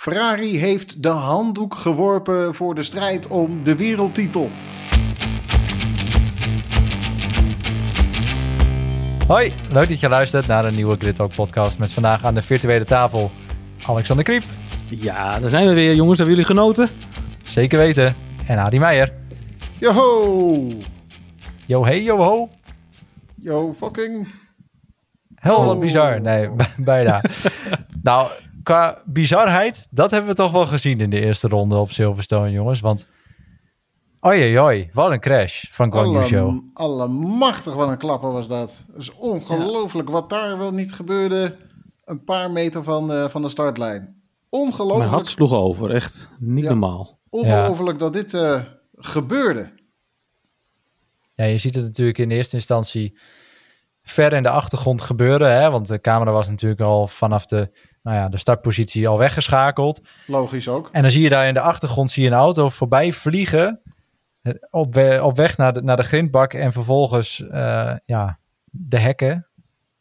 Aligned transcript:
Ferrari 0.00 0.58
heeft 0.58 1.02
de 1.02 1.08
handdoek 1.08 1.74
geworpen 1.74 2.54
voor 2.54 2.74
de 2.74 2.82
strijd 2.82 3.26
om 3.26 3.64
de 3.64 3.76
wereldtitel. 3.76 4.50
Hoi, 9.26 9.54
leuk 9.70 9.88
dat 9.88 10.00
je 10.00 10.08
luistert 10.08 10.46
naar 10.46 10.64
een 10.64 10.74
nieuwe 10.74 10.96
Grid 10.96 11.14
Talk 11.14 11.34
podcast 11.34 11.78
met 11.78 11.92
vandaag 11.92 12.24
aan 12.24 12.34
de 12.34 12.42
virtuele 12.42 12.84
tafel 12.84 13.30
Alexander 13.86 14.24
Kriep. 14.24 14.44
Ja, 14.88 15.38
daar 15.38 15.50
zijn 15.50 15.68
we 15.68 15.74
weer 15.74 15.94
jongens. 15.94 16.18
Hebben 16.18 16.36
jullie 16.36 16.50
genoten? 16.50 16.88
Zeker 17.42 17.78
weten. 17.78 18.14
En 18.46 18.58
Adi 18.58 18.78
Meijer. 18.78 19.12
Yo! 19.78 20.72
Yo 21.66 21.84
hey, 21.84 22.02
yo 22.02 22.16
ho. 22.16 22.48
Yo 23.34 23.72
fucking... 23.72 24.28
Hel, 25.34 25.64
wat 25.64 25.74
Oh. 25.74 25.80
bizar. 25.80 26.20
Nee, 26.20 26.48
bijna. 26.76 27.22
nou, 28.02 28.28
qua 28.70 29.02
bizarheid, 29.04 29.88
dat 29.90 30.10
hebben 30.10 30.30
we 30.30 30.36
toch 30.36 30.52
wel 30.52 30.66
gezien 30.66 31.00
in 31.00 31.10
de 31.10 31.20
eerste 31.20 31.48
ronde 31.48 31.76
op 31.76 31.90
Silverstone, 31.90 32.50
jongens. 32.50 32.80
Want, 32.80 33.06
oi, 34.20 34.42
oi, 34.42 34.58
oi, 34.60 34.90
wat 34.92 35.10
een 35.10 35.20
crash 35.20 35.64
van 35.70 35.92
Guan 35.92 36.10
Yu 36.10 36.24
Zhou. 36.24 36.70
Alle, 36.74 37.02
allemachtig, 37.02 37.74
wat 37.74 37.88
een 37.88 37.98
klapper 37.98 38.32
was 38.32 38.48
dat. 38.48 38.84
Het 38.92 39.00
is 39.00 39.12
ongelooflijk 39.14 40.08
wat 40.10 40.30
daar 40.30 40.58
wel 40.58 40.70
niet 40.70 40.92
gebeurde. 40.92 41.56
Een 42.04 42.24
paar 42.24 42.50
meter 42.50 42.84
van, 42.84 43.12
eh, 43.12 43.28
van 43.28 43.42
de 43.42 43.48
startlijn. 43.48 44.00
Mijn 44.02 44.14
Ongelooflijk, 44.48 45.10
hart 45.10 45.26
sloeg 45.26 45.52
over. 45.52 45.90
Echt 45.94 46.30
niet 46.38 46.64
Ja. 46.64 46.70
normaal. 46.70 47.18
ongelooflijk 47.30 47.98
dat 47.98 48.12
dit 48.12 48.34
eh, 48.34 48.60
gebeurde. 48.94 49.72
Ja, 51.34 51.44
je 51.44 51.58
ziet 51.58 51.74
het 51.74 51.84
natuurlijk 51.84 52.18
in 52.18 52.30
eerste 52.30 52.56
instantie 52.56 53.18
ver 54.02 54.32
in 54.32 54.42
de 54.42 54.50
achtergrond 54.50 55.02
gebeuren. 55.02 55.60
Hè? 55.60 55.70
Want 55.70 55.88
de 55.88 56.00
camera 56.00 56.32
was 56.32 56.48
natuurlijk 56.48 56.80
al 56.80 57.06
vanaf 57.06 57.46
de, 57.46 57.70
nou 58.02 58.16
ja, 58.16 58.28
de 58.28 58.38
startpositie 58.38 59.08
al 59.08 59.18
weggeschakeld. 59.18 60.00
Logisch 60.26 60.68
ook. 60.68 60.88
En 60.92 61.02
dan 61.02 61.10
zie 61.10 61.22
je 61.22 61.28
daar 61.28 61.46
in 61.48 61.54
de 61.54 61.60
achtergrond 61.60 62.10
zie 62.10 62.22
je 62.22 62.28
een 62.30 62.36
auto 62.36 62.68
voorbij 62.68 63.12
vliegen. 63.12 63.80
Op, 64.70 64.94
we- 64.94 65.20
op 65.22 65.36
weg 65.36 65.56
naar 65.56 65.72
de, 65.72 65.82
naar 65.82 65.96
de 65.96 66.02
grindbak 66.02 66.52
en 66.54 66.72
vervolgens 66.72 67.46
eh, 67.48 67.94
ja, 68.04 68.38
de 68.64 68.98
hekken. 68.98 69.46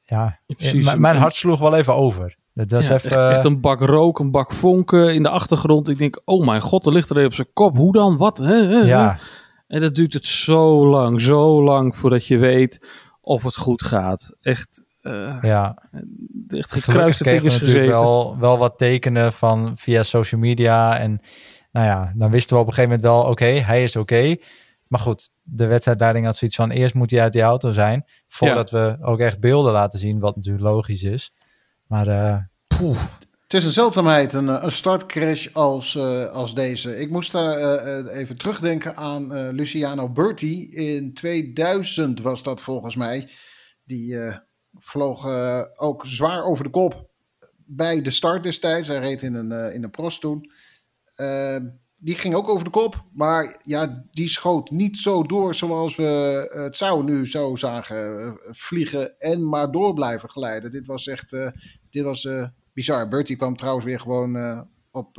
Ja, 0.03 0.39
Precies. 0.45 0.95
mijn 0.95 1.15
hart 1.17 1.33
sloeg 1.33 1.59
wel 1.59 1.75
even 1.75 1.95
over. 1.95 2.37
Dat 2.53 2.71
was 2.71 2.87
Ja, 2.87 2.93
even, 2.93 3.09
echt, 3.11 3.29
echt 3.37 3.45
een 3.45 3.61
bak 3.61 3.81
rook, 3.81 4.19
een 4.19 4.31
bak 4.31 4.51
vonken 4.53 5.13
in 5.13 5.23
de 5.23 5.29
achtergrond. 5.29 5.89
Ik 5.89 5.97
denk, 5.97 6.21
oh 6.25 6.45
mijn 6.45 6.61
god, 6.61 6.85
er 6.85 6.91
ligt 6.93 7.09
er 7.09 7.17
een 7.17 7.25
op 7.25 7.33
zijn 7.33 7.53
kop. 7.53 7.75
Hoe 7.77 7.93
dan? 7.93 8.17
Wat? 8.17 8.37
Ja, 8.85 9.19
En 9.67 9.81
dat 9.81 9.95
duurt 9.95 10.13
het 10.13 10.25
zo 10.25 10.87
lang, 10.87 11.21
zo 11.21 11.63
lang 11.63 11.95
voordat 11.97 12.25
je 12.25 12.37
weet 12.37 12.89
of 13.21 13.43
het 13.43 13.55
goed 13.55 13.83
gaat. 13.83 14.33
Echt, 14.41 14.83
eh 15.01 15.37
ja. 15.41 15.89
Echt 16.53 16.71
gekruiste 16.71 17.23
kregen 17.23 17.43
we 17.43 17.51
vingers 17.51 17.67
natuurlijk 17.67 17.93
gezeten. 17.93 18.11
wel, 18.11 18.37
wel 18.39 18.57
wat 18.57 18.77
tekenen 18.77 19.33
van 19.33 19.77
via 19.77 20.03
social 20.03 20.41
media. 20.41 20.99
En 20.99 21.19
nou 21.71 21.85
ja, 21.85 22.13
dan 22.15 22.31
wisten 22.31 22.55
we 22.55 22.61
op 22.61 22.67
een 22.67 22.73
gegeven 22.73 22.95
moment 22.95 23.15
wel, 23.15 23.31
oké, 23.31 23.45
hij 23.45 23.83
is 23.83 23.95
oké. 23.95 24.35
Maar 24.87 24.99
goed, 24.99 25.29
de 25.41 25.65
wedstrijdleiding 25.65 26.25
had 26.25 26.35
zoiets 26.35 26.57
van, 26.57 26.71
eerst 26.71 26.93
moet 26.93 27.11
hij 27.11 27.21
uit 27.21 27.33
die 27.33 27.41
auto 27.41 27.71
zijn. 27.71 28.05
Voordat 28.27 28.71
we 28.71 28.97
ook 29.01 29.19
echt 29.19 29.39
beelden 29.39 29.71
laten 29.71 29.99
zien, 29.99 30.19
wat 30.19 30.35
natuurlijk 30.35 30.63
logisch 30.63 31.03
is. 31.03 31.31
Maar 31.87 32.07
eh, 32.07 32.37
poeh, 32.77 32.99
Het 33.41 33.53
is 33.53 33.65
een 33.65 33.71
zeldzaamheid, 33.71 34.33
een, 34.33 34.49
eh, 34.49 34.63
een 34.63 34.71
startcrash 34.71 35.47
als, 35.53 35.95
eh, 35.95 36.25
als 36.25 36.53
deze. 36.55 36.99
Ik 36.99 37.09
moest 37.09 37.31
daar 37.31 37.57
even 38.07 38.37
terugdenken 38.37 38.95
aan 38.95 39.33
eh, 39.33 39.47
Luciano 39.51 40.09
Berti. 40.09 40.69
In 40.71 41.13
2000 41.13 42.21
was 42.21 42.43
dat 42.43 42.61
volgens 42.61 42.95
mij. 42.95 43.27
Die 43.83 44.19
eh, 44.19 44.35
vloog 44.77 45.25
eh, 45.25 45.63
ook 45.75 46.05
zwaar 46.05 46.43
over 46.43 46.63
de 46.63 46.69
kop 46.69 47.09
bij 47.65 48.01
de 48.01 48.11
start 48.11 48.43
destijds. 48.43 48.87
Hij 48.87 48.99
reed 48.99 49.21
in 49.21 49.33
een, 49.33 49.51
eh, 49.51 49.73
in 49.73 49.83
een 49.83 49.89
pros 49.89 50.19
toen. 50.19 50.51
Eh, 51.15 51.57
die 51.97 52.15
ging 52.15 52.35
ook 52.35 52.49
over 52.49 52.63
de 52.63 52.69
kop. 52.69 53.03
Maar 53.13 53.59
ja, 53.63 54.05
die 54.11 54.29
schoot 54.29 54.71
niet 54.71 54.97
zo 54.97 55.23
door 55.23 55.55
zoals 55.55 55.95
we 55.95 56.49
het 56.53 56.75
zou 56.75 57.03
nu 57.03 57.27
zo 57.27 57.55
zagen 57.55 58.37
vliegen. 58.49 59.19
En 59.19 59.49
maar 59.49 59.71
door 59.71 59.93
blijven 59.93 60.29
glijden. 60.29 60.71
Dit 60.71 60.87
was 60.87 61.07
echt... 61.07 61.35
dit 61.89 62.03
was... 62.03 62.27
bizar. 62.73 63.07
Bertie 63.07 63.35
kwam 63.35 63.57
trouwens 63.57 63.85
weer 63.85 63.99
gewoon 63.99 64.67
op. 64.91 65.17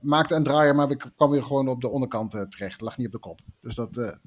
maakte 0.00 0.34
een 0.34 0.42
draaier, 0.42 0.74
maar 0.74 0.96
kwam 1.16 1.30
weer 1.30 1.44
gewoon 1.44 1.68
op 1.68 1.80
de 1.80 1.88
onderkant 1.88 2.34
eh, 2.34 2.42
terecht. 2.42 2.80
Lag 2.80 2.96
niet 2.96 3.06
op 3.06 3.12
de 3.12 3.18
kop. 3.18 3.40
Dus 3.60 3.74
dat 3.74 4.18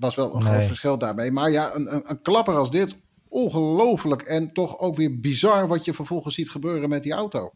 was 0.00 0.14
wel 0.14 0.34
een 0.34 0.42
Nee. 0.42 0.52
groot 0.52 0.66
verschil 0.66 0.98
daarbij. 0.98 1.30
Maar 1.30 1.50
ja, 1.50 1.74
een, 1.74 1.94
een, 1.94 2.02
een 2.06 2.22
klapper 2.22 2.54
als 2.56 2.70
dit. 2.70 2.96
Ongelooflijk. 3.28 4.22
En 4.22 4.52
toch 4.52 4.78
ook 4.78 4.96
weer 4.96 5.20
bizar 5.20 5.68
wat 5.68 5.84
je 5.84 5.92
vervolgens 5.92 6.34
ziet 6.34 6.50
gebeuren 6.50 6.88
met 6.88 7.02
die 7.02 7.12
auto. 7.12 7.50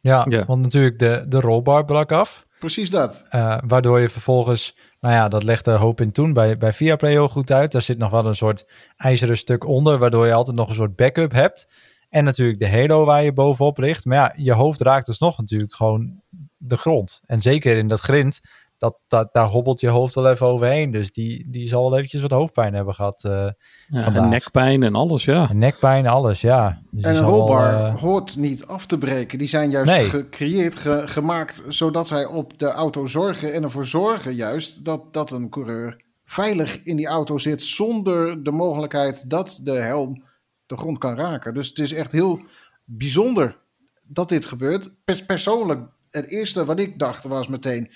ja, 0.00 0.26
Ja. 0.28 0.44
want 0.44 0.62
natuurlijk 0.62 0.98
de, 0.98 1.24
de 1.28 1.40
rolbar 1.40 1.84
brak 1.84 2.12
af. 2.12 2.46
Precies 2.58 2.90
dat. 2.90 3.26
Eh, 3.28 3.58
waardoor 3.66 4.00
je 4.00 4.08
vervolgens, 4.08 4.76
nou 5.00 5.14
ja, 5.14 5.28
dat 5.28 5.42
legde 5.42 5.70
Hoop 5.70 6.00
in 6.00 6.12
toen 6.12 6.32
bij, 6.32 6.56
bij 6.58 6.72
Viaplay 6.72 7.10
heel 7.10 7.28
goed 7.28 7.52
uit. 7.52 7.72
Daar 7.72 7.82
zit 7.82 7.98
nog 7.98 8.10
wel 8.10 8.26
een 8.26 8.34
soort 8.34 8.66
ijzeren 8.96 9.36
stuk 9.36 9.64
onder, 9.66 9.98
waardoor 9.98 10.26
je 10.26 10.32
altijd 10.32 10.56
nog 10.56 10.68
een 10.68 10.74
soort 10.74 10.96
backup 10.96 11.32
hebt. 11.32 11.68
En 12.08 12.24
natuurlijk 12.24 12.58
de 12.58 12.70
halo 12.70 13.04
waar 13.04 13.22
je 13.22 13.32
bovenop 13.32 13.78
ligt. 13.78 14.04
Maar 14.04 14.16
ja, 14.16 14.32
je 14.36 14.52
hoofd 14.52 14.80
raakt 14.80 15.06
dus 15.06 15.18
nog 15.18 15.38
natuurlijk 15.38 15.74
gewoon 15.74 16.22
de 16.56 16.76
grond. 16.76 17.20
En 17.26 17.40
zeker 17.40 17.76
in 17.76 17.88
dat 17.88 18.00
grind, 18.00 18.40
dat, 18.84 18.98
dat, 19.06 19.32
daar 19.32 19.46
hobbelt 19.46 19.80
je 19.80 19.88
hoofd 19.88 20.14
wel 20.14 20.30
even 20.30 20.46
overheen. 20.46 20.90
Dus 20.90 21.12
die, 21.12 21.50
die 21.50 21.68
zal 21.68 21.82
wel 21.88 21.96
eventjes 21.96 22.20
wat 22.22 22.30
hoofdpijn 22.30 22.74
hebben 22.74 22.94
gehad. 22.94 23.24
eh, 23.24 23.30
Ja, 23.32 24.02
vandaag. 24.02 24.22
en 24.22 24.28
nekpijn 24.28 24.82
en 24.82 24.94
alles, 24.94 25.24
ja. 25.24 25.48
en 25.48 25.58
nekpijn, 25.58 26.06
alles, 26.06 26.40
ja. 26.40 26.82
Dus 26.90 27.04
En 27.04 27.14
een 27.16 27.20
wel, 27.24 27.30
rolbar 27.30 27.74
eh, 27.74 28.00
hoort 28.00 28.36
niet 28.36 28.66
af 28.66 28.86
te 28.86 28.98
breken. 28.98 29.38
Die 29.38 29.48
zijn 29.48 29.70
juist 29.70 29.92
Nee. 29.92 30.04
gecreëerd, 30.08 30.74
ge- 30.74 31.02
gemaakt, 31.06 31.62
zodat 31.68 32.06
zij 32.06 32.24
op 32.26 32.58
de 32.58 32.66
auto 32.66 33.06
zorgen 33.06 33.52
en 33.52 33.62
ervoor 33.62 33.86
zorgen 33.86 34.34
juist 34.34 34.84
dat, 34.84 35.12
dat 35.12 35.30
een 35.30 35.48
coureur 35.48 36.02
veilig 36.24 36.82
in 36.84 36.96
die 36.96 37.06
auto 37.06 37.38
zit 37.38 37.62
zonder 37.62 38.42
de 38.42 38.50
mogelijkheid 38.50 39.30
dat 39.30 39.60
de 39.62 39.72
helm 39.72 40.22
de 40.66 40.76
grond 40.76 40.98
kan 40.98 41.16
raken. 41.16 41.54
Dus 41.54 41.68
het 41.68 41.78
is 41.78 41.92
echt 41.92 42.12
heel 42.12 42.40
bijzonder 42.84 43.56
dat 44.02 44.28
dit 44.28 44.44
gebeurt. 44.46 44.90
Pers- 45.04 45.26
persoonlijk, 45.26 45.80
het 46.10 46.26
eerste 46.26 46.64
wat 46.64 46.78
ik 46.80 46.98
dacht 46.98 47.24
was 47.24 47.48
meteen... 47.48 47.90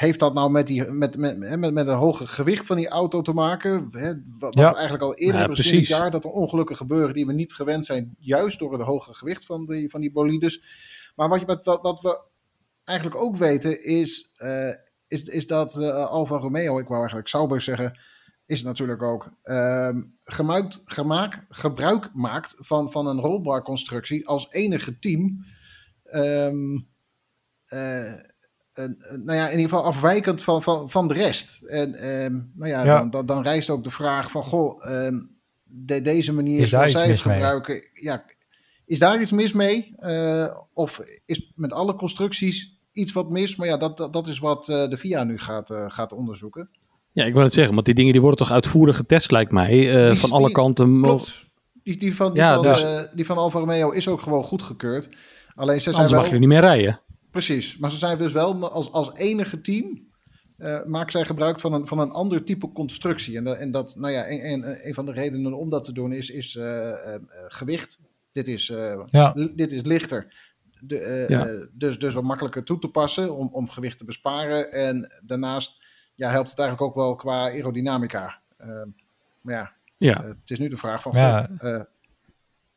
Heeft 0.00 0.18
dat 0.18 0.34
nou 0.34 0.50
met, 0.50 0.66
die, 0.66 0.84
met, 0.84 1.16
met, 1.16 1.38
met, 1.38 1.72
met 1.72 1.88
een 1.88 1.96
hoge 1.96 2.26
gewicht 2.26 2.66
van 2.66 2.76
die 2.76 2.88
auto 2.88 3.22
te 3.22 3.32
maken? 3.32 3.88
Hè, 3.90 4.12
wat, 4.38 4.54
Ja. 4.54 4.68
we 4.70 4.74
eigenlijk 4.74 5.02
al 5.02 5.14
eerder 5.14 5.40
Ja, 5.40 5.46
hebben 5.46 5.64
dit 5.70 5.86
jaar... 5.86 6.10
dat 6.10 6.24
er 6.24 6.30
ongelukken 6.30 6.76
gebeuren 6.76 7.14
die 7.14 7.26
we 7.26 7.32
niet 7.32 7.52
gewend 7.52 7.86
zijn... 7.86 8.16
juist 8.18 8.58
door 8.58 8.72
het 8.72 8.82
hoge 8.82 9.14
gewicht 9.14 9.44
van 9.44 9.66
die, 9.66 9.90
van 9.90 10.00
die 10.00 10.12
bolides. 10.12 10.62
Maar 11.16 11.28
wat, 11.28 11.40
je, 11.40 11.46
wat, 11.46 11.64
wat, 11.82 12.00
we 12.00 12.22
eigenlijk 12.84 13.20
ook 13.20 13.36
weten 13.36 13.84
is... 13.84 14.32
eh, 14.36 14.68
is, 15.08 15.22
is 15.22 15.46
dat 15.46 15.80
eh, 15.80 16.06
Alfa 16.06 16.36
Romeo, 16.36 16.78
ik 16.78 16.86
wou 16.86 16.98
eigenlijk 16.98 17.28
Sauber 17.28 17.60
zeggen... 17.60 17.98
is 18.46 18.58
het 18.58 18.66
natuurlijk 18.66 19.02
ook... 19.02 19.30
ehm, 19.42 20.02
gemaakt, 20.24 20.82
gemaakt, 20.84 21.38
gebruik 21.48 22.10
maakt 22.14 22.54
van, 22.58 22.90
van 22.90 23.06
een 23.06 23.20
rolbarconstructie... 23.20 24.28
als 24.28 24.50
enige 24.50 24.98
team... 24.98 25.44
een- 26.02 26.88
nou 29.24 29.38
ja, 29.38 29.44
in 29.48 29.58
ieder 29.58 29.68
geval 29.70 29.84
afwijkend 29.84 30.42
van, 30.42 30.62
van, 30.62 30.90
van 30.90 31.08
de 31.08 31.14
rest. 31.14 31.62
En 31.62 31.94
ehm, 31.94 32.32
nou 32.54 32.70
ja, 32.70 32.84
Ja. 32.84 32.98
Dan, 32.98 33.10
dan, 33.10 33.26
dan 33.26 33.42
rijst 33.42 33.70
ook 33.70 33.84
de 33.84 33.90
vraag 33.90 34.30
van, 34.30 34.42
goh, 34.42 34.86
ehm, 34.90 35.18
de, 35.64 36.02
deze 36.02 36.32
manier 36.34 36.60
Is 36.60 36.68
zoals 36.70 36.92
zij 36.92 37.08
het 37.08 37.24
mee? 37.24 37.34
gebruiken, 37.36 37.82
ja, 37.94 38.24
is 38.86 38.98
daar 38.98 39.20
iets 39.20 39.32
mis 39.32 39.52
mee? 39.52 39.94
Eh, 39.98 40.56
of 40.72 41.00
is 41.26 41.52
met 41.54 41.72
alle 41.72 41.94
constructies 41.94 42.78
iets 42.92 43.12
wat 43.12 43.30
mis? 43.30 43.56
Maar 43.56 43.66
ja, 43.66 43.76
dat, 43.76 43.96
dat, 43.96 44.12
dat 44.12 44.26
is 44.26 44.38
wat 44.38 44.68
eh, 44.68 44.88
de 44.88 44.96
VIA 44.98 45.24
nu 45.24 45.38
gaat, 45.38 45.70
eh, 45.70 45.84
gaat 45.88 46.12
onderzoeken. 46.12 46.70
Ja, 47.12 47.24
ik 47.24 47.32
wil 47.32 47.42
het 47.42 47.52
zeggen, 47.52 47.74
want 47.74 47.86
die 47.86 47.94
dingen 47.94 48.12
die 48.12 48.20
worden 48.20 48.38
toch 48.38 48.50
uitvoerig 48.50 48.96
getest, 48.96 49.30
lijkt 49.30 49.52
mij. 49.52 50.02
eh, 50.04 50.10
Die- 50.10 50.18
van 50.18 50.30
alle 50.30 50.44
die- 50.44 50.54
kanten. 50.54 51.02
Klopt. 51.02 51.48
Die, 51.82 51.96
die, 51.96 52.16
van, 52.16 52.32
die, 52.32 52.42
Ja, 52.42 52.54
van, 52.54 52.62
dus- 52.62 52.82
eh, 52.82 53.00
die 53.14 53.26
van 53.26 53.36
Alfa 53.36 53.58
Romeo 53.58 53.90
is 53.90 54.08
ook 54.08 54.20
gewoon 54.22 54.44
goedgekeurd. 54.44 55.08
Alleen 55.54 55.76
ze 55.76 55.82
zijn 55.82 55.94
Anders 55.94 56.12
wel... 56.12 56.20
mag 56.20 56.28
je 56.28 56.34
er 56.34 56.40
niet 56.40 56.48
meer 56.48 56.60
rijden. 56.60 57.00
Precies, 57.30 57.76
maar 57.78 57.90
ze 57.90 57.96
zijn 57.98 58.18
dus 58.18 58.32
wel 58.32 58.70
als, 58.70 58.92
als 58.92 59.14
enige 59.14 59.60
team. 59.60 60.08
eh 60.58 60.84
maken 60.84 61.12
zij 61.12 61.24
gebruik 61.24 61.60
van 61.60 61.72
een, 61.72 61.86
van 61.86 61.98
een 61.98 62.10
ander 62.10 62.44
type 62.44 62.72
constructie. 62.72 63.36
En, 63.36 63.44
dat- 63.44 63.56
en 63.56 63.70
dat, 63.70 63.94
nou 63.96 64.12
ja, 64.12 64.30
een, 64.30 64.50
een, 64.50 64.86
een 64.86 64.94
van 64.94 65.06
de 65.06 65.12
redenen 65.12 65.54
om 65.58 65.70
dat 65.70 65.84
te 65.84 65.92
doen 65.92 66.12
is, 66.12 66.30
is 66.30 66.56
eh, 66.56 66.88
eh, 66.90 67.14
eh, 67.14 67.20
gewicht. 67.48 67.98
Dit 68.32 68.48
is, 68.48 68.70
eh, 68.70 69.00
Ja. 69.06 69.32
dit 69.54 69.72
is 69.72 69.82
lichter. 69.82 70.34
De, 70.80 70.98
eh, 70.98 71.28
Ja. 71.28 71.46
eh, 71.46 71.60
dus, 71.72 71.98
dus 71.98 72.14
wat 72.14 72.22
makkelijker 72.24 72.64
toe 72.64 72.78
te 72.78 72.88
passen 72.88 73.36
om, 73.36 73.48
om 73.52 73.68
gewicht 73.70 73.98
te 73.98 74.04
besparen. 74.04 74.72
En 74.72 75.12
daarnaast 75.22 75.82
ja, 76.14 76.30
helpt 76.30 76.50
het 76.50 76.58
eigenlijk 76.58 76.88
ook 76.90 76.96
wel 77.04 77.14
qua 77.14 77.42
aerodynamica. 77.50 78.38
Eh, 78.56 78.68
maar 79.40 79.54
ja, 79.54 79.72
Ja, 79.96 80.22
eh, 80.22 80.28
het 80.28 80.50
is 80.50 80.58
nu 80.58 80.68
de 80.68 80.76
vraag 80.76 81.02
van... 81.02 81.12
Ja. 81.14 81.48
goh, 81.58 81.74
eh, 81.74 81.80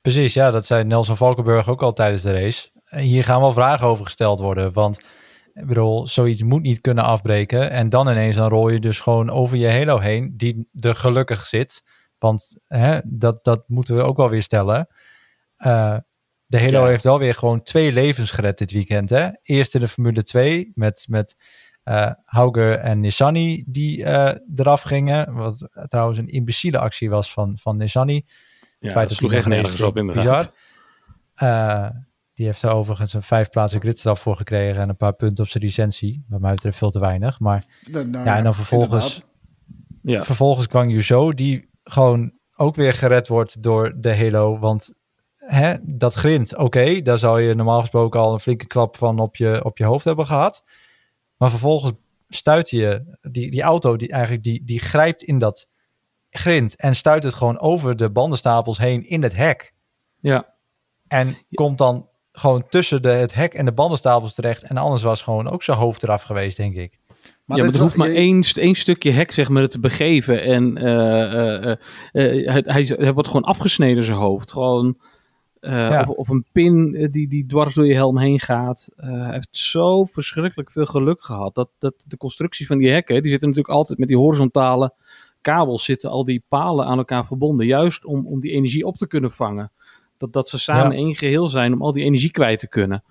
Precies, 0.02 0.34
ja, 0.34 0.52
dat 0.52 0.66
zei 0.66 0.84
Nelson 0.84 1.18
Valkenburg 1.18 1.68
ook 1.70 1.82
al 1.82 1.94
tijdens 1.94 2.22
de 2.22 2.32
race. 2.32 2.70
Hier 2.96 3.24
gaan 3.24 3.42
wel 3.42 3.54
vragen 3.54 3.88
over 3.88 4.06
gesteld 4.06 4.40
worden, 4.40 4.74
want 4.74 5.06
ik 5.54 5.66
bedoel, 5.66 6.08
zoiets 6.08 6.44
moet 6.44 6.62
niet 6.62 6.82
kunnen 6.82 7.04
afbreken. 7.04 7.70
En 7.70 7.90
dan 7.90 8.10
ineens 8.10 8.36
dan 8.36 8.50
rol 8.50 8.70
je 8.70 8.80
dus 8.80 9.00
gewoon 9.00 9.30
over 9.30 9.58
je 9.58 9.70
halo 9.70 10.00
heen, 10.00 10.34
die 10.38 10.68
er 10.80 10.96
gelukkig 10.96 11.46
zit. 11.46 11.84
Want 12.18 12.58
hè, 12.68 13.00
dat, 13.06 13.44
dat 13.44 13.64
moeten 13.68 13.96
we 13.96 14.02
ook 14.02 14.18
wel 14.18 14.30
weer 14.30 14.44
stellen. 14.44 14.88
Eh, 15.56 15.98
de 16.46 16.60
Halo 16.60 16.82
Ja. 16.84 16.88
heeft 16.88 17.04
wel 17.04 17.20
weer 17.20 17.34
gewoon 17.34 17.64
twee 17.64 17.92
levens 17.92 18.32
gered 18.32 18.58
dit 18.58 18.72
weekend. 18.72 19.10
Hè? 19.10 19.30
Eerst 19.42 19.76
in 19.76 19.80
de 19.80 19.88
Formule 19.88 20.24
2 20.24 20.72
met, 20.74 21.06
met 21.10 21.38
eh 21.84 22.12
Hauger 22.26 22.80
en 22.80 23.00
Nissani 23.00 23.64
die 23.68 24.04
eh, 24.04 24.36
eraf 24.56 24.82
gingen. 24.82 25.34
Wat 25.34 25.68
trouwens 25.88 26.18
een 26.18 26.28
imbeciele 26.28 26.80
actie 26.80 27.10
was 27.10 27.34
van, 27.34 27.58
van 27.58 27.78
Nissani. 27.78 28.26
Ja, 28.80 28.90
feit 28.92 29.08
dat 29.10 29.18
sloeg 29.18 29.34
echt 29.34 29.48
nergens 29.48 29.82
op 29.82 29.98
inderdaad. 29.98 30.54
bizar. 31.36 32.06
Die 32.34 32.46
heeft 32.46 32.62
er 32.62 32.72
overigens 32.72 33.14
een 33.14 33.24
vijf 33.24 33.50
plaatsen 33.50 33.80
gridstraf 33.80 34.20
voor 34.20 34.36
gekregen 34.36 34.82
en 34.82 34.90
een 34.90 34.98
paar 34.98 35.14
punten 35.14 35.44
op 35.44 35.50
zijn 35.50 35.64
licentie. 35.64 36.26
Wat 36.28 36.40
mij 36.40 36.54
betreft 36.54 36.78
veel 36.78 36.92
te 36.92 37.00
weinig. 37.00 37.40
Maar 37.40 37.66
Nou, 37.90 38.08
nou, 38.08 38.26
ja, 38.26 38.38
en 38.38 38.44
dan 38.44 38.54
vervolgens. 38.54 39.24
Ja. 40.02 40.24
vervolgens 40.24 40.66
Guang 40.66 40.92
Yuzhou, 40.92 41.34
die 41.34 41.70
gewoon 41.84 42.34
ook 42.56 42.76
weer 42.76 42.94
gered 42.94 43.28
wordt 43.28 43.62
door 43.64 43.94
de 43.98 44.16
Halo. 44.16 44.60
Want 44.60 44.94
hè, 45.38 45.76
dat 45.82 46.14
grind, 46.14 46.56
oké, 46.58 47.02
daar 47.02 47.18
zou 47.18 47.42
je 47.42 47.56
normaal 47.56 47.80
gesproken 47.80 48.20
al 48.20 48.34
een 48.34 48.40
flinke 48.40 48.68
klap 48.68 48.98
van 48.98 49.20
op 49.20 49.36
je, 49.36 49.64
op 49.64 49.78
je 49.78 49.84
hoofd 49.84 50.06
hebben 50.06 50.26
gehad. 50.26 50.64
Maar 51.38 51.50
vervolgens 51.50 51.94
stuit 52.30 52.70
je, 52.70 53.18
die, 53.32 53.52
die 53.52 53.62
auto, 53.62 53.96
die 53.96 54.12
eigenlijk 54.12 54.44
die, 54.44 54.64
die 54.64 54.80
grijpt 54.80 55.24
in 55.24 55.40
dat 55.40 55.68
grind 56.30 56.76
en 56.76 56.96
stuit 56.96 57.24
het 57.24 57.34
gewoon 57.34 57.60
over 57.60 57.96
de 57.96 58.12
bandenstapels 58.12 58.78
heen 58.78 59.10
in 59.10 59.24
het 59.24 59.36
hek. 59.36 59.74
Ja. 60.20 60.56
En 61.08 61.38
komt 61.54 61.78
dan 61.78 62.10
gewoon 62.36 62.64
tussen 62.70 63.02
de, 63.02 63.10
het 63.10 63.34
hek 63.34 63.54
en 63.54 63.66
de 63.66 63.72
bandenstapels 63.74 64.34
terecht. 64.36 64.64
En 64.64 64.78
anders 64.78 65.02
was 65.02 65.22
gewoon 65.22 65.48
ook 65.48 65.64
zijn 65.64 65.78
hoofd 65.78 66.04
eraf 66.04 66.22
geweest, 66.24 66.58
denk 66.58 66.76
ik. 66.76 67.00
ja, 67.18 67.18
maar 67.46 67.58
er 67.74 67.80
hoeft 67.80 67.98
maar 67.98 68.10
je- 68.10 68.16
één, 68.16 68.44
st- 68.44 68.58
één 68.58 68.76
stukje 68.76 69.12
hek 69.12 69.32
zeg 69.32 69.50
maar, 69.50 69.68
te 69.68 69.80
begeven. 69.80 70.44
En 70.44 70.78
eh, 70.78 71.34
eh, 71.34 71.64
eh, 71.72 71.72
eh, 72.48 72.52
hij, 72.52 72.62
hij, 72.66 72.84
hij 72.98 73.14
wordt 73.14 73.28
gewoon 73.30 73.44
afgesneden, 73.44 74.04
zijn 74.04 74.18
hoofd. 74.18 74.52
Gewoon, 74.52 74.98
eh, 75.60 75.72
Ja. 75.72 76.02
of, 76.02 76.08
of 76.08 76.30
een 76.30 76.46
pin 76.52 77.08
die, 77.12 77.28
die 77.28 77.46
dwars 77.46 77.74
door 77.74 77.88
je 77.88 77.94
helm 77.94 78.18
heen 78.18 78.40
gaat. 78.40 78.90
Eh, 78.96 79.10
hij 79.10 79.34
heeft 79.34 79.58
zo 79.58 80.04
verschrikkelijk 80.04 80.72
veel 80.72 80.86
geluk 80.86 81.24
gehad. 81.24 81.56
Dat, 81.56 81.70
dat 81.80 81.94
de 82.08 82.18
constructie 82.18 82.68
van 82.68 82.78
die 82.78 82.90
hekken, 82.90 83.22
die 83.22 83.32
zitten 83.32 83.48
natuurlijk 83.50 83.76
altijd 83.76 84.00
met 84.00 84.08
die 84.08 84.18
horizontale 84.18 84.94
kabels, 85.42 85.84
zitten 85.84 86.10
al 86.10 86.24
die 86.24 86.44
palen 86.48 86.86
aan 86.86 86.98
elkaar 86.98 87.26
verbonden. 87.26 87.66
Juist 87.66 88.06
om, 88.06 88.28
om 88.28 88.40
die 88.40 88.52
energie 88.52 88.86
op 88.86 88.96
te 88.98 89.08
kunnen 89.08 89.32
vangen. 89.32 89.72
Dat, 90.24 90.34
dat 90.34 90.50
ze 90.50 90.58
samen 90.58 90.96
één 90.96 91.16
geheel 91.16 91.48
zijn 91.48 91.74
om 91.74 91.82
al 91.82 91.92
die 91.92 92.04
energie 92.04 92.32
kwijt 92.32 92.60
te 92.60 92.68
kunnen. 92.68 93.04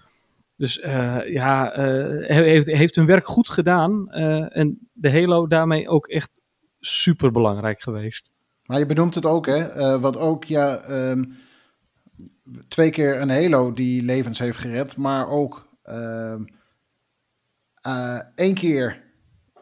Dus 0.57 0.81
eh, 0.81 1.33
ja, 1.33 1.73
hij 1.75 2.43
heeft, 2.43 2.67
heeft 2.67 2.95
hun 2.95 3.07
werk 3.07 3.27
goed 3.27 3.49
gedaan. 3.49 4.11
eh, 4.11 4.57
en 4.57 4.89
de 4.93 5.11
Halo 5.11 5.47
daarmee 5.47 5.89
ook 5.89 6.07
echt 6.07 6.31
super 6.81 7.31
belangrijk 7.31 7.83
geweest. 7.83 8.31
Maar 8.65 8.79
je 8.79 8.87
benoemt 8.87 9.15
het 9.15 9.27
ook, 9.27 9.47
hè? 9.47 10.01
wat 10.01 10.17
ook, 10.17 10.45
ja, 10.45 10.77
ehm, 10.77 11.25
twee 12.69 12.91
keer 12.91 13.21
een 13.21 13.31
Halo 13.31 13.73
die 13.73 14.03
levens 14.03 14.39
heeft 14.39 14.59
gered, 14.59 14.97
maar 14.97 15.29
ook 15.29 15.69
ehm, 15.83 16.45
eh, 17.75 18.21
één 18.35 18.55
keer, 18.55 19.03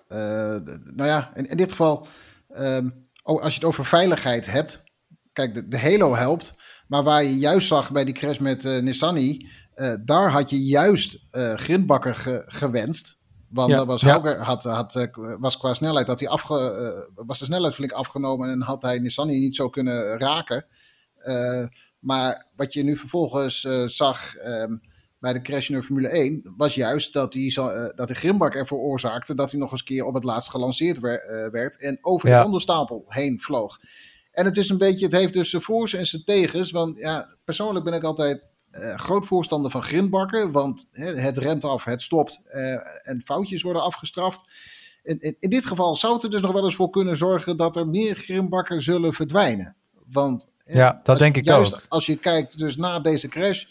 nou 0.08 1.04
ja, 1.04 1.32
in, 1.34 1.48
in 1.48 1.56
dit 1.56 1.70
geval, 1.70 2.06
ehm, 2.48 2.88
als 3.22 3.52
je 3.52 3.58
het 3.58 3.64
over 3.64 3.84
veiligheid 3.84 4.46
hebt, 4.46 4.82
kijk, 5.32 5.54
de, 5.54 5.68
de 5.68 5.78
Halo 5.78 6.14
helpt, 6.14 6.54
maar 6.90 7.02
waar 7.02 7.22
je 7.24 7.38
juist 7.38 7.66
zag 7.68 7.92
bij 7.92 8.04
die 8.04 8.14
crash 8.14 8.38
met 8.38 8.64
eh 8.64 8.78
Nissani, 8.80 9.48
eh, 9.74 9.94
daar 10.04 10.30
had 10.30 10.50
je 10.50 10.64
juist 10.64 11.18
eh 11.30 11.54
grindbakker 11.54 12.14
ge- 12.14 12.42
gewenst. 12.46 13.18
Want 13.48 13.70
Ja. 13.70 13.76
dat 13.76 13.86
was 13.86 14.00
Ja. 14.00 14.08
Hauger 14.08 14.42
had, 14.42 14.62
had, 14.62 15.08
was 15.38 15.56
qua 15.58 15.74
snelheid 15.74 16.06
had 16.06 16.20
hij 16.20 16.28
afge, 16.28 17.10
was 17.14 17.38
de 17.38 17.44
snelheid 17.44 17.74
flink 17.74 17.92
afgenomen 17.92 18.50
en 18.50 18.62
had 18.62 18.82
hij 18.82 18.98
Nissani 18.98 19.38
niet 19.38 19.56
zo 19.56 19.68
kunnen 19.68 20.18
raken. 20.18 20.66
Maar 22.00 22.46
wat 22.56 22.72
je 22.72 22.82
nu 22.82 22.96
vervolgens 22.96 23.60
zag 23.86 24.34
ehm, 24.36 24.76
bij 25.18 25.32
de 25.32 25.40
crash 25.42 25.68
in 25.68 25.74
de 25.76 25.82
Formule 25.82 26.08
1 26.08 26.52
was 26.56 26.74
juist 26.74 27.12
dat 27.12 27.34
eh, 27.34 27.86
dat 27.94 28.08
de 28.08 28.14
grimbak 28.14 28.54
ervoor 28.54 28.78
oorzaakte 28.78 29.34
dat 29.34 29.50
hij 29.50 29.60
nog 29.60 29.70
eens 29.70 29.80
een 29.80 29.86
keer 29.86 30.04
op 30.04 30.14
het 30.14 30.24
laatst 30.24 30.50
gelanceerd 30.50 30.98
wer- 31.00 31.48
werd 31.52 31.80
en 31.80 31.98
over 32.00 32.28
Ja. 32.28 32.38
de 32.40 32.44
onderstapel 32.44 33.04
heen 33.08 33.40
vloog. 33.40 33.78
En 34.40 34.46
het 34.46 34.56
is 34.56 34.68
een 34.68 34.78
beetje, 34.78 35.04
het 35.04 35.14
heeft 35.14 35.32
dus 35.32 35.50
zijn 35.50 35.62
voor's 35.62 35.92
en 35.94 36.06
zijn 36.06 36.24
tegens. 36.24 36.70
Want 36.70 36.98
ja, 36.98 37.26
persoonlijk 37.44 37.84
ben 37.84 37.94
ik 37.94 38.02
altijd 38.02 38.46
eh, 38.70 38.94
groot 38.98 39.26
voorstander 39.26 39.70
van 39.70 39.82
grindbakken. 39.82 40.50
Want 40.52 40.86
hè, 40.90 41.14
het 41.14 41.38
remt 41.38 41.64
af, 41.64 41.84
het 41.84 42.02
stopt 42.02 42.40
eh, 42.44 43.08
en 43.08 43.22
foutjes 43.24 43.62
worden 43.62 43.82
afgestraft. 43.82 44.48
In, 45.02 45.20
in, 45.20 45.36
in 45.40 45.50
dit 45.50 45.66
geval 45.66 45.96
zou 45.96 46.12
het 46.14 46.22
er 46.22 46.30
dus 46.30 46.40
nog 46.40 46.52
wel 46.52 46.64
eens 46.64 46.74
voor 46.74 46.90
kunnen 46.90 47.16
zorgen 47.16 47.56
dat 47.56 47.76
er 47.76 47.88
meer 47.88 48.14
grindbakken 48.16 48.82
zullen 48.82 49.12
verdwijnen. 49.12 49.76
Want 50.06 50.52
Ja, 50.64 50.92
dat 50.92 51.08
als- 51.08 51.18
denk 51.18 51.36
ik 51.36 51.44
juist 51.44 51.74
ook. 51.74 51.82
Als 51.88 52.06
je 52.06 52.16
kijkt 52.16 52.58
dus 52.58 52.76
na 52.76 53.00
deze 53.00 53.28
crash, 53.28 53.64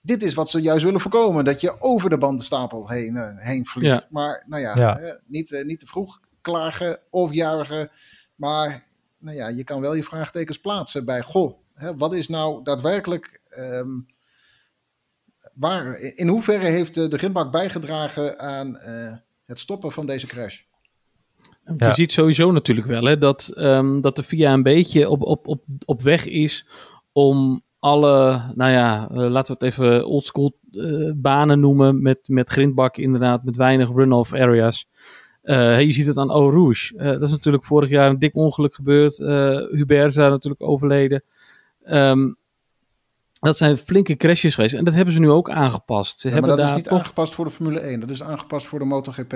dit 0.00 0.22
is 0.22 0.34
wat 0.34 0.50
ze 0.50 0.60
juist 0.60 0.84
willen 0.84 1.00
voorkomen. 1.00 1.44
Dat 1.44 1.60
je 1.60 1.80
over 1.80 2.10
de 2.10 2.18
bandenstapel 2.18 2.88
heen, 2.88 3.16
eh, 3.16 3.28
heen 3.36 3.66
vliegt. 3.66 4.00
Ja. 4.00 4.06
Maar 4.10 4.44
nou 4.46 4.62
ja, 4.62 4.76
Ja. 4.76 4.98
eh, 4.98 5.14
niet, 5.26 5.52
eh, 5.52 5.64
niet 5.64 5.78
te 5.80 5.86
vroeg 5.86 6.20
klagen 6.40 6.98
of 7.10 7.32
juichen. 7.32 7.90
Maar 8.34 8.88
nou 9.20 9.36
ja, 9.36 9.48
je 9.48 9.64
kan 9.64 9.80
wel 9.80 9.94
je 9.94 10.04
vraagtekens 10.04 10.60
plaatsen 10.60 11.04
bij, 11.04 11.22
goh, 11.22 11.58
hè, 11.74 11.96
wat 11.96 12.14
is 12.14 12.28
nou 12.28 12.64
daadwerkelijk, 12.64 13.40
ehm, 13.48 13.90
waar, 15.54 15.98
in 15.98 16.28
hoeverre 16.28 16.66
heeft 16.66 16.94
de, 16.94 17.08
de 17.08 17.18
grindbak 17.18 17.52
bijgedragen 17.52 18.38
aan 18.38 18.78
eh, 18.78 19.12
het 19.44 19.58
stoppen 19.58 19.92
van 19.92 20.06
deze 20.06 20.26
crash? 20.26 20.60
Ja. 21.76 21.86
Je 21.86 21.94
ziet 21.94 22.12
sowieso 22.12 22.52
natuurlijk 22.52 22.86
wel 22.86 23.04
hè, 23.04 23.18
dat, 23.18 23.52
ehm, 23.54 24.00
dat 24.00 24.16
de 24.16 24.22
VIA 24.22 24.52
een 24.52 24.62
beetje 24.62 25.08
op, 25.08 25.22
op, 25.22 25.46
op, 25.46 25.64
op 25.84 26.02
weg 26.02 26.26
is 26.26 26.66
om 27.12 27.62
alle, 27.78 28.42
nou 28.54 28.70
ja, 28.70 29.08
eh, 29.10 29.16
laten 29.16 29.58
we 29.58 29.64
het 29.64 29.72
even 29.74 30.06
oldschool 30.06 30.58
eh 30.72 31.12
banen 31.16 31.60
noemen 31.60 32.02
met, 32.02 32.28
met 32.28 32.50
grindbakken 32.50 33.02
inderdaad, 33.02 33.44
met 33.44 33.56
weinig 33.56 33.88
run-off 33.88 34.32
areas. 34.32 34.86
Eh, 35.50 35.80
je 35.80 35.92
ziet 35.92 36.06
het 36.06 36.16
aan 36.18 36.30
Eau 36.30 36.52
Rouge. 36.52 36.96
Eh, 36.96 37.06
dat 37.10 37.22
is 37.22 37.30
natuurlijk 37.30 37.64
vorig 37.64 37.88
jaar 37.88 38.10
een 38.10 38.18
dik 38.18 38.34
ongeluk 38.36 38.74
gebeurd. 38.74 39.18
Eh, 39.20 39.28
Hubert 39.70 40.08
is 40.08 40.14
daar 40.14 40.30
natuurlijk 40.30 40.62
overleden. 40.62 41.22
Ehm, 41.84 42.32
dat 43.40 43.56
zijn 43.56 43.76
flinke 43.76 44.16
crashes 44.16 44.54
geweest. 44.54 44.74
En 44.74 44.84
dat 44.84 44.94
hebben 44.94 45.14
ze 45.14 45.20
nu 45.20 45.30
ook 45.30 45.50
aangepast. 45.50 46.18
Ze 46.20 46.28
Ja, 46.28 46.32
maar 46.34 46.42
hebben 46.42 46.50
dat 46.50 46.58
is 46.58 46.72
daar 46.72 46.80
niet 46.82 46.88
toch 46.90 46.98
aangepast 46.98 47.34
voor 47.34 47.44
de 47.44 47.50
Formule 47.50 47.80
1, 47.80 48.00
dat 48.00 48.10
is 48.10 48.22
aangepast 48.22 48.66
voor 48.66 48.78
de 48.78 48.84
MotoGP. 48.84 49.34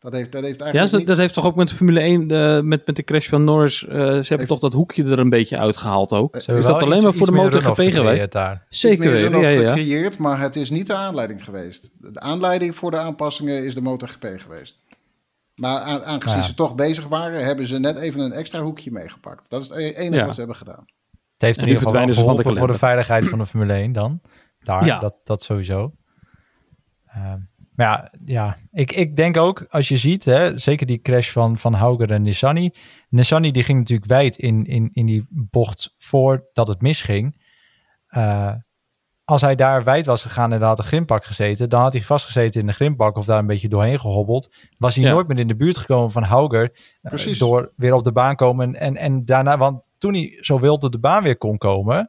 Dat 0.00 0.12
heeft, 0.12 0.32
dat 0.32 0.42
heeft 0.42 0.58
Ja, 0.58 0.64
eigenlijk 0.64 0.90
dat, 0.90 0.98
niet- 0.98 1.06
dat 1.08 1.16
heeft 1.18 1.34
toch 1.34 1.46
ook 1.46 1.54
met 1.56 1.68
de 1.68 1.74
Formule 1.74 2.00
1, 2.00 2.26
de, 2.26 2.60
met, 2.64 2.86
met 2.86 2.96
de 2.96 3.02
crash 3.04 3.28
van 3.28 3.44
Norris, 3.44 3.84
eh, 3.86 3.90
ze 3.94 3.96
hebben 3.98 4.22
Heeft- 4.28 4.46
toch 4.48 4.58
dat 4.58 4.72
hoekje 4.72 5.02
er 5.04 5.18
een 5.18 5.28
beetje 5.28 5.58
uitgehaald 5.58 6.12
ook. 6.12 6.36
Ze 6.40 6.52
is 6.52 6.66
dat 6.66 6.82
alleen 6.82 6.94
iets- 6.94 7.04
maar 7.04 7.14
voor 7.14 7.26
de 7.26 7.32
MotoGP 7.32 7.92
geweest? 7.92 8.32
Daar. 8.32 8.66
Zeker 8.68 9.10
weten, 9.12 9.40
ja, 9.40 9.48
ja. 9.48 9.68
gecreëerd, 9.68 10.18
maar 10.18 10.40
het 10.40 10.56
is 10.56 10.70
niet 10.70 10.86
de 10.86 10.94
aanleiding 10.94 11.44
geweest. 11.44 11.90
De 12.00 12.20
aanleiding 12.20 12.74
voor 12.74 12.90
de 12.90 12.96
aanpassingen 12.98 13.64
is 13.64 13.74
de 13.74 13.80
MotoGP 13.80 14.26
geweest. 14.36 14.78
Maar 15.58 16.04
aangezien 16.04 16.36
Ja. 16.36 16.42
ze 16.42 16.54
toch 16.54 16.74
bezig 16.74 17.06
waren, 17.08 17.44
hebben 17.44 17.66
ze 17.66 17.78
net 17.78 17.96
even 17.98 18.20
een 18.20 18.32
extra 18.32 18.60
hoekje 18.60 18.90
meegepakt. 18.90 19.50
Dat 19.50 19.62
is 19.62 19.68
het 19.68 19.78
e- 19.78 19.90
enige 19.92 20.16
Ja. 20.16 20.24
wat 20.24 20.32
ze 20.34 20.38
hebben 20.38 20.56
gedaan. 20.56 20.84
Het 21.32 21.42
heeft 21.46 21.56
in 21.56 21.62
En 21.62 21.68
nu 21.68 21.74
ieder 21.74 21.88
geval 21.88 22.06
wel 22.06 22.14
ze 22.14 22.20
van 22.20 22.36
de 22.36 22.42
geholpen 22.42 22.56
voor 22.58 22.72
de 22.72 22.78
veiligheid 22.78 23.28
van 23.28 23.38
de 23.38 23.46
Formule 23.52 23.72
1 23.72 23.92
dan. 23.92 24.20
Daar, 24.60 24.84
Ja. 24.84 24.98
dat, 24.98 25.14
dat 25.24 25.42
sowieso. 25.42 25.92
Ehm, 27.06 27.38
maar 27.74 27.86
ja, 27.88 28.10
ja 28.24 28.56
ik, 28.72 28.92
ik 28.92 29.16
denk 29.16 29.36
ook, 29.36 29.66
als 29.70 29.88
je 29.88 29.96
ziet, 29.96 30.24
hè, 30.24 30.58
zeker 30.58 30.86
die 30.86 31.00
crash 31.00 31.30
van, 31.30 31.58
van 31.58 31.74
Hauger 31.74 32.10
en 32.12 32.22
Nissani. 32.22 32.70
Nissani 33.08 33.50
die 33.50 33.62
ging 33.62 33.78
natuurlijk 33.78 34.08
wijd 34.08 34.36
in, 34.36 34.64
in, 34.64 34.90
in 34.92 35.06
die 35.06 35.26
bocht 35.30 35.94
voordat 35.98 36.68
het 36.68 36.80
misging. 36.80 37.40
Eh, 38.06 38.52
als 39.28 39.40
hij 39.40 39.54
daar 39.54 39.84
wijd 39.84 40.06
was 40.06 40.22
gegaan 40.22 40.52
en 40.52 40.58
daar 40.58 40.68
had 40.68 40.78
een 40.78 40.84
grimbak 40.84 41.24
gezeten, 41.24 41.68
dan 41.68 41.80
had 41.80 41.92
hij 41.92 42.02
vastgezeten 42.02 42.60
in 42.60 42.66
de 42.66 42.72
grimbak 42.72 43.16
of 43.16 43.24
daar 43.24 43.38
een 43.38 43.46
beetje 43.46 43.68
doorheen 43.68 44.00
gehobbeld. 44.00 44.54
Was 44.78 44.94
hij 44.94 45.04
Ja. 45.04 45.10
nooit 45.10 45.28
meer 45.28 45.38
in 45.38 45.48
de 45.48 45.56
buurt 45.56 45.76
gekomen 45.76 46.10
van 46.10 46.22
Hauger. 46.22 46.70
eh, 47.02 47.10
Precies. 47.10 47.38
door 47.38 47.72
weer 47.76 47.92
op 47.92 48.04
de 48.04 48.12
baan 48.12 48.36
komen. 48.36 48.74
En, 48.74 48.96
en 48.96 49.24
daarna, 49.24 49.58
want 49.58 49.90
toen 49.98 50.14
hij 50.14 50.38
zo 50.40 50.58
wild 50.60 50.84
op 50.84 50.92
de 50.92 50.98
baan 50.98 51.22
weer 51.22 51.36
kon 51.36 51.58
komen, 51.58 52.08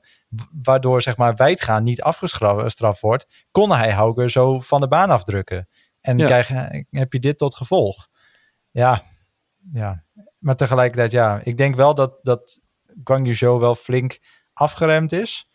waardoor 0.64 1.02
zeg 1.02 1.18
maar 1.18 1.36
wijdgaan 1.36 1.84
niet 1.84 2.02
afgestraft 2.02 3.00
wordt, 3.02 3.46
kon 3.52 3.72
hij 3.72 3.92
Hauger 3.92 4.30
zo 4.30 4.60
van 4.60 4.82
de 4.82 4.88
baan 4.88 5.10
afdrukken. 5.10 5.68
En 6.02 6.18
Ja. 6.18 6.26
krijg, 6.26 6.48
heb 6.90 7.14
je 7.14 7.20
dit 7.20 7.38
tot 7.38 7.56
gevolg. 7.56 8.08
Ja, 8.72 9.04
ja. 9.74 10.04
Maar 10.38 10.56
tegelijkertijd, 10.56 11.12
ja, 11.12 11.42
ik 11.44 11.58
denk 11.58 11.76
wel 11.76 11.96
dat, 11.96 12.14
dat 12.22 12.60
Guang 13.04 13.26
Yuzhou 13.28 13.60
wel 13.60 13.76
flink 13.76 14.20
afgeremd 14.54 15.12
is 15.12 15.48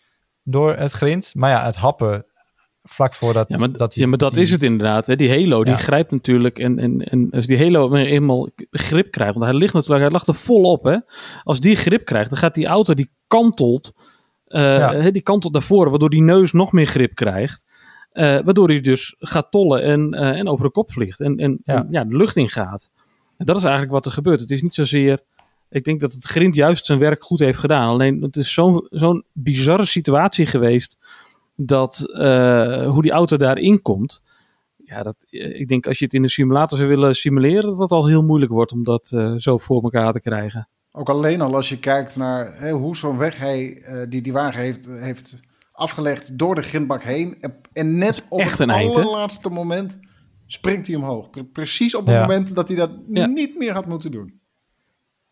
door 0.45 0.77
het 0.77 0.93
grind. 0.93 1.31
Maar 1.35 1.51
ja, 1.51 1.65
het 1.65 1.77
happen 1.77 2.27
vlak 2.83 3.15
voordat 3.15 3.49
Ja, 3.49 3.59
maar 3.59 3.73
dat, 3.73 3.95
hij- 3.95 4.03
ja, 4.03 4.09
maar 4.09 4.19
dat 4.19 4.33
die- 4.35 4.43
is 4.43 4.51
het 4.51 4.63
inderdaad. 4.63 5.07
Hè. 5.07 5.17
Die 5.17 5.29
Halo, 5.29 5.65
die 5.65 5.73
Ja. 5.73 5.79
grijpt 5.79 6.11
natuurlijk. 6.11 6.59
En, 6.59 6.79
en, 6.79 7.01
en 7.01 7.31
als 7.31 7.47
die 7.47 7.59
Halo 7.59 7.95
eenmaal 7.95 8.49
grip 8.71 9.11
krijgt. 9.11 9.35
Want 9.35 9.45
hij 9.47 9.55
ligt 9.55 9.75
natuurlijk, 9.75 10.01
hij 10.03 10.11
lag 10.11 10.27
er 10.27 10.35
volop. 10.35 10.85
Hè. 10.85 10.97
Als 11.43 11.61
die 11.61 11.77
grip 11.77 12.05
krijgt, 12.05 12.31
dan 12.31 12.39
gaat 12.39 12.55
die 12.55 12.67
auto, 12.67 12.95
die 12.95 13.11
kantelt. 13.27 13.93
eh, 14.45 14.79
Ja. 14.79 15.11
die 15.11 15.23
kantelt 15.23 15.53
naar 15.53 15.63
voren, 15.63 15.91
waardoor 15.91 16.11
die 16.11 16.23
neus 16.23 16.53
nog 16.53 16.73
meer 16.73 16.87
grip 16.87 17.15
krijgt. 17.15 17.65
Eh, 18.13 18.25
waardoor 18.45 18.69
hij 18.69 18.81
dus 18.81 19.15
gaat 19.19 19.51
tollen 19.51 19.83
en, 19.83 20.13
eh, 20.13 20.39
en 20.39 20.49
over 20.49 20.65
de 20.65 20.71
kop 20.71 20.93
vliegt. 20.93 21.21
En, 21.21 21.37
en, 21.37 21.61
Ja. 21.63 21.75
en, 21.77 21.87
ja, 21.91 22.05
de 22.05 22.17
lucht 22.17 22.37
ingaat. 22.37 22.91
En 23.37 23.47
dat 23.47 23.57
is 23.57 23.63
eigenlijk 23.63 23.93
wat 23.93 24.07
er 24.07 24.13
gebeurt. 24.13 24.41
Het 24.41 24.51
is 24.51 24.63
niet 24.63 24.75
zozeer. 24.75 25.19
Ik 25.75 25.85
denk 25.85 26.01
dat 26.01 26.13
het 26.13 26.25
grind 26.25 26.55
juist 26.55 26.87
zijn 26.87 26.99
werk 26.99 27.23
goed 27.23 27.39
heeft 27.39 27.59
gedaan. 27.59 27.89
Alleen 27.89 28.23
het 28.23 28.37
is 28.37 28.53
zo'n 28.53 28.87
zo'n 28.91 29.25
bizarre 29.33 29.85
situatie 29.85 30.47
geweest. 30.47 30.99
dat 31.57 31.97
hoe 32.87 33.03
die 33.03 33.11
auto 33.11 33.37
daarin 33.37 33.83
komt. 33.83 34.23
Ja, 34.77 35.03
dat, 35.03 35.17
ik 35.29 35.69
denk 35.69 35.87
als 35.87 35.99
je 35.99 36.05
het 36.05 36.15
in 36.15 36.23
een 36.23 36.29
simulator 36.29 36.79
zou 36.79 36.91
willen 36.91 37.15
simuleren, 37.15 37.71
dat 37.71 37.79
het 37.79 37.91
al 37.91 38.07
heel 38.07 38.25
moeilijk 38.25 38.53
wordt 38.53 38.73
om 38.73 38.85
dat 38.85 39.07
zo 39.37 39.59
voor 39.59 39.83
elkaar 39.83 40.13
te 40.13 40.21
krijgen. 40.21 40.69
Ook 40.91 41.09
alleen 41.09 41.41
al 41.41 41.55
als 41.55 41.69
je 41.69 41.79
kijkt 41.79 42.17
naar 42.17 42.59
hè, 42.59 42.71
hoe 42.71 42.97
zo'n 42.97 43.19
weg 43.19 43.39
hij, 43.39 43.83
die 44.09 44.23
die 44.23 44.33
wagen 44.33 44.61
heeft, 44.61 44.87
heeft 44.87 45.35
afgelegd 45.73 46.39
door 46.39 46.55
de 46.55 46.63
grindbak 46.63 47.03
heen. 47.03 47.37
En 47.73 47.99
net 47.99 48.27
op 48.29 48.41
het 48.41 48.61
allerlaatste 48.61 49.49
moment 49.49 49.99
springt 50.47 50.87
hij 50.87 50.97
omhoog. 50.97 51.29
Precies 51.53 51.95
op 51.95 52.07
het 52.07 52.21
moment 52.21 52.55
dat 52.55 52.69
hij 52.69 52.77
dat 52.77 52.91
niet 53.07 53.59
meer 53.59 53.73
had 53.73 53.87
moeten 53.87 54.11
doen. 54.11 54.43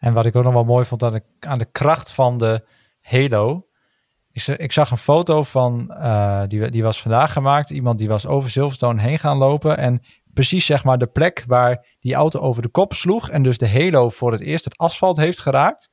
En 0.03 0.13
wat 0.13 0.27
ik 0.27 0.37
ook 0.37 0.45
nog 0.45 0.53
wel 0.53 0.65
mooi 0.65 0.85
vond 0.85 1.03
aan 1.03 1.13
de, 1.13 1.23
aan 1.41 1.59
de 1.59 1.69
kracht 1.73 2.13
van 2.13 2.39
de 2.39 2.67
Halo. 3.01 3.67
Ik, 4.31 4.47
ik 4.47 4.73
zag 4.73 4.91
een 4.91 4.97
foto 4.97 5.43
van, 5.43 5.87
uh, 5.91 6.43
die, 6.47 6.71
die 6.71 6.83
was 6.83 7.03
vandaag 7.03 7.33
gemaakt. 7.33 7.71
Iemand 7.71 7.99
die 7.99 8.09
was 8.09 8.27
over 8.27 8.51
Silverstone 8.51 9.01
heen 9.01 9.19
gaan 9.19 9.37
lopen. 9.37 9.77
En 9.77 10.03
precies 10.35 10.67
zeg 10.67 10.85
maar 10.85 10.99
de 10.99 11.07
plek 11.07 11.45
waar 11.47 11.87
die 12.01 12.15
auto 12.15 12.41
over 12.41 12.63
de 12.63 12.69
kop 12.69 12.93
sloeg. 12.93 13.31
En 13.31 13.43
dus 13.43 13.59
de 13.59 13.71
Halo 13.71 14.09
voor 14.09 14.33
het 14.33 14.41
eerst 14.41 14.65
het 14.65 14.79
asfalt 14.79 15.17
heeft 15.17 15.39
geraakt 15.39 15.91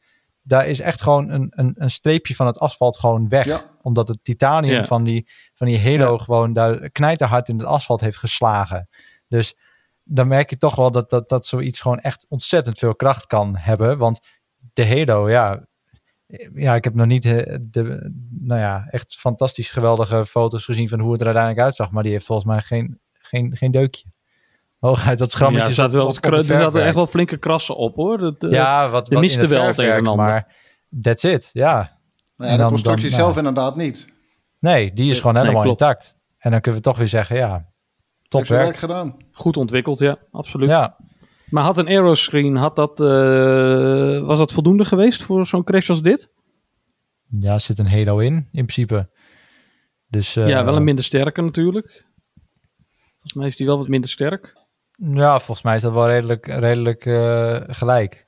daar 0.49 0.67
is 0.67 0.79
echt 0.79 1.01
gewoon 1.01 1.29
een, 1.29 1.47
een, 1.49 1.73
een 1.77 1.91
streepje 1.91 2.35
van 2.35 2.45
het 2.45 2.59
asfalt 2.59 2.97
gewoon 2.97 3.29
weg. 3.29 3.67
Omdat 3.81 4.07
het 4.07 4.23
titanium 4.23 4.85
van, 4.85 5.03
die, 5.03 5.29
van 5.53 5.67
die 5.67 5.81
Halo 5.81 6.17
gewoon 6.17 6.53
daar 6.53 6.89
knijterhard 6.89 7.49
in 7.49 7.57
het 7.57 7.67
asfalt 7.67 8.01
heeft 8.01 8.17
geslagen. 8.17 8.89
Dus 9.27 9.55
dan 10.09 10.27
merk 10.27 10.49
je 10.49 10.57
toch 10.57 10.75
wel 10.75 10.91
dat, 10.91 11.09
dat, 11.09 11.29
dat 11.29 11.45
zoiets 11.45 11.81
gewoon 11.81 11.99
echt 11.99 12.25
ontzettend 12.29 12.77
veel 12.77 12.95
kracht 12.95 13.27
kan 13.27 13.57
hebben. 13.57 13.97
Want 13.97 14.19
de 14.73 14.87
Halo, 14.87 15.29
ja, 15.29 15.67
ja, 16.53 16.75
ik 16.75 16.83
heb 16.83 16.93
nog 16.93 17.05
niet 17.05 17.25
eh, 17.25 17.57
de, 17.61 18.11
nou 18.39 18.59
ja, 18.59 18.87
echt 18.89 19.15
fantastisch 19.15 19.69
geweldige 19.69 20.25
foto's 20.25 20.65
gezien 20.65 20.89
van 20.89 20.99
hoe 20.99 21.11
het 21.11 21.19
er 21.19 21.25
uiteindelijk 21.25 21.65
uitzag. 21.65 21.91
Maar 21.91 22.03
die 22.03 22.11
heeft 22.11 22.25
volgens 22.25 22.47
mij 22.47 22.61
geen, 22.61 22.99
geen, 23.13 23.57
geen 23.57 23.71
deukje. 23.71 24.11
Hooguit 24.79 25.17
dat 25.17 25.31
schrammetje. 25.31 25.67
Ja, 25.67 25.73
zat 25.73 25.93
wel, 25.93 26.15
er 26.15 26.43
zaten 26.43 26.83
echt 26.83 26.95
wel 26.95 27.07
flinke 27.07 27.37
krassen 27.37 27.75
op 27.75 27.95
hoor. 27.95 28.17
Dat, 28.17 28.43
uh, 28.43 28.51
ja, 28.51 28.89
wat, 28.89 29.09
wat 29.09 29.21
miste 29.21 29.47
wel 29.47 29.73
tegen 29.73 30.15
Maar 30.15 30.55
that's 31.01 31.23
it, 31.23 31.49
ja. 31.53 31.97
Nou 32.37 32.51
ja 32.51 32.57
de 32.57 32.63
constructie 32.63 33.09
zelf 33.09 33.37
inderdaad 33.37 33.75
niet. 33.75 34.07
Nee, 34.59 34.93
die 34.93 35.09
is 35.09 35.19
gewoon 35.19 35.37
helemaal 35.37 35.63
intact. 35.63 36.17
En 36.37 36.51
dan 36.51 36.61
kunnen 36.61 36.81
we 36.81 36.87
toch 36.87 36.97
weer 36.97 37.07
zeggen, 37.07 37.35
ja, 37.35 37.68
top 38.29 38.45
werk. 38.45 38.77
gedaan. 38.77 39.15
Goed 39.31 39.57
ontwikkeld, 39.57 39.99
ja, 39.99 40.17
absoluut. 40.31 40.69
Ja. 40.69 40.97
Maar 41.49 41.63
had 41.63 41.77
een 41.77 41.87
aeroscreen, 41.87 42.55
had 42.55 42.75
dat, 42.75 42.99
uh, 42.99 44.19
was 44.19 44.37
dat 44.37 44.53
voldoende 44.53 44.85
geweest 44.85 45.23
voor 45.23 45.45
zo'n 45.45 45.63
crash 45.63 45.89
als 45.89 46.01
dit? 46.01 46.31
Ja, 47.29 47.53
er 47.53 47.59
zit 47.59 47.79
een 47.79 47.89
Halo 47.89 48.17
in, 48.17 48.33
in 48.35 48.65
principe. 48.65 49.09
Dus, 50.07 50.35
uh, 50.35 50.47
ja, 50.47 50.65
wel 50.65 50.75
een 50.75 50.83
minder 50.83 51.03
sterke 51.03 51.41
natuurlijk. 51.41 52.07
Volgens 53.11 53.33
mij 53.33 53.47
is 53.47 53.55
die 53.55 53.65
wel 53.65 53.77
wat 53.77 53.87
minder 53.87 54.09
sterk. 54.09 54.53
Ja, 54.97 55.39
volgens 55.39 55.61
mij 55.61 55.75
is 55.75 55.81
dat 55.81 55.93
wel 55.93 56.07
redelijk, 56.07 56.47
redelijk 56.47 57.05
uh, 57.05 57.59
gelijk. 57.67 58.27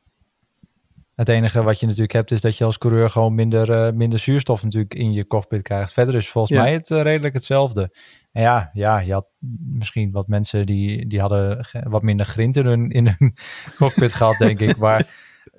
Het 1.21 1.29
enige 1.29 1.63
wat 1.63 1.79
je 1.79 1.85
natuurlijk 1.85 2.11
hebt 2.11 2.31
is 2.31 2.41
dat 2.41 2.57
je 2.57 2.63
als 2.63 2.77
coureur 2.77 3.09
gewoon 3.09 3.35
minder, 3.35 3.69
uh, 3.69 3.93
minder 3.93 4.19
zuurstof 4.19 4.63
natuurlijk 4.63 4.93
in 4.93 5.11
je 5.11 5.27
cockpit 5.27 5.61
krijgt. 5.61 5.93
Verder 5.93 6.15
is 6.15 6.29
volgens 6.29 6.57
mij 6.57 6.73
het 6.73 6.89
uh, 6.89 7.01
redelijk 7.01 7.33
hetzelfde. 7.33 7.95
En 8.31 8.41
ja, 8.41 8.69
ja, 8.73 8.99
je 8.99 9.13
had 9.13 9.27
misschien 9.63 10.11
wat 10.11 10.27
mensen 10.27 10.65
die, 10.65 11.07
die 11.07 11.19
hadden 11.19 11.65
wat 11.83 12.01
minder 12.01 12.25
grind 12.25 12.55
in 12.55 12.65
hun, 12.65 12.89
in 12.89 13.07
hun 13.07 13.35
cockpit 13.79 14.13
gehad, 14.13 14.37
denk 14.37 14.59
ik. 14.59 14.77
Maar 14.77 15.07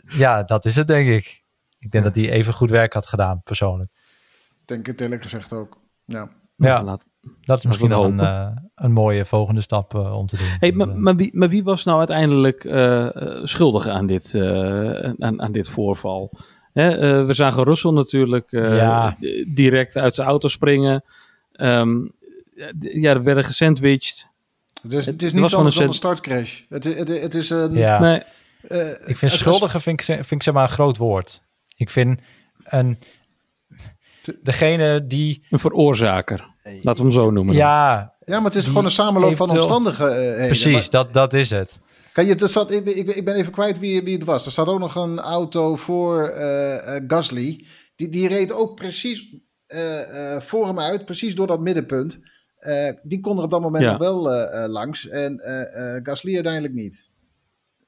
ja, 0.05 0.43
dat 0.43 0.65
is 0.65 0.77
het 0.77 0.87
denk 0.87 1.09
ik. 1.09 1.45
Ik 1.79 1.91
denk 1.91 2.05
dat 2.05 2.15
die 2.15 2.31
even 2.31 2.55
goed 2.55 2.71
werk 2.71 2.93
had 2.93 3.07
gedaan, 3.07 3.43
persoonlijk. 3.43 3.91
Denk 4.65 4.87
het 4.87 5.01
eerlijk 5.01 5.23
gezegd 5.23 5.53
ook, 5.53 5.81
ja. 6.05 6.29
Ja, 6.57 6.99
dat 7.41 7.59
is 7.59 7.65
misschien 7.65 7.89
wel 7.89 8.05
een, 8.05 8.21
uh, 8.21 8.49
een 8.75 8.93
mooie 8.93 9.25
volgende 9.25 9.61
stap 9.61 9.95
uh, 9.95 10.17
om 10.17 10.27
te 10.27 10.37
doen. 10.37 10.47
Hey, 10.59 10.73
maar, 10.73 10.89
maar, 10.89 11.17
wie, 11.17 11.31
maar 11.35 11.49
wie 11.49 11.65
was 11.65 11.85
nou 11.85 11.99
uiteindelijk 11.99 12.65
uh, 12.65 13.09
schuldig 13.43 13.87
aan 13.87 14.07
dit, 14.07 14.35
aan, 15.19 15.43
aan 15.43 15.53
dit 15.53 15.69
voorval? 15.69 16.31
Hè, 16.73 17.25
we 17.27 17.35
zagen 17.35 17.65
Russell 17.65 17.91
natuurlijk 17.91 18.51
ja. 18.51 19.17
direct 19.49 19.97
uit 19.97 20.15
zijn 20.15 20.29
auto 20.29 20.49
springen. 20.49 21.05
Um, 21.53 22.13
ja, 22.81 23.11
er 23.11 23.23
werden 23.23 23.45
gesandwiched. 23.45 24.31
Het 24.83 24.93
is, 24.93 25.07
het 25.07 25.23
is 25.23 25.33
niet 25.33 25.49
zo'n 25.49 25.67
een 25.67 25.95
startcrash. 25.95 26.61
Het, 26.69 26.85
het, 26.85 27.09
het 27.09 27.35
is 27.35 27.51
een... 27.51 27.73
Ja. 27.73 28.01
Nee. 28.01 28.23
ik 29.07 29.17
vind 29.17 29.33
schuldige 29.33 29.81
vind 29.81 30.01
ik, 30.01 30.07
vind 30.07 30.33
ik 30.33 30.43
zeg 30.43 30.55
maar 30.55 30.63
een 30.63 30.69
groot 30.69 30.97
woord. 30.97 31.43
Ik 31.77 31.91
vind 31.91 32.21
een 32.65 32.99
degene 34.43 35.07
die... 35.07 35.43
Een 35.51 35.59
veroorzaker, 35.59 36.49
laten 36.63 36.93
we 36.93 37.01
hem 37.01 37.11
zo 37.11 37.31
noemen. 37.31 37.55
Ja. 37.55 38.13
Ja, 38.25 38.37
maar 38.37 38.51
het 38.51 38.55
is 38.55 38.67
gewoon 38.67 38.85
een 38.85 38.91
samenloop 38.91 39.37
van 39.37 39.51
omstandigheden. 39.51 40.41
Uh, 40.41 40.47
Precies, 40.47 40.91
dat, 40.91 41.13
dat 41.13 41.33
is 41.33 41.51
het. 41.51 41.81
Kan 42.13 42.27
je, 42.27 42.35
er 42.35 42.49
zat, 42.49 42.71
ik, 42.71 42.85
ik, 42.85 43.09
ik 43.09 43.25
ben 43.25 43.35
even 43.35 43.53
kwijt 43.53 43.79
wie, 43.79 44.03
wie 44.03 44.15
het 44.15 44.25
was. 44.25 44.47
Er 44.47 44.53
zat 44.53 44.67
ook 44.67 44.79
nog 44.79 44.95
een 44.95 45.19
auto 45.19 45.77
voor 45.77 46.35
uh, 46.37 47.01
Gasly. 47.07 47.67
Die, 47.97 48.09
die 48.09 48.29
reed 48.29 48.53
ook 48.53 48.75
precies 48.75 49.37
uh, 49.69 50.41
voor 50.41 50.67
hem 50.67 50.79
uit, 50.79 51.05
precies 51.05 51.35
door 51.35 51.47
dat 51.47 51.61
middenpunt. 51.61 52.19
die 53.03 53.21
kon 53.21 53.39
er 53.39 53.45
op 53.45 53.51
dat 53.51 53.61
moment 53.61 53.85
nog 53.85 53.99
wel 53.99 54.31
langs. 54.69 55.09
En 55.09 55.41
Gasly 56.03 56.35
uiteindelijk 56.35 56.75
niet. 56.75 57.05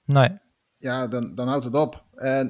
Nee. 0.05 0.39
Ja, 0.77 1.07
dan, 1.07 1.35
dan 1.35 1.49
houdt 1.49 1.65
het 1.65 1.75
op. 1.75 2.05
En 2.15 2.49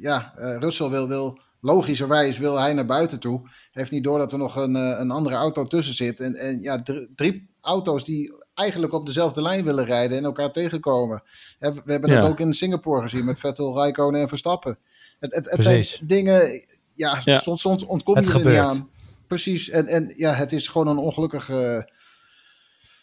ja, 0.00 0.32
Russell 0.36 0.88
wil, 0.88 1.08
wil 1.08 1.40
logischerwijs 1.66 2.38
wil 2.38 2.58
hij 2.58 2.72
naar 2.72 2.86
buiten 2.86 3.20
toe. 3.20 3.40
Heeft 3.72 3.90
niet 3.90 4.04
door 4.04 4.18
dat 4.18 4.32
er 4.32 4.38
nog 4.38 4.56
een, 4.56 4.76
eh, 4.76 4.98
een 4.98 5.10
andere 5.10 5.36
auto 5.36 5.64
tussen 5.64 5.94
zit. 5.94 6.20
En, 6.20 6.34
en 6.34 6.60
ja, 6.60 6.82
drie 7.16 7.50
auto's 7.60 8.04
die 8.04 8.34
eigenlijk 8.54 8.92
op 8.92 9.06
dezelfde 9.06 9.42
lijn 9.42 9.64
willen 9.64 9.84
rijden 9.84 10.18
en 10.18 10.24
elkaar 10.24 10.52
tegenkomen. 10.52 11.22
We 11.58 11.82
hebben 11.84 12.10
dat 12.10 12.30
ook 12.30 12.40
in 12.40 12.54
Singapore 12.54 13.02
gezien 13.02 13.24
met 13.24 13.38
Vettel, 13.38 13.76
Raikkonen 13.76 14.20
en 14.20 14.28
Verstappen. 14.28 14.78
Het, 15.18 15.34
het, 15.34 15.50
het 15.50 15.62
zijn 15.62 15.86
dingen, 16.02 16.64
ja, 16.96 17.20
soms, 17.20 17.60
soms 17.60 17.84
ontkom 17.84 18.20
je 18.20 18.32
er 18.32 18.46
niet 18.46 18.58
aan. 18.58 18.90
Precies, 19.26 19.70
en, 19.70 19.86
en 19.86 20.12
ja, 20.16 20.32
het 20.32 20.52
is 20.52 20.68
gewoon 20.68 20.86
een 20.86 20.98
ongelukkige 20.98 21.90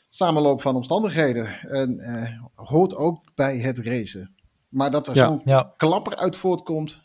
samenloop 0.10 0.62
van 0.62 0.75
omstandigheden. 0.75 1.60
En 1.70 2.00
uh, 2.00 2.67
hoort 2.67 2.96
ook 2.96 3.24
bij 3.36 3.58
het 3.58 3.79
racen. 3.79 4.36
Maar 4.70 4.91
dat 4.91 5.08
er 5.08 5.15
zo'n 5.15 5.43
klapper 5.77 6.15
uit 6.15 6.38
voortkomt, 6.38 7.01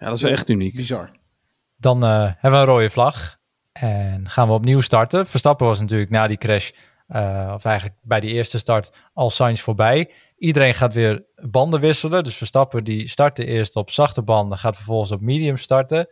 ja, 0.00 0.06
dat 0.06 0.16
is 0.16 0.22
wel 0.22 0.30
echt 0.32 0.48
uniek. 0.48 0.74
Bizar. 0.74 1.10
Dan 1.76 2.04
uh, 2.04 2.32
hebben 2.36 2.50
we 2.60 2.66
een 2.66 2.74
rode 2.74 2.90
vlag. 2.90 3.38
En 3.72 4.28
gaan 4.28 4.48
we 4.48 4.54
opnieuw 4.54 4.80
starten. 4.80 5.26
Verstappen 5.26 5.66
was 5.66 5.80
natuurlijk 5.80 6.10
na 6.10 6.26
die 6.26 6.36
crash, 6.36 6.70
uh, 7.08 7.52
of 7.54 7.64
eigenlijk 7.64 7.98
bij 8.02 8.20
die 8.20 8.30
eerste 8.30 8.58
start, 8.58 8.92
al 9.12 9.30
Sainz 9.30 9.60
voorbij. 9.60 10.10
Iedereen 10.38 10.74
gaat 10.74 10.92
weer 10.92 11.24
banden 11.34 11.80
wisselen. 11.80 12.24
Dus 12.24 12.36
Verstappen 12.36 12.84
die 12.84 13.08
startte 13.08 13.44
eerst 13.44 13.76
op 13.76 13.90
zachte 13.90 14.22
banden, 14.22 14.58
gaat 14.58 14.76
vervolgens 14.76 15.10
op 15.10 15.20
medium 15.20 15.56
starten. 15.56 16.08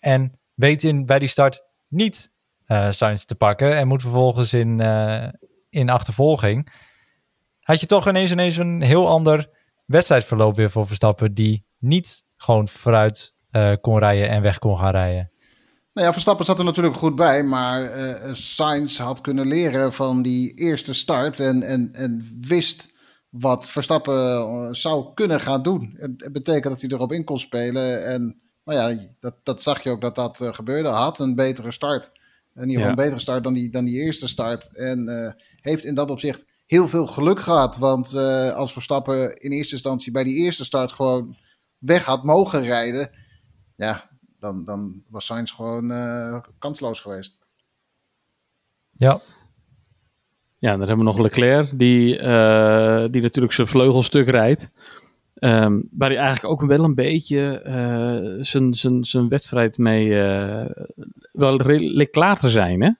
En 0.00 0.38
weet 0.54 0.84
in, 0.84 1.06
bij 1.06 1.18
die 1.18 1.28
start 1.28 1.62
niet 1.88 2.32
uh, 2.66 2.90
Sainz 2.90 3.24
te 3.24 3.34
pakken. 3.34 3.76
En 3.76 3.88
moet 3.88 4.02
vervolgens 4.02 4.52
in, 4.52 4.80
in 5.70 5.90
achtervolging. 5.90 6.72
Had 7.60 7.80
je 7.80 7.86
toch 7.86 8.08
ineens, 8.08 8.30
ineens 8.30 8.56
een 8.56 8.82
heel 8.82 9.08
ander 9.08 9.50
wedstrijdverloop 9.86 10.56
weer 10.56 10.70
voor 10.70 10.86
Verstappen. 10.86 11.34
Die 11.34 11.66
niet 11.78 12.23
gewoon 12.36 12.68
vooruit 12.68 13.34
uh, 13.52 13.72
kon 13.80 13.98
rijden 13.98 14.28
en 14.28 14.42
weg 14.42 14.58
kon 14.58 14.78
gaan 14.78 14.90
rijden. 14.90 15.30
Nou 15.92 16.06
ja, 16.06 16.12
Verstappen 16.12 16.44
zat 16.44 16.58
er 16.58 16.64
natuurlijk 16.64 16.96
goed 16.96 17.14
bij, 17.14 17.42
maar 17.42 17.96
uh, 17.96 18.32
Sainz 18.32 18.98
had 18.98 19.20
kunnen 19.20 19.46
leren 19.46 19.92
van 19.92 20.22
die 20.22 20.54
eerste 20.54 20.92
start 20.92 21.40
en, 21.40 21.62
en, 21.62 21.88
en 21.92 22.38
wist 22.40 22.92
wat 23.28 23.70
Verstappen 23.70 24.36
eh, 24.36 24.68
zou 24.70 25.14
kunnen 25.14 25.40
gaan 25.40 25.62
doen. 25.62 25.94
Het, 25.98 26.32
betekent 26.32 26.64
dat 26.64 26.80
hij 26.80 26.90
erop 26.90 27.12
in 27.12 27.24
kon 27.24 27.38
spelen 27.38 28.06
en 28.06 28.40
nou 28.64 28.78
ja, 28.78 29.08
dat, 29.20 29.34
dat 29.42 29.62
zag 29.62 29.82
je 29.82 29.90
ook 29.90 30.00
dat 30.00 30.14
dat 30.14 30.40
gebeurde. 30.50 30.88
Had 30.88 31.18
een 31.18 31.34
betere 31.34 31.70
start. 31.70 32.10
In 32.54 32.62
ieder 32.62 32.76
geval 32.76 32.88
een 32.88 33.04
betere 33.04 33.20
start 33.20 33.44
dan 33.44 33.54
die, 33.54 33.70
dan 33.70 33.84
die 33.84 34.00
eerste 34.00 34.28
start. 34.28 34.76
En 34.76 35.08
uh, 35.08 35.30
heeft 35.60 35.84
in 35.84 35.94
dat 35.94 36.10
opzicht 36.10 36.46
heel 36.66 36.88
veel 36.88 37.06
geluk 37.06 37.40
gehad. 37.40 37.76
Want 37.76 38.12
uh, 38.12 38.50
als 38.50 38.72
Verstappen 38.72 39.36
in 39.36 39.52
eerste 39.52 39.74
instantie 39.74 40.12
bij 40.12 40.24
die 40.24 40.36
eerste 40.36 40.64
start 40.64 40.92
gewoon 40.92 41.36
weg 41.84 42.04
had 42.04 42.24
mogen 42.24 42.62
rijden, 42.62 43.10
ja, 43.76 44.10
dan, 44.38 44.64
dan 44.64 45.02
was 45.08 45.26
Sainz 45.26 45.54
gewoon 45.54 45.90
uh, 45.90 46.36
kansloos 46.58 47.00
geweest. 47.00 47.38
Ja. 48.92 49.20
Ja, 50.58 50.70
dan 50.70 50.78
hebben 50.78 50.98
we 50.98 51.04
nog 51.04 51.18
Leclerc, 51.18 51.78
die, 51.78 52.18
uh, 52.18 53.04
die 53.10 53.22
natuurlijk 53.22 53.52
zijn 53.52 53.66
vleugelstuk 53.66 54.28
rijdt. 54.28 54.70
Um, 55.34 55.88
waar 55.90 56.08
hij 56.08 56.18
eigenlijk 56.18 56.52
ook 56.52 56.68
wel 56.68 56.84
een 56.84 56.94
beetje 56.94 57.62
uh, 57.66 58.42
zijn, 58.44 58.74
zijn, 58.74 59.04
zijn 59.04 59.28
wedstrijd 59.28 59.78
mee 59.78 60.06
uh, 60.06 60.64
wel 61.32 61.62
redelijk 61.62 62.10
klaar 62.10 62.36
te 62.36 62.48
zijn. 62.48 62.82
Hè? 62.82 62.90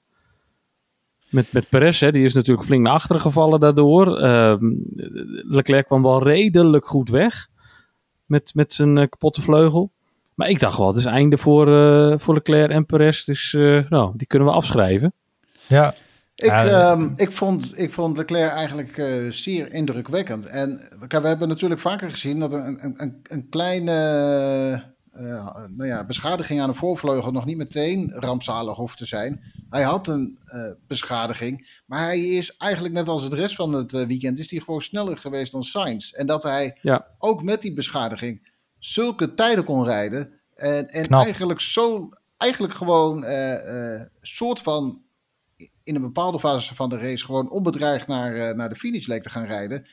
Met, 1.29 1.53
met 1.53 1.69
Perez, 1.69 2.01
hè, 2.01 2.11
die 2.11 2.25
is 2.25 2.35
natuurlijk 2.35 2.67
flink 2.67 2.83
naar 2.83 2.93
achteren 2.93 3.23
gevallen 3.23 3.61
daardoor. 3.61 4.23
Um, 4.23 4.83
Leclerc 5.49 5.87
kwam 5.87 6.03
wel 6.03 6.23
redelijk 6.23 6.87
goed 6.87 7.09
weg 7.09 7.49
met, 8.27 8.55
met 8.55 8.73
zijn 8.73 8.99
uh, 8.99 9.07
kapotte 9.09 9.43
vleugel. 9.43 9.93
Maar 10.35 10.49
ik 10.49 10.61
dacht 10.61 10.79
wel, 10.79 10.87
het 10.87 10.97
is 10.97 11.05
einde 11.05 11.39
voor, 11.39 11.69
uh, 11.69 12.15
voor 12.19 12.35
Leclerc 12.35 12.71
en 12.71 12.87
Perez. 12.87 13.25
Dus 13.25 13.53
uh, 13.53 13.89
nou, 13.89 14.13
die 14.17 14.27
kunnen 14.27 14.49
we 14.49 14.55
afschrijven. 14.55 15.13
Ja. 15.67 15.95
Ik, 16.35 16.45
ja, 16.45 16.93
um, 16.93 17.13
ik, 17.17 17.33
vond, 17.33 17.79
ik 17.79 17.93
vond 17.93 18.17
Leclerc 18.17 18.53
eigenlijk 18.53 18.97
uh, 18.97 19.31
zeer 19.31 19.73
indrukwekkend. 19.73 20.47
En 20.47 20.81
we 21.09 21.27
hebben 21.27 21.49
natuurlijk 21.49 21.81
vaker 21.81 22.11
gezien 22.11 22.41
dat 22.41 22.53
een, 22.53 22.79
een, 22.97 23.21
een 23.23 23.49
kleine 23.49 24.94
uh, 25.17 25.57
nou 25.69 25.87
ja, 25.87 26.05
beschadiging 26.05 26.61
aan 26.61 26.69
de 26.69 26.75
voorvleugel 26.75 27.33
nog 27.33 27.45
niet 27.45 27.57
meteen 27.57 28.13
rampzalig 28.15 28.77
hoeft 28.77 28.99
te 28.99 29.07
zijn. 29.07 29.43
Hij 29.71 29.83
had 29.83 30.09
een 30.09 30.39
uh, 30.47 30.71
beschadiging, 30.87 31.83
maar 31.87 32.01
hij 32.01 32.21
is 32.21 32.57
eigenlijk 32.57 32.95
net 32.95 33.09
als 33.09 33.23
het 33.23 33.33
rest 33.33 33.55
van 33.55 33.73
het 33.73 33.93
uh, 33.93 34.07
weekend 34.07 34.39
is 34.39 34.51
hij 34.51 34.61
gewoon 34.61 34.83
sneller 34.83 35.19
geweest 35.19 35.53
dan 35.53 35.63
Sainz. 35.63 36.13
En 36.13 36.27
dat 36.27 36.43
hij 36.43 36.79
ja. 36.83 37.07
ook 37.19 37.43
met 37.43 37.63
die 37.63 37.73
beschadiging 37.73 38.49
zulke 38.79 39.35
tijden 39.35 39.65
kon 39.65 39.85
rijden 39.85 40.33
en, 40.55 40.89
en 40.89 41.09
eigenlijk 41.09 41.61
zo 41.61 42.09
eigenlijk 42.37 42.75
gewoon 42.75 43.25
soort 44.21 44.61
van 44.61 45.03
in 45.83 45.95
een 45.95 46.03
bepaalde 46.03 46.41
fase 46.41 46.75
van 46.75 46.89
de 46.89 46.99
race 46.99 47.25
gewoon 47.25 47.51
onbedreigd 47.51 48.07
naar, 48.07 48.57
naar 48.57 48.69
de 48.69 48.75
finish 48.75 49.07
leek 49.07 49.23
te 49.23 49.31
gaan 49.31 49.47
rijden. 49.47 49.87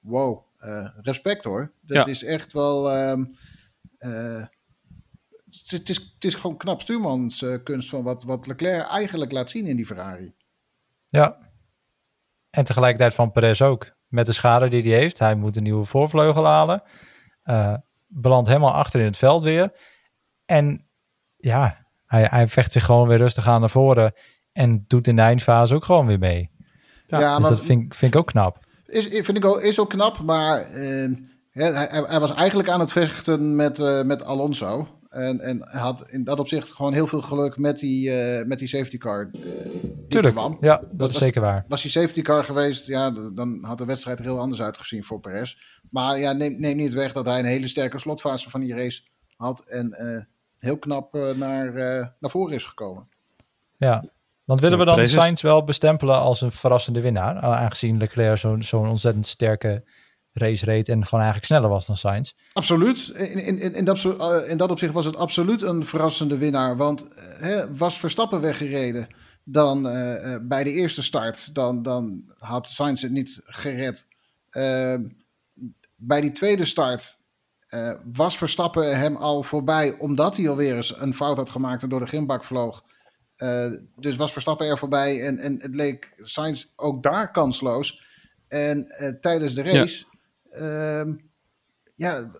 Wow, 0.00 0.44
respect 1.02 1.44
hoor. 1.44 1.72
Dat 1.80 2.04
ja. 2.04 2.10
is 2.10 2.24
echt 2.24 2.52
wel. 2.52 2.98
Um, 3.10 3.36
het 5.50 5.88
is, 5.88 5.96
het 5.96 6.24
is 6.24 6.34
gewoon 6.34 6.56
knap 6.56 6.80
stuurmanskunst 6.80 7.88
van 7.88 8.02
wat, 8.02 8.24
wat 8.24 8.46
Leclerc 8.46 8.86
eigenlijk 8.86 9.32
laat 9.32 9.50
zien 9.50 9.66
in 9.66 9.76
die 9.76 9.86
Ferrari. 9.86 10.34
Ja. 11.06 11.38
En 12.50 12.64
tegelijkertijd 12.64 13.14
van 13.14 13.32
Perez 13.32 13.60
ook. 13.60 13.98
Met 14.08 14.26
de 14.26 14.32
schade 14.32 14.68
die 14.68 14.82
hij 14.82 15.00
heeft. 15.00 15.18
Hij 15.18 15.34
moet 15.34 15.56
een 15.56 15.62
nieuwe 15.62 15.84
voorvleugel 15.84 16.46
halen. 16.46 16.82
Uh, 17.44 17.74
belandt 18.06 18.48
helemaal 18.48 18.72
achter 18.72 19.00
in 19.00 19.06
het 19.06 19.16
veld 19.16 19.42
weer. 19.42 19.72
En 20.46 20.88
ja, 21.36 21.86
hij, 22.06 22.26
hij 22.30 22.48
vecht 22.48 22.72
zich 22.72 22.84
gewoon 22.84 23.08
weer 23.08 23.18
rustig 23.18 23.48
aan 23.48 23.60
naar 23.60 23.70
voren. 23.70 24.12
En 24.52 24.84
doet 24.86 25.06
in 25.06 25.16
de 25.16 25.22
eindfase 25.22 25.74
ook 25.74 25.84
gewoon 25.84 26.06
weer 26.06 26.18
mee. 26.18 26.50
Ja, 27.06 27.20
ja 27.20 27.34
dus 27.34 27.40
maar, 27.40 27.56
dat 27.56 27.64
vind, 27.64 27.96
vind 27.96 28.14
ik 28.14 28.20
ook 28.20 28.26
knap. 28.26 28.66
Is, 28.86 29.06
vind 29.06 29.36
ik 29.36 29.44
ook, 29.44 29.60
is 29.60 29.78
ook 29.78 29.90
knap, 29.90 30.18
maar 30.22 30.70
uh, 30.74 31.16
hij, 31.50 31.72
hij, 32.06 32.20
was 32.20 32.34
eigenlijk 32.34 32.68
aan 32.68 32.80
het 32.80 32.92
vechten 32.92 33.56
met, 33.56 33.78
uh, 33.78 34.02
met 34.02 34.24
Alonso. 34.24 34.99
En, 35.10 35.40
en 35.40 35.68
hij 35.68 35.80
had 35.80 36.04
in 36.08 36.24
dat 36.24 36.38
opzicht 36.38 36.70
gewoon 36.70 36.92
heel 36.92 37.06
veel 37.06 37.22
geluk 37.22 37.56
met 37.56 37.78
die, 37.78 38.10
uh, 38.10 38.44
met 38.46 38.58
die 38.58 38.68
safety 38.68 38.98
car. 38.98 39.30
Uh, 39.32 39.42
Tuurlijk, 40.08 40.34
kwam. 40.34 40.56
ja, 40.60 40.76
dat, 40.76 40.88
dat 40.92 41.08
is 41.08 41.14
was, 41.14 41.24
zeker 41.24 41.40
waar. 41.40 41.64
Was 41.68 41.82
die 41.82 41.90
safety 41.90 42.22
car 42.22 42.44
geweest, 42.44 42.86
ja, 42.86 43.10
dan 43.10 43.64
had 43.64 43.78
de 43.78 43.84
wedstrijd 43.84 44.18
er 44.18 44.24
heel 44.24 44.38
anders 44.38 44.62
uitgezien 44.62 45.04
voor 45.04 45.20
Perez. 45.20 45.56
Maar 45.88 46.18
ja, 46.18 46.32
neem, 46.32 46.60
neem 46.60 46.76
niet 46.76 46.92
weg 46.92 47.12
dat 47.12 47.24
hij 47.24 47.38
een 47.38 47.44
hele 47.44 47.68
sterke 47.68 47.98
slotfase 47.98 48.50
van 48.50 48.60
die 48.60 48.74
race 48.74 49.02
had. 49.36 49.60
En 49.60 49.96
uh, 50.00 50.22
heel 50.58 50.78
knap 50.78 51.14
naar, 51.36 51.72
naar 52.18 52.30
voren 52.30 52.54
is 52.54 52.64
gekomen. 52.64 53.08
Ja, 53.76 54.04
want 54.44 54.60
willen 54.60 54.78
we 54.78 54.84
dan 54.84 55.06
Sainz 55.06 55.42
wel 55.42 55.64
bestempelen 55.64 56.18
als 56.18 56.40
een 56.40 56.52
verrassende 56.52 57.00
winnaar? 57.00 57.40
Aangezien 57.40 57.96
Leclerc 57.96 58.38
zo'n 58.38 58.62
zo'n 58.62 58.88
ontzettend 58.88 59.26
sterke 59.26 59.84
race 60.40 60.64
reed 60.64 60.88
en 60.88 61.04
gewoon 61.04 61.24
eigenlijk 61.24 61.52
sneller 61.52 61.68
was 61.68 61.86
dan 61.86 61.96
Sainz. 61.96 62.32
Absoluut. 62.52 63.12
In, 63.14 63.58
in, 63.58 63.74
in, 63.74 63.84
dat, 63.84 64.04
in 64.48 64.56
dat 64.56 64.70
opzicht 64.70 64.92
was 64.92 65.04
het 65.04 65.16
absoluut 65.16 65.62
een 65.62 65.86
verrassende 65.86 66.38
winnaar. 66.38 66.76
Want 66.76 67.06
hè, 67.38 67.76
was 67.76 67.98
Verstappen 67.98 68.40
weggereden 68.40 69.08
dan 69.44 69.86
uh, 69.86 70.36
bij 70.42 70.64
de 70.64 70.72
eerste 70.72 71.02
start, 71.02 71.54
dan, 71.54 71.82
dan 71.82 72.24
had 72.38 72.68
Sainz 72.68 73.02
het 73.02 73.10
niet 73.10 73.40
gered. 73.44 74.06
Uh, 74.50 74.94
bij 75.96 76.20
die 76.20 76.32
tweede 76.32 76.64
start 76.64 77.18
uh, 77.68 77.92
was 78.12 78.38
Verstappen 78.38 78.98
hem 78.98 79.16
al 79.16 79.42
voorbij, 79.42 79.98
omdat 79.98 80.36
hij 80.36 80.48
alweer 80.48 80.76
eens 80.76 81.00
een 81.00 81.14
fout 81.14 81.36
had 81.36 81.50
gemaakt 81.50 81.82
en 81.82 81.88
door 81.88 82.00
de 82.00 82.06
grimbak 82.06 82.44
vloog. 82.44 82.84
dus 83.96 84.16
was 84.16 84.32
Verstappen 84.32 84.66
er 84.66 84.78
voorbij 84.78 85.26
en, 85.26 85.38
en 85.38 85.60
het 85.60 85.74
leek 85.74 86.14
Sainz 86.18 86.66
ook 86.76 87.02
daar 87.02 87.30
kansloos. 87.30 88.08
En 88.48 88.86
tijdens 89.20 89.54
de 89.54 89.62
race 89.62 90.04
ja, 91.94 92.30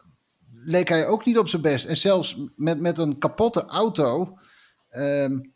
leek 0.64 0.88
hij 0.88 1.06
ook 1.06 1.24
niet 1.24 1.38
op 1.38 1.48
zijn 1.48 1.62
best. 1.62 1.86
En 1.86 1.96
zelfs 1.96 2.36
met, 2.56 2.80
met 2.80 2.98
een 2.98 3.18
kapotte 3.18 3.64
auto 3.64 4.38
um, 4.90 5.52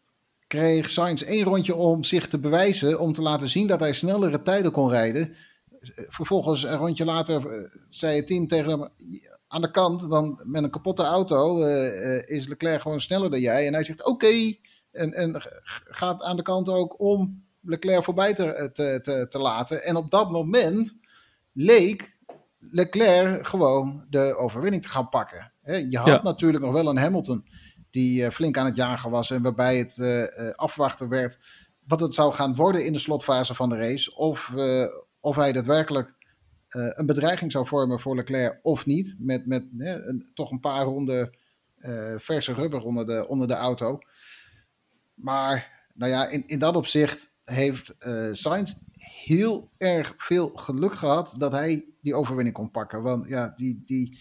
kreeg 0.46 0.90
Sainz 0.90 1.22
één 1.22 1.44
rondje 1.44 1.74
om 1.74 2.04
zich 2.04 2.28
te 2.28 2.38
bewijzen, 2.38 3.00
om 3.00 3.12
te 3.12 3.22
laten 3.22 3.48
zien 3.48 3.66
dat 3.66 3.80
hij 3.80 3.92
snellere 3.92 4.42
tijden 4.42 4.72
kon 4.72 4.90
rijden. 4.90 5.34
Vervolgens, 6.08 6.62
een 6.62 6.76
rondje 6.76 7.04
later, 7.04 7.50
eh, 7.50 7.70
zei 7.88 8.16
het 8.16 8.26
team 8.26 8.46
tegen 8.46 8.70
hem 8.70 8.88
aan 9.48 9.60
de 9.60 9.70
kant, 9.70 10.02
want 10.02 10.44
met 10.44 10.62
een 10.62 10.70
kapotte 10.70 11.02
auto 11.02 11.62
uh, 11.62 12.28
is 12.28 12.46
Leclerc 12.48 12.80
gewoon 12.80 13.00
sneller 13.00 13.30
dan 13.30 13.40
jij. 13.40 13.66
En 13.66 13.72
hij 13.72 13.84
zegt 13.84 14.04
oké, 14.04 14.54
en, 14.90 15.12
en 15.12 15.42
gaat 15.84 16.22
aan 16.22 16.36
de 16.36 16.42
kant 16.42 16.68
ook 16.68 17.00
om 17.00 17.44
Leclerc 17.60 18.04
voorbij 18.04 18.34
te, 18.34 18.70
te, 18.72 19.26
te 19.28 19.38
laten. 19.38 19.84
En 19.84 19.96
op 19.96 20.10
dat 20.10 20.30
moment 20.30 20.96
leek 21.52 22.13
Leclerc 22.70 23.46
gewoon 23.46 24.06
de 24.10 24.36
overwinning 24.36 24.82
te 24.82 24.88
gaan 24.88 25.08
pakken. 25.08 25.52
je 25.62 25.98
had 25.98 26.06
Ja. 26.06 26.22
natuurlijk 26.22 26.64
nog 26.64 26.72
wel 26.72 26.88
een 26.88 26.96
Hamilton 26.96 27.44
die 27.94 28.24
eh, 28.24 28.30
flink 28.30 28.58
aan 28.58 28.66
het 28.66 28.76
jagen 28.76 29.10
was 29.10 29.30
en 29.30 29.42
waarbij 29.42 29.78
het 29.78 29.98
eh, 29.98 30.48
eh, 30.48 30.54
afwachten 30.54 31.08
werd 31.08 31.38
wat 31.86 32.00
het 32.00 32.14
zou 32.14 32.32
gaan 32.32 32.54
worden 32.54 32.84
in 32.84 32.92
de 32.92 32.98
slotfase 32.98 33.54
van 33.54 33.68
de 33.68 33.76
race. 33.76 34.14
Of, 34.16 34.54
of 35.20 35.36
hij 35.36 35.52
daadwerkelijk 35.52 36.12
een 36.68 37.06
bedreiging 37.06 37.52
zou 37.52 37.66
vormen 37.66 38.00
voor 38.00 38.16
Leclerc 38.16 38.58
of 38.62 38.86
niet. 38.86 39.14
Met, 39.18 39.46
met 39.46 39.66
een, 39.78 40.30
toch 40.34 40.50
een 40.50 40.60
paar 40.60 40.84
ronden 40.84 41.36
verse 42.16 42.52
rubber 42.52 42.80
onder 42.80 43.06
de, 43.06 43.28
onder 43.28 43.48
de 43.48 43.54
auto. 43.54 43.98
Maar 45.14 45.86
nou 45.94 46.10
ja, 46.10 46.28
in, 46.28 46.42
in 46.46 46.58
dat 46.58 46.76
opzicht 46.76 47.34
heeft 47.44 47.94
Sainz 48.32 48.74
heel 49.22 49.70
erg 49.76 50.14
veel 50.16 50.50
geluk 50.54 50.94
gehad 50.94 51.34
dat 51.38 51.52
hij 51.52 51.84
die 52.00 52.14
overwinning 52.14 52.56
kon 52.56 52.70
pakken. 52.70 53.02
Want 53.02 53.28
ja, 53.28 53.52
die, 53.56 53.82
die, 53.84 54.18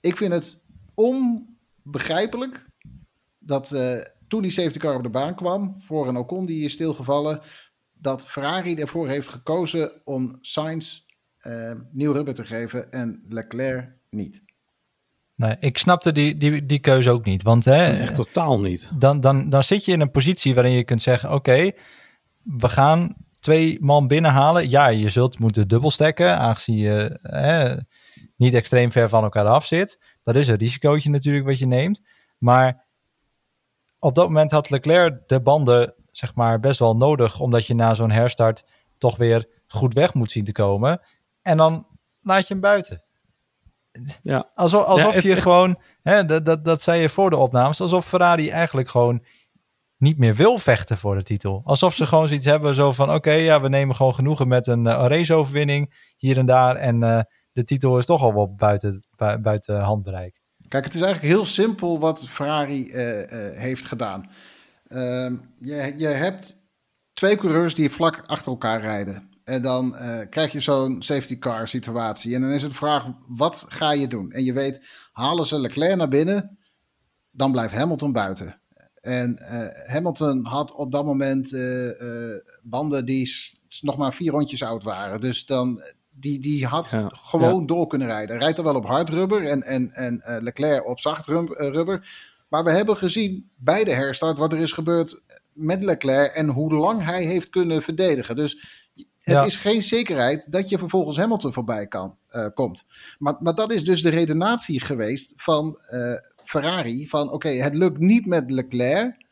ik 0.00 0.16
vind 0.16 0.32
het 0.32 0.62
onbegrijpelijk 0.94 2.66
dat 3.38 3.72
eh, 3.72 3.98
toen 4.28 4.42
die 4.42 4.50
safety 4.50 4.78
car 4.78 4.94
op 4.94 5.02
de 5.02 5.08
baan 5.08 5.34
kwam 5.34 5.80
voor 5.80 6.08
een 6.08 6.16
Ocon 6.16 6.46
die 6.46 6.64
is 6.64 6.72
stilgevallen, 6.72 7.40
dat 7.92 8.26
Ferrari 8.26 8.74
ervoor 8.74 9.08
heeft 9.08 9.28
gekozen 9.28 9.92
om 10.04 10.38
Sainz 10.40 11.00
eh, 11.38 11.72
nieuw 11.92 12.12
rubber 12.12 12.34
te 12.34 12.44
geven 12.44 12.92
en 12.92 13.24
Leclerc 13.28 13.92
niet. 14.10 14.42
Nee, 15.34 15.56
ik 15.60 15.78
snapte 15.78 16.12
die, 16.12 16.36
die, 16.36 16.66
die 16.66 16.78
keuze 16.78 17.10
ook 17.10 17.24
niet. 17.24 17.42
Want 17.42 17.64
hè, 17.64 17.98
Echt 17.98 18.14
totaal 18.14 18.60
niet. 18.60 18.90
dan, 18.94 19.20
dan, 19.20 19.48
dan 19.50 19.62
zit 19.62 19.84
je 19.84 19.92
in 19.92 20.00
een 20.00 20.10
positie 20.10 20.54
waarin 20.54 20.72
je 20.72 20.84
kunt 20.84 21.02
zeggen: 21.02 21.32
Oké, 21.32 21.70
we 22.42 22.68
gaan 22.68 23.14
twee 23.48 23.78
man 23.80 24.06
binnenhalen. 24.06 24.70
Ja, 24.70 24.86
je 24.88 25.08
zult 25.08 25.38
moeten 25.38 25.68
dubbelstekken, 25.68 26.38
aangezien 26.38 26.76
je 26.76 27.18
hè, 27.22 27.74
niet 28.36 28.54
extreem 28.54 28.92
ver 28.92 29.08
van 29.08 29.22
elkaar 29.22 29.46
af 29.46 29.66
zit. 29.66 30.16
Dat 30.22 30.36
is 30.36 30.48
een 30.48 30.56
risicootje 30.56 31.10
natuurlijk 31.10 31.46
wat 31.46 31.58
je 31.58 31.66
neemt. 31.66 32.02
Maar 32.38 32.86
op 33.98 34.14
dat 34.14 34.26
moment 34.26 34.50
had 34.50 34.70
Leclerc 34.70 35.28
de 35.28 35.42
banden 35.42 35.94
zeg 36.10 36.34
maar 36.34 36.60
best 36.60 36.78
wel 36.78 36.96
nodig, 36.96 37.40
omdat 37.40 37.66
je 37.66 37.74
na 37.74 37.94
zo'n 37.94 38.10
herstart 38.10 38.64
toch 38.98 39.16
weer 39.16 39.48
goed 39.66 39.94
weg 39.94 40.14
moet 40.14 40.30
zien 40.30 40.44
te 40.44 40.52
komen. 40.52 41.00
En 41.42 41.56
dan 41.56 41.86
laat 42.22 42.46
je 42.48 42.52
hem 42.54 42.62
buiten. 42.62 43.02
Ja. 44.22 44.50
Alsof, 44.54 44.84
alsof 44.84 45.14
het- 45.14 45.22
je 45.22 45.36
gewoon, 45.36 45.78
hè, 46.02 46.24
dat, 46.24 46.44
dat, 46.44 46.64
dat 46.64 46.82
zei 46.82 47.00
je 47.00 47.08
voor 47.08 47.30
de 47.30 47.36
opnames, 47.36 47.80
alsof 47.80 48.06
Ferrari 48.06 48.48
eigenlijk 48.50 48.88
gewoon 48.88 49.24
niet 49.98 50.18
meer 50.18 50.34
wil 50.34 50.58
vechten 50.58 50.98
voor 50.98 51.14
de 51.14 51.22
titel. 51.22 51.60
Alsof 51.64 51.94
ze 51.94 52.06
gewoon 52.06 52.26
zoiets 52.28 52.46
hebben 52.46 52.74
zo 52.74 52.92
van, 52.92 53.14
oké, 53.14 53.32
ja, 53.32 53.60
we 53.60 53.68
nemen 53.68 53.96
gewoon 53.96 54.14
genoegen 54.14 54.48
met 54.48 54.66
een, 54.66 54.86
een 54.86 55.08
raceoverwinning 55.08 56.12
hier 56.16 56.38
en 56.38 56.46
daar. 56.46 56.76
En 56.76 57.02
eh, 57.02 57.20
de 57.52 57.64
titel 57.64 57.98
is 57.98 58.06
toch 58.06 58.22
al 58.22 58.34
wel 58.34 58.54
buiten, 58.54 59.06
bui- 59.16 59.38
buiten 59.38 59.80
handbereik. 59.80 60.40
Kijk, 60.68 60.84
het 60.84 60.94
is 60.94 61.00
eigenlijk 61.00 61.34
heel 61.34 61.44
simpel 61.44 61.98
wat 62.00 62.28
Ferrari 62.28 62.90
eh, 62.90 63.60
heeft 63.60 63.86
gedaan. 63.86 64.30
Ehm, 64.86 65.36
je, 65.58 65.94
je 65.96 66.06
hebt 66.06 66.68
twee 67.12 67.36
coureurs 67.36 67.74
die 67.74 67.90
vlak 67.90 68.22
achter 68.26 68.52
elkaar 68.52 68.80
rijden. 68.80 69.28
En 69.44 69.62
dan 69.62 69.96
krijg 70.30 70.52
je 70.52 70.60
zo'n 70.60 71.02
safety 71.02 71.38
car 71.38 71.68
situatie. 71.68 72.34
En 72.34 72.40
dan 72.40 72.50
is 72.50 72.62
het 72.62 72.70
de 72.70 72.76
vraag, 72.76 73.06
wat 73.26 73.64
ga 73.68 73.92
je 73.92 74.08
doen? 74.08 74.32
En 74.32 74.44
je 74.44 74.52
weet, 74.52 74.80
halen 75.12 75.46
ze 75.46 75.58
Leclerc 75.58 75.96
naar 75.96 76.08
binnen, 76.08 76.58
dan 77.30 77.52
blijft 77.52 77.74
Hamilton 77.74 78.12
buiten. 78.12 78.60
En 79.00 79.36
eh, 79.38 79.90
Hamilton 79.92 80.46
had 80.46 80.72
op 80.72 80.92
dat 80.92 81.04
moment 81.04 81.52
eh, 81.52 81.88
eh, 82.00 82.40
banden 82.62 83.04
die 83.04 83.30
nog 83.80 83.96
maar 83.96 84.14
vier 84.14 84.30
rondjes 84.30 84.62
oud 84.62 84.82
waren. 84.82 85.20
Dus 85.20 85.46
dan, 85.46 85.82
die, 86.10 86.40
die 86.40 86.66
had 86.66 86.90
Ja, 86.90 87.08
gewoon 87.12 87.66
door 87.66 87.86
kunnen 87.86 88.08
rijden. 88.08 88.28
Hij 88.28 88.38
rijdt 88.44 88.58
er 88.58 88.64
wel 88.64 88.74
op 88.74 88.86
hard 88.86 89.08
rubber 89.08 89.44
en, 89.44 89.62
en, 89.62 89.90
en 89.92 90.22
Leclerc 90.42 90.86
op 90.86 91.00
zacht 91.00 91.26
rubber. 91.26 92.10
Maar 92.48 92.64
we 92.64 92.70
hebben 92.70 92.96
gezien 92.96 93.50
bij 93.56 93.84
de 93.84 93.92
herstart 93.92 94.38
wat 94.38 94.52
er 94.52 94.58
is 94.58 94.72
gebeurd 94.72 95.22
met 95.52 95.84
Leclerc 95.84 96.34
en 96.34 96.48
hoe 96.48 96.74
lang 96.74 97.04
hij 97.04 97.24
heeft 97.24 97.48
kunnen 97.50 97.82
verdedigen. 97.82 98.36
Dus 98.36 98.52
het 99.18 99.36
Ja. 99.36 99.44
is 99.44 99.56
geen 99.56 99.82
zekerheid 99.82 100.52
dat 100.52 100.68
je 100.68 100.78
vervolgens 100.78 101.16
Hamilton 101.16 101.52
voorbij 101.52 101.86
kan, 101.86 102.16
komt. 102.54 102.84
Maar, 103.18 103.34
maar 103.38 103.54
dat 103.54 103.72
is 103.72 103.84
dus 103.84 104.02
de 104.02 104.08
redenatie 104.08 104.80
geweest 104.80 105.32
van, 105.36 105.78
Ferrari 106.48 107.08
van 107.08 107.30
oké, 107.30 107.48
het 107.48 107.74
lukt 107.74 107.98
niet 107.98 108.26
met 108.26 108.50
Leclerc, 108.50 109.26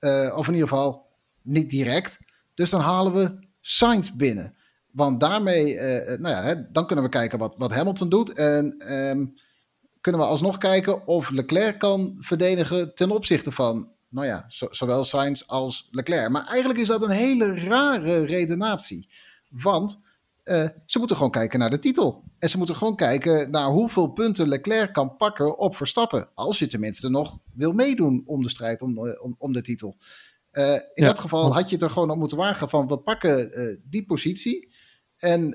uh, 0.00 0.36
of 0.36 0.46
in 0.46 0.52
ieder 0.52 0.68
geval 0.68 1.06
niet 1.42 1.70
direct, 1.70 2.18
dus 2.54 2.70
dan 2.70 2.80
halen 2.80 3.12
we 3.14 3.46
Sainz 3.60 4.10
binnen. 4.10 4.54
Want 4.90 5.20
daarmee, 5.20 5.74
uh, 5.74 6.18
nou 6.18 6.28
ja, 6.28 6.42
hè, 6.42 6.70
dan 6.70 6.86
kunnen 6.86 7.04
we 7.04 7.10
kijken 7.10 7.38
wat, 7.38 7.54
wat 7.58 7.72
Hamilton 7.72 8.08
doet 8.08 8.32
en 8.32 8.94
um, 8.94 9.34
kunnen 10.00 10.20
we 10.20 10.26
alsnog 10.26 10.58
kijken 10.58 11.06
of 11.06 11.30
Leclerc 11.30 11.78
kan 11.78 12.16
verdedigen 12.18 12.94
ten 12.94 13.10
opzichte 13.10 13.52
van, 13.52 13.92
nou 14.08 14.26
ja, 14.26 14.44
zo, 14.48 14.66
zowel 14.70 15.04
Sainz 15.04 15.42
als 15.46 15.88
Leclerc. 15.90 16.28
Maar 16.28 16.46
eigenlijk 16.46 16.80
is 16.80 16.88
dat 16.88 17.02
een 17.02 17.10
hele 17.10 17.54
rare 17.54 18.24
redenatie, 18.24 19.10
want 19.48 20.00
uh, 20.44 20.68
ze 20.86 20.98
moeten 20.98 21.16
gewoon 21.16 21.32
kijken 21.32 21.58
naar 21.58 21.70
de 21.70 21.78
titel. 21.78 22.24
En 22.38 22.48
ze 22.48 22.58
moeten 22.58 22.76
gewoon 22.76 22.96
kijken 22.96 23.50
naar 23.50 23.68
hoeveel 23.68 24.06
punten 24.06 24.48
Leclerc 24.48 24.92
kan 24.92 25.16
pakken 25.16 25.58
op 25.58 25.76
Verstappen. 25.76 26.28
Als 26.34 26.58
je 26.58 26.66
tenminste 26.66 27.08
nog 27.08 27.38
wil 27.54 27.72
meedoen 27.72 28.22
om 28.26 28.42
de 28.42 28.48
strijd 28.48 28.82
om, 28.82 29.06
eh, 29.06 29.24
om, 29.24 29.34
om 29.38 29.52
de 29.52 29.62
titel. 29.62 29.96
Uh, 30.52 30.72
in 30.72 30.80
ja. 30.94 31.06
dat 31.06 31.18
geval 31.18 31.54
had 31.54 31.68
je 31.68 31.74
het 31.74 31.84
er 31.84 31.90
gewoon 31.90 32.10
op 32.10 32.16
moeten 32.16 32.36
wagen 32.36 32.68
van 32.68 32.86
we 32.86 32.98
pakken 32.98 33.60
uh, 33.60 33.76
die 33.82 34.06
positie. 34.06 34.72
En 35.18 35.50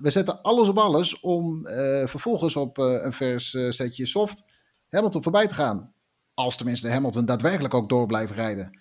we 0.00 0.10
zetten 0.10 0.42
alles 0.42 0.68
op 0.68 0.78
alles 0.78 1.20
om 1.20 1.66
vervolgens 2.04 2.56
op 2.56 2.78
een 2.78 3.12
vers 3.12 3.50
setje 3.68 4.06
soft 4.06 4.44
Hamilton 4.88 5.22
voorbij 5.22 5.46
te 5.46 5.54
gaan. 5.54 5.94
Als 6.34 6.56
tenminste 6.56 6.88
Hamilton 6.88 7.24
daadwerkelijk 7.24 7.74
ook 7.74 7.88
door 7.88 8.06
blijft 8.06 8.32
rijden. 8.32 8.78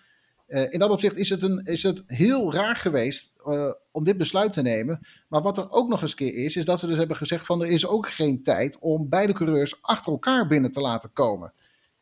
Uh, 0.48 0.74
in 0.74 0.80
dat 0.80 0.90
opzicht 0.90 1.16
is 1.16 1.30
het, 1.30 1.42
een, 1.42 1.66
is 1.66 1.84
het 1.84 2.04
heel 2.08 2.54
raar 2.54 2.76
geweest 2.76 3.34
uh, 3.46 3.72
om 3.92 4.04
dit 4.04 4.18
besluit 4.18 4.54
te 4.54 4.62
nemen. 4.62 5.00
Maar 5.28 5.42
wat 5.42 5.58
er 5.58 5.72
ook 5.72 5.90
nog 5.90 6.02
eens 6.02 6.16
keer 6.16 6.36
is, 6.36 6.56
is 6.56 6.66
dat 6.66 6.80
ze 6.80 6.88
dus 6.88 6.98
hebben 6.98 7.18
gezegd 7.18 7.46
van 7.46 7.62
er 7.62 7.70
is 7.70 7.88
ook 7.88 8.10
geen 8.10 8.44
tijd 8.44 8.80
om 8.80 9.10
beide 9.10 9.34
coureurs 9.34 9.82
achter 9.82 10.12
elkaar 10.12 10.48
binnen 10.48 10.72
te 10.72 10.82
laten 10.82 11.14
komen. 11.14 11.54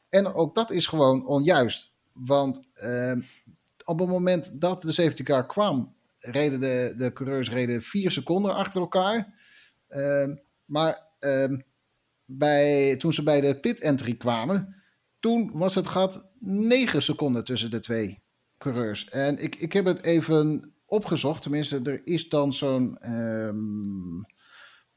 En 0.10 0.34
ook 0.34 0.56
dat 0.56 0.72
is 0.72 0.88
gewoon 0.88 1.26
onjuist. 1.26 1.94
Want 2.14 2.60
uh, 2.84 3.14
op 3.86 4.00
het 4.00 4.10
moment 4.10 4.62
dat 4.62 4.82
de 4.82 4.92
safety 4.92 5.24
car 5.24 5.46
kwam, 5.46 5.96
reden 6.20 6.60
de, 6.60 6.94
de 6.98 7.14
coureurs 7.14 7.50
reden 7.50 7.82
vier 7.82 8.12
seconden 8.12 8.56
achter 8.56 8.82
elkaar. 8.82 9.34
maar 10.66 11.08
ehm, 11.20 11.60
bij, 12.26 12.96
toen 12.98 13.14
ze 13.14 13.24
bij 13.24 13.42
de 13.42 13.60
pit 13.60 13.80
entry 13.80 14.16
kwamen, 14.16 14.76
toen 15.20 15.52
was 15.54 15.76
het 15.76 15.88
gat 15.88 16.30
9 16.40 17.02
seconden 17.02 17.44
tussen 17.44 17.72
de 17.72 17.80
twee 17.80 18.22
En 19.10 19.44
ik, 19.44 19.56
ik 19.56 19.74
heb 19.74 19.86
het 19.86 20.04
even 20.04 20.74
opgezocht. 20.86 21.42
Tenminste, 21.42 21.82
er 21.84 22.02
is 22.04 22.30
dan 22.30 22.54
zo'n 22.54 22.98
um, 23.12 24.26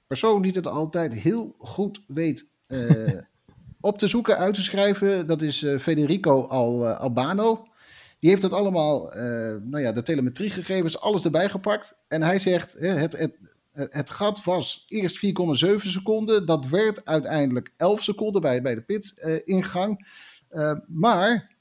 persoon 0.07 0.43
die 0.43 0.53
het 0.53 0.67
altijd 0.67 1.15
heel 1.15 1.55
goed 1.59 2.03
weet 2.07 2.47
uh, 2.69 3.19
op 3.81 3.99
te 3.99 4.07
zoeken, 4.07 4.39
uit 4.39 4.55
te 4.55 4.63
schrijven. 4.63 5.27
Dat 5.27 5.43
is 5.43 5.63
uh, 5.63 5.79
Federico 5.79 6.43
Al, 6.43 6.85
uh, 6.85 6.99
Albano. 6.99 7.67
Die 8.19 8.31
heeft 8.31 8.43
dat 8.43 8.53
allemaal, 8.53 9.13
nou 9.63 9.81
ja, 9.81 9.93
de 9.93 10.03
telemetriegegevens, 10.03 11.01
alles 11.01 11.25
erbij 11.25 11.49
gepakt. 11.49 11.97
En 12.09 12.23
hij 12.23 12.39
zegt, 12.39 12.73
het, 12.79 13.17
het, 13.19 13.37
het 13.73 14.11
gat 14.11 14.45
was 14.45 14.85
eerst 14.89 15.17
4,7 15.17 15.77
seconden. 15.77 16.47
Dat 16.47 16.67
werd 16.67 17.05
uiteindelijk 17.05 17.73
11 17.77 18.03
seconden 18.03 18.41
bij, 18.41 18.63
bij 18.63 18.75
de 18.75 18.83
pit-ingang. 18.83 20.07
maar 20.87 21.54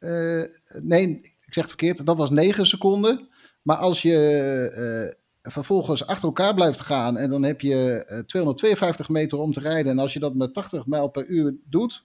uh, 0.00 0.42
nee, 0.82 1.20
ik 1.20 1.54
zeg 1.54 1.64
het 1.64 1.66
verkeerd, 1.66 2.06
dat 2.06 2.16
was 2.16 2.30
9 2.30 2.66
seconden. 2.66 3.28
Maar 3.62 3.76
als 3.76 4.02
je 4.02 5.12
uh, 5.42 5.52
vervolgens 5.52 6.06
achter 6.06 6.24
elkaar 6.24 6.54
blijft 6.54 6.80
gaan 6.80 7.16
en 7.16 7.30
dan 7.30 7.42
heb 7.42 7.60
je 7.60 8.06
uh, 8.10 8.18
252 8.18 9.08
meter 9.08 9.38
om 9.38 9.52
te 9.52 9.60
rijden. 9.60 9.92
En 9.92 9.98
als 9.98 10.12
je 10.12 10.18
dat 10.18 10.34
met 10.34 10.54
80 10.54 10.86
mijl 10.86 11.08
per 11.08 11.26
uur 11.26 11.56
doet, 11.64 12.04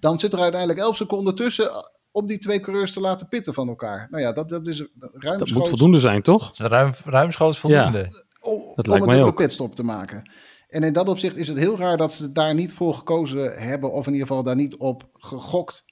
dan 0.00 0.18
zit 0.18 0.32
er 0.32 0.40
uiteindelijk 0.40 0.80
11 0.80 0.96
seconden 0.96 1.34
tussen 1.34 1.70
om 2.10 2.26
die 2.26 2.38
twee 2.38 2.60
coureurs 2.60 2.92
te 2.92 3.00
laten 3.00 3.28
pitten 3.28 3.54
van 3.54 3.68
elkaar. 3.68 4.06
Nou 4.10 4.22
ja, 4.22 4.32
dat, 4.32 4.48
dat 4.48 4.66
is 4.66 4.78
ruimschoots... 4.98 5.38
Dat 5.38 5.58
moet 5.58 5.68
voldoende 5.68 5.98
zijn, 5.98 6.22
toch? 6.22 6.56
Ruim, 6.56 6.92
ruimschoots 7.04 7.58
voldoende. 7.58 7.98
Ja, 7.98 8.22
om, 8.40 8.72
dat 8.74 8.86
lijkt 8.86 9.04
om 9.04 9.10
een 9.10 9.34
pitstop 9.34 9.74
te 9.74 9.82
maken. 9.82 10.30
En 10.68 10.82
in 10.82 10.92
dat 10.92 11.08
opzicht 11.08 11.36
is 11.36 11.48
het 11.48 11.58
heel 11.58 11.76
raar 11.76 11.96
dat 11.96 12.12
ze 12.12 12.32
daar 12.32 12.54
niet 12.54 12.72
voor 12.72 12.94
gekozen 12.94 13.62
hebben, 13.62 13.92
of 13.92 14.06
in 14.06 14.12
ieder 14.12 14.26
geval 14.26 14.42
daar 14.42 14.56
niet 14.56 14.76
op 14.76 15.08
gegokt 15.12 15.84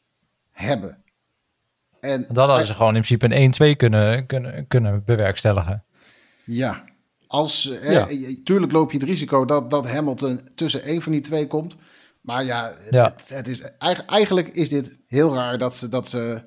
hebben. 0.61 1.03
En 2.01 2.27
dan 2.31 2.49
hadden 2.49 2.67
ze 2.67 2.75
gewoon 2.75 2.97
in 2.97 3.03
principe 3.03 3.35
een 3.35 3.75
1-2 3.75 3.77
kunnen, 3.77 4.27
kunnen, 4.27 4.67
kunnen 4.69 5.05
bewerkstelligen. 5.05 5.85
Ja, 6.45 6.85
als, 7.27 7.73
ja. 7.83 8.07
tuurlijk 8.45 8.73
loop 8.73 8.93
je 8.93 8.99
het 8.99 9.07
risico 9.07 9.45
dat, 9.45 9.71
dat 9.71 9.89
Hamilton 9.91 10.41
tussen 10.55 10.83
één 10.83 11.03
van 11.03 11.13
die 11.13 11.21
twee 11.21 11.47
komt. 11.47 11.77
Maar 12.21 12.45
ja, 12.45 12.73
ja. 12.91 13.05
Het, 13.05 13.29
het, 13.29 13.49
is, 13.49 13.63
eigenlijk 14.07 14.49
is 14.49 14.69
dit 14.69 14.99
heel 15.07 15.35
raar 15.35 15.59
dat 15.59 15.75
ze, 15.75 15.89
dat 15.89 16.09
ze 16.09 16.43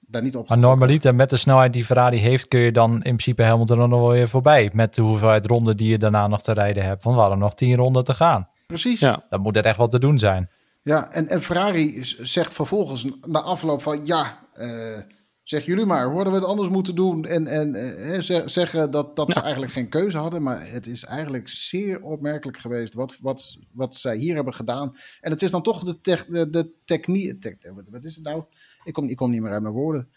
daar 0.00 0.22
niet 0.22 0.36
op. 0.36 0.48
Maar 0.48 0.58
normaliter, 0.58 1.14
met 1.14 1.30
de 1.30 1.36
snelheid 1.36 1.72
die 1.72 1.84
Ferrari 1.84 2.18
heeft, 2.18 2.48
kun 2.48 2.60
je 2.60 2.72
dan 2.72 2.92
in 2.92 3.00
principe 3.00 3.42
Hamilton 3.42 3.80
er 3.80 3.88
nog 3.88 4.00
wel 4.00 4.10
weer 4.10 4.28
voorbij. 4.28 4.70
Met 4.72 4.94
de 4.94 5.02
hoeveelheid 5.02 5.46
ronden 5.46 5.76
die 5.76 5.90
je 5.90 5.98
daarna 5.98 6.26
nog 6.26 6.42
te 6.42 6.52
rijden 6.52 6.84
hebt. 6.84 7.02
Van 7.02 7.14
we 7.14 7.20
hadden 7.20 7.38
nog 7.38 7.54
tien 7.54 7.76
ronden 7.76 8.04
te 8.04 8.14
gaan. 8.14 8.48
Precies. 8.66 9.00
Ja. 9.00 9.24
Dan 9.30 9.40
moet 9.40 9.56
er 9.56 9.64
echt 9.64 9.76
wat 9.76 9.90
te 9.90 9.98
doen 9.98 10.18
zijn. 10.18 10.50
Ja, 10.88 11.12
en, 11.12 11.28
en 11.28 11.42
Ferrari 11.42 12.04
zegt 12.04 12.54
vervolgens 12.54 13.06
na 13.26 13.40
afloop 13.40 13.82
van 13.82 14.06
ja, 14.06 14.48
uh, 14.54 14.98
zeg 15.42 15.66
jullie 15.66 15.84
maar, 15.84 16.12
hadden 16.12 16.32
we 16.32 16.38
het 16.38 16.48
anders 16.48 16.68
moeten 16.68 16.94
doen? 16.94 17.24
En, 17.24 17.46
en 17.46 17.76
uh, 17.76 18.46
zeggen 18.46 18.90
dat, 18.90 19.16
dat 19.16 19.30
ze 19.30 19.40
eigenlijk 19.40 19.72
geen 19.72 19.88
keuze 19.88 20.18
hadden. 20.18 20.42
Maar 20.42 20.70
het 20.70 20.86
is 20.86 21.04
eigenlijk 21.04 21.48
zeer 21.48 22.02
opmerkelijk 22.02 22.58
geweest 22.58 22.94
wat, 22.94 23.18
wat, 23.20 23.58
wat 23.72 23.94
zij 23.94 24.16
hier 24.16 24.34
hebben 24.34 24.54
gedaan. 24.54 24.96
En 25.20 25.30
het 25.30 25.42
is 25.42 25.50
dan 25.50 25.62
toch 25.62 25.84
de, 25.84 26.00
tech, 26.00 26.26
de, 26.26 26.50
de 26.50 26.72
techniek. 26.84 27.40
Te, 27.40 27.84
wat 27.90 28.04
is 28.04 28.14
het 28.14 28.24
nou? 28.24 28.44
Ik 28.84 28.92
kom, 28.92 29.08
ik 29.08 29.16
kom 29.16 29.30
niet 29.30 29.42
meer 29.42 29.52
uit 29.52 29.62
mijn 29.62 29.74
woorden. 29.74 30.08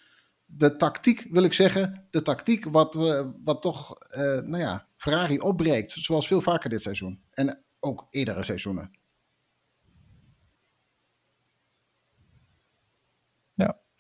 De 0.46 0.76
tactiek, 0.76 1.28
wil 1.32 1.44
ik 1.44 1.54
zeggen. 1.54 2.08
De 2.10 2.22
tactiek 2.22 2.66
wat, 2.66 2.96
uh, 2.96 3.28
wat 3.44 3.62
toch, 3.62 3.96
nou 4.16 4.58
ja, 4.58 4.88
Ferrari 4.98 5.40
opbreekt. 5.40 5.92
Zoals 5.92 6.28
veel 6.28 6.42
vaker 6.42 6.70
dit 6.70 6.82
seizoen. 6.82 7.22
En 7.32 7.64
ook 7.80 8.08
eerdere 8.10 8.44
seizoenen. 8.44 9.00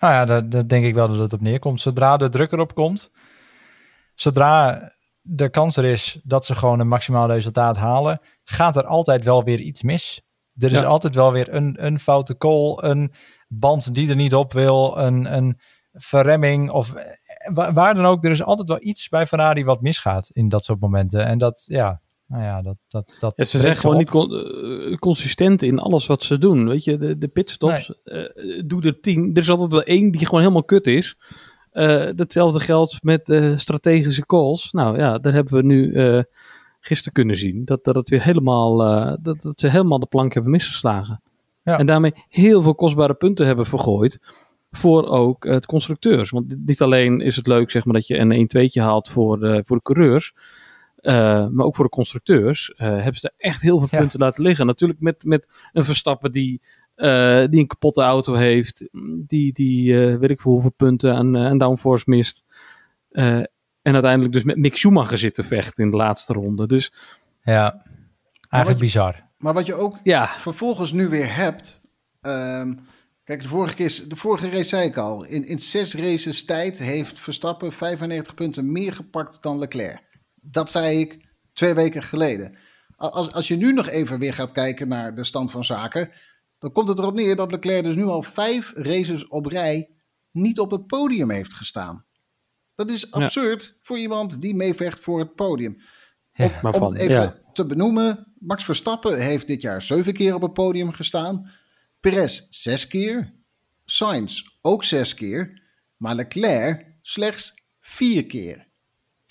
Nou 0.01 0.13
ja, 0.13 0.41
daar, 0.41 0.67
denk 0.67 0.85
ik 0.85 0.93
wel 0.93 1.07
dat 1.07 1.19
het 1.19 1.33
op 1.33 1.41
neerkomt. 1.41 1.81
Zodra 1.81 2.17
de 2.17 2.29
druk 2.29 2.51
erop 2.51 2.73
komt, 2.73 3.11
zodra 4.15 4.91
de 5.21 5.49
kans 5.49 5.77
er 5.77 5.85
is 5.85 6.19
dat 6.23 6.45
ze 6.45 6.55
gewoon 6.55 6.79
een 6.79 6.87
maximaal 6.87 7.27
resultaat 7.27 7.77
halen, 7.77 8.21
gaat 8.43 8.75
er 8.75 8.85
altijd 8.85 9.23
wel 9.23 9.43
weer 9.43 9.59
iets 9.59 9.81
mis. 9.81 10.21
Er 10.57 10.71
is 10.71 10.83
altijd 10.83 11.15
wel 11.15 11.31
weer 11.31 11.53
een, 11.53 11.85
een 11.85 11.99
foute 11.99 12.37
call, 12.37 12.77
een 12.81 13.13
band 13.47 13.93
die 13.93 14.09
er 14.09 14.15
niet 14.15 14.35
op 14.35 14.53
wil, 14.53 14.97
een, 14.97 15.35
een 15.35 15.59
verremming 15.91 16.69
of 16.69 16.93
waar 17.73 17.95
dan 17.95 18.05
ook. 18.05 18.25
Er 18.25 18.31
is 18.31 18.43
altijd 18.43 18.67
wel 18.67 18.81
iets 18.81 19.09
bij 19.09 19.27
Ferrari 19.27 19.63
wat 19.63 19.81
misgaat 19.81 20.29
in 20.29 20.49
dat 20.49 20.63
soort 20.63 20.79
momenten. 20.79 21.25
En 21.25 21.37
dat, 21.37 21.63
ja, 21.65 22.01
nou 22.31 22.43
ja, 22.43 22.61
dat, 22.61 22.75
dat, 22.87 23.17
dat 23.19 23.33
ja, 23.35 23.43
ze 23.43 23.59
zijn 23.59 23.75
gewoon 23.75 23.97
niet 23.97 24.15
eh, 24.15 24.97
consistent 24.97 25.61
in 25.61 25.79
alles 25.79 26.07
wat 26.07 26.23
ze 26.23 26.37
doen. 26.37 26.67
Weet 26.67 26.83
je, 26.83 26.97
de, 26.97 27.17
de 27.17 27.27
pitstops, 27.27 27.91
nee. 28.03 28.29
uh, 28.35 28.63
doe 28.65 28.81
er 28.81 28.99
tien. 28.99 29.29
Er 29.33 29.41
is 29.41 29.49
altijd 29.49 29.71
wel 29.71 29.83
één 29.83 30.11
die 30.11 30.25
gewoon 30.25 30.41
helemaal 30.41 30.63
kut 30.63 30.87
is. 30.87 31.17
Uh, 31.73 32.09
datzelfde 32.15 32.59
geldt 32.59 33.03
met 33.03 33.41
strategische 33.55 34.25
calls. 34.25 34.71
Nou 34.71 34.97
ja, 34.97 35.17
daar 35.17 35.33
hebben 35.33 35.53
we 35.53 35.63
nu 35.63 35.93
gisteren 36.79 37.13
kunnen 37.13 37.37
zien. 37.37 37.65
Dat, 37.65 37.83
dat, 37.83 37.95
het 37.95 38.09
weer 38.09 38.23
helemaal, 38.23 38.77
dat, 39.21 39.41
dat 39.41 39.59
ze 39.59 39.67
helemaal 39.67 39.99
de 39.99 40.05
plank 40.05 40.33
hebben 40.33 40.51
misgeslagen. 40.51 41.21
Ja. 41.63 41.77
En 41.77 41.85
daarmee 41.85 42.13
heel 42.29 42.61
veel 42.61 42.75
kostbare 42.75 43.13
punten 43.13 43.45
hebben 43.45 43.65
vergooid. 43.65 44.19
Voor 44.71 45.07
ook 45.07 45.45
het 45.45 45.65
constructeurs. 45.65 46.29
Want 46.29 46.65
niet 46.65 46.81
alleen 46.81 47.21
is 47.21 47.35
het 47.35 47.47
leuk 47.47 47.71
zeg 47.71 47.85
maar, 47.85 47.93
dat 47.93 48.07
je 48.07 48.17
een 48.17 48.49
1-2'tje 48.67 48.81
haalt 48.81 49.09
voor, 49.09 49.61
voor 49.63 49.77
de 49.77 49.83
coureurs. 49.83 50.33
Uh, 51.01 51.47
maar 51.47 51.65
ook 51.65 51.75
voor 51.75 51.85
de 51.85 51.91
constructeurs 51.91 52.69
uh, 52.69 52.77
hebben 52.77 53.15
ze 53.15 53.27
er 53.27 53.45
echt 53.47 53.61
heel 53.61 53.79
veel 53.79 53.99
punten 53.99 54.19
laten 54.19 54.43
liggen. 54.43 54.65
Natuurlijk 54.65 54.99
met, 54.99 55.23
met 55.23 55.69
een 55.73 55.85
Verstappen 55.85 56.31
die, 56.31 56.61
uh, 56.95 57.45
die 57.49 57.59
een 57.59 57.67
kapotte 57.67 58.01
auto 58.01 58.33
heeft. 58.33 58.89
Die, 59.27 59.53
die 59.53 59.95
weet 59.95 60.29
ik 60.29 60.41
veel 60.41 60.51
hoeveel 60.51 60.73
punten 60.75 61.15
aan, 61.15 61.37
aan 61.37 61.57
downforce 61.57 62.09
mist. 62.09 62.43
en 63.11 63.47
uiteindelijk 63.81 64.33
dus 64.33 64.43
met 64.43 64.57
Mick 64.57 64.77
Schumacher 64.77 65.17
zit 65.17 65.33
te 65.35 65.43
vechten 65.43 65.83
in 65.83 65.91
de 65.91 65.97
laatste 65.97 66.33
ronde. 66.33 66.67
Dus, 66.67 66.93
ja, 67.41 67.85
eigenlijk 68.49 68.83
bizar. 68.83 69.29
Maar 69.37 69.53
wat 69.53 69.65
je 69.65 69.73
ook 69.73 69.99
ja. 70.03 70.27
vervolgens 70.27 70.91
nu 70.91 71.07
weer 71.09 71.35
hebt... 71.35 71.81
Um, 72.21 72.79
Kijk, 73.23 73.41
de 73.41 73.47
vorige, 73.49 73.75
keer, 73.75 74.01
de 74.07 74.15
vorige 74.15 74.49
race 74.49 74.63
zei 74.63 74.87
ik 74.87 74.97
al. 74.97 75.23
In, 75.23 75.45
in 75.45 75.59
zes 75.59 75.95
races 75.95 76.45
tijd 76.45 76.79
heeft 76.79 77.19
Verstappen 77.19 77.71
95 77.71 78.33
punten 78.33 78.71
meer 78.71 78.93
gepakt 78.93 79.41
dan 79.41 79.59
Leclerc. 79.59 80.10
Dat 80.41 80.71
zei 80.71 80.99
ik 80.99 81.29
twee 81.53 81.73
weken 81.73 82.03
geleden. 82.03 82.57
Als, 82.95 83.31
als 83.31 83.47
je 83.47 83.55
nu 83.55 83.73
nog 83.73 83.87
even 83.87 84.19
weer 84.19 84.33
gaat 84.33 84.51
kijken 84.51 84.87
naar 84.87 85.15
de 85.15 85.23
stand 85.23 85.51
van 85.51 85.65
zaken, 85.65 86.11
dan 86.59 86.71
komt 86.71 86.87
het 86.87 86.99
erop 86.99 87.13
neer 87.13 87.35
dat 87.35 87.51
Leclerc 87.51 87.83
dus 87.83 87.95
nu 87.95 88.03
al 88.03 88.23
vijf 88.23 88.73
races 88.75 89.27
op 89.27 89.45
rij 89.45 89.89
niet 90.31 90.59
op 90.59 90.71
het 90.71 90.87
podium 90.87 91.29
heeft 91.29 91.53
gestaan. 91.53 92.05
Dat 92.75 92.89
is 92.89 93.11
absurd 93.11 93.77
voor 93.81 93.97
iemand 93.97 94.41
die 94.41 94.55
meevecht 94.55 94.99
voor 94.99 95.19
het 95.19 95.35
podium. 95.35 95.81
Ja, 96.33 96.51
om, 96.61 96.73
om 96.73 96.83
het 96.83 96.97
even 96.97 97.35
te 97.53 97.65
benoemen, 97.65 98.33
Max 98.39 98.63
Verstappen 98.63 99.21
heeft 99.21 99.47
dit 99.47 99.61
jaar 99.61 99.81
zeven 99.81 100.13
keer 100.13 100.33
op 100.33 100.41
het 100.41 100.53
podium 100.53 100.91
gestaan. 100.91 101.51
Perez 101.99 102.47
zes 102.49 102.87
keer, 102.87 103.33
Sainz 103.85 104.41
ook 104.61 104.83
zes 104.83 105.13
keer, 105.13 105.61
maar 105.97 106.15
Leclerc 106.15 106.85
slechts 107.01 107.53
vier 107.79 108.25
keer. 108.25 108.70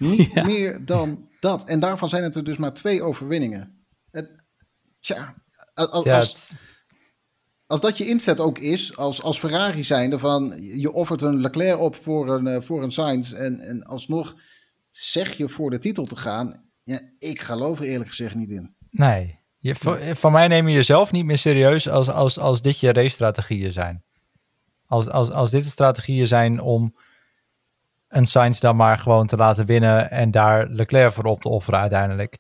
Niet 0.01 0.31
Ja. 0.33 0.45
meer 0.47 0.85
dan 0.85 1.29
dat. 1.41 1.65
En 1.65 1.81
daarvan 1.81 2.09
zijn 2.09 2.23
het 2.23 2.35
er 2.37 2.45
dus 2.45 2.57
maar 2.57 2.75
twee 2.75 3.03
overwinningen. 3.03 3.85
Het, 4.11 4.37
tja, 5.01 5.35
als, 5.75 6.05
Ja, 6.05 6.17
als, 6.17 6.29
het- 6.33 6.53
als 7.67 7.81
dat 7.81 7.99
je 7.99 8.07
inzet 8.07 8.41
ook 8.41 8.59
is, 8.59 8.97
als, 8.97 9.23
als 9.23 9.39
Ferrari 9.39 9.85
zijnde, 9.85 10.19
van 10.19 10.55
je 10.61 10.93
offert 10.93 11.23
een 11.23 11.41
Leclerc 11.41 11.79
op 11.79 11.97
voor 11.97 12.29
een, 12.35 12.47
eh, 12.47 12.61
voor 12.61 12.83
een 12.83 12.93
Sainz 12.93 13.33
en, 13.33 13.61
en 13.61 13.83
alsnog 13.83 14.35
zeg 14.89 15.37
je 15.37 15.49
voor 15.49 15.71
de 15.71 15.79
titel 15.79 16.05
te 16.05 16.17
gaan. 16.17 16.69
Ja, 16.83 17.01
ik 17.19 17.41
geloof 17.41 17.79
er 17.79 17.85
eerlijk 17.85 18.09
gezegd 18.11 18.35
niet 18.35 18.51
in. 18.51 18.75
nee. 18.91 19.39
Je, 19.63 19.75
van, 19.75 20.17
van 20.17 20.33
mij 20.33 20.49
neem 20.49 20.69
je 20.69 20.75
jezelf 20.75 21.13
niet 21.13 21.25
meer 21.25 21.39
serieus 21.39 21.89
als, 21.89 22.09
als, 22.11 22.39
als 22.39 22.63
dit 22.63 22.79
je 22.81 22.93
race-strategieën 22.93 23.73
zijn. 23.73 24.05
Als, 24.87 25.09
als, 25.09 25.31
als 25.31 25.51
dit 25.51 25.63
de 25.65 25.71
strategieën 25.71 26.27
zijn 26.27 26.61
om 26.61 26.97
een 28.11 28.27
Sainz 28.27 28.59
dan 28.59 28.77
maar 28.77 28.99
gewoon 28.99 29.27
te 29.27 29.37
laten 29.37 29.67
winnen 29.67 30.11
en 30.11 30.31
daar 30.31 30.67
Leclerc 30.71 31.13
voor 31.13 31.25
op 31.25 31.41
te 31.41 31.49
offeren 31.49 31.81
uiteindelijk. 31.81 32.39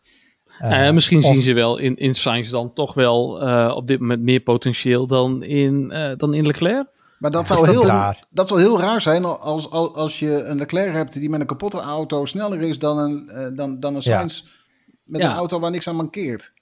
Eh, 0.58 0.90
misschien 0.90 1.18
of- 1.18 1.24
zien 1.24 1.42
ze 1.42 1.52
wel 1.52 1.78
in, 1.78 1.96
in 1.96 2.14
Sainz 2.14 2.50
dan 2.50 2.72
toch 2.74 2.94
wel 2.94 3.40
eh, 3.42 3.72
op 3.76 3.86
dit 3.86 4.00
moment 4.00 4.22
meer 4.22 4.40
potentieel 4.40 5.06
dan 5.06 5.42
in, 5.42 5.90
eh, 5.90 6.10
dan 6.16 6.34
in 6.34 6.46
Leclerc. 6.46 6.86
Maar 7.18 7.30
dat, 7.30 7.48
Ja, 7.48 7.56
zou 7.56 7.70
heel, 7.70 7.86
raar? 7.86 8.18
dat 8.30 8.48
zou 8.48 8.60
heel 8.60 8.80
raar 8.80 9.00
zijn 9.00 9.24
als, 9.24 9.70
als, 9.70 9.92
als 9.94 10.18
je 10.18 10.42
een 10.44 10.56
Leclerc 10.58 10.94
hebt 10.94 11.12
die 11.12 11.30
met 11.30 11.40
een 11.40 11.46
kapotte 11.46 11.80
auto 11.80 12.24
sneller 12.24 12.60
is 12.62 12.78
dan 12.78 12.98
een, 12.98 13.28
eh, 13.28 13.46
dan, 13.56 13.80
dan 13.80 13.94
een 13.94 14.00
Ja. 14.04 14.16
Sainz 14.18 14.42
met 15.04 15.20
Ja. 15.20 15.30
een 15.30 15.36
auto 15.36 15.60
waar 15.60 15.70
niks 15.70 15.88
aan 15.88 15.96
mankeert. 15.96 16.52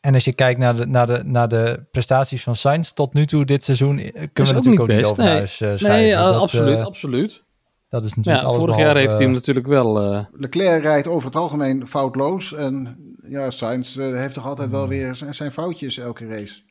En 0.00 0.14
als 0.14 0.24
je 0.24 0.32
kijkt 0.32 0.58
naar 0.60 0.76
de, 0.76 0.86
naar 0.86 1.06
de, 1.06 1.22
naar 1.24 1.48
de 1.48 1.86
prestaties 1.90 2.42
van 2.42 2.54
Sainz 2.56 2.90
tot 2.90 3.12
nu 3.12 3.26
toe 3.26 3.44
dit 3.44 3.64
seizoen, 3.64 3.96
kunnen 3.96 4.30
we 4.32 4.52
natuurlijk 4.52 4.80
ook 4.80 4.88
niet 4.88 5.04
over 5.04 5.24
nee. 5.24 5.32
huis 5.32 5.54
schrijven. 5.54 5.88
Nee, 5.88 6.14
Dat, 6.14 6.34
absoluut, 6.34 6.80
absoluut. 6.84 7.44
Dat 7.88 8.04
is 8.04 8.14
natuurlijk 8.14 8.36
Ja, 8.44 8.48
alles 8.48 8.58
vorig 8.60 8.76
behalve, 8.76 8.92
jaar 8.94 8.96
heeft 9.02 9.12
hij 9.18 9.26
hem 9.26 9.34
natuurlijk 9.34 9.66
wel... 9.66 10.00
eh, 10.00 10.24
Leclerc 10.32 10.82
rijdt 10.82 11.06
over 11.06 11.26
het 11.28 11.36
algemeen 11.36 11.88
foutloos. 11.88 12.52
En 12.52 12.98
ja, 13.28 13.50
Sainz 13.50 13.96
eh, 13.96 14.14
heeft 14.14 14.34
toch 14.34 14.46
altijd 14.46 14.68
Hmm. 14.68 14.78
wel 14.78 14.88
weer 14.88 15.14
zijn, 15.14 15.34
zijn 15.34 15.52
foutjes 15.52 15.98
elke 15.98 16.26
race. 16.26 16.62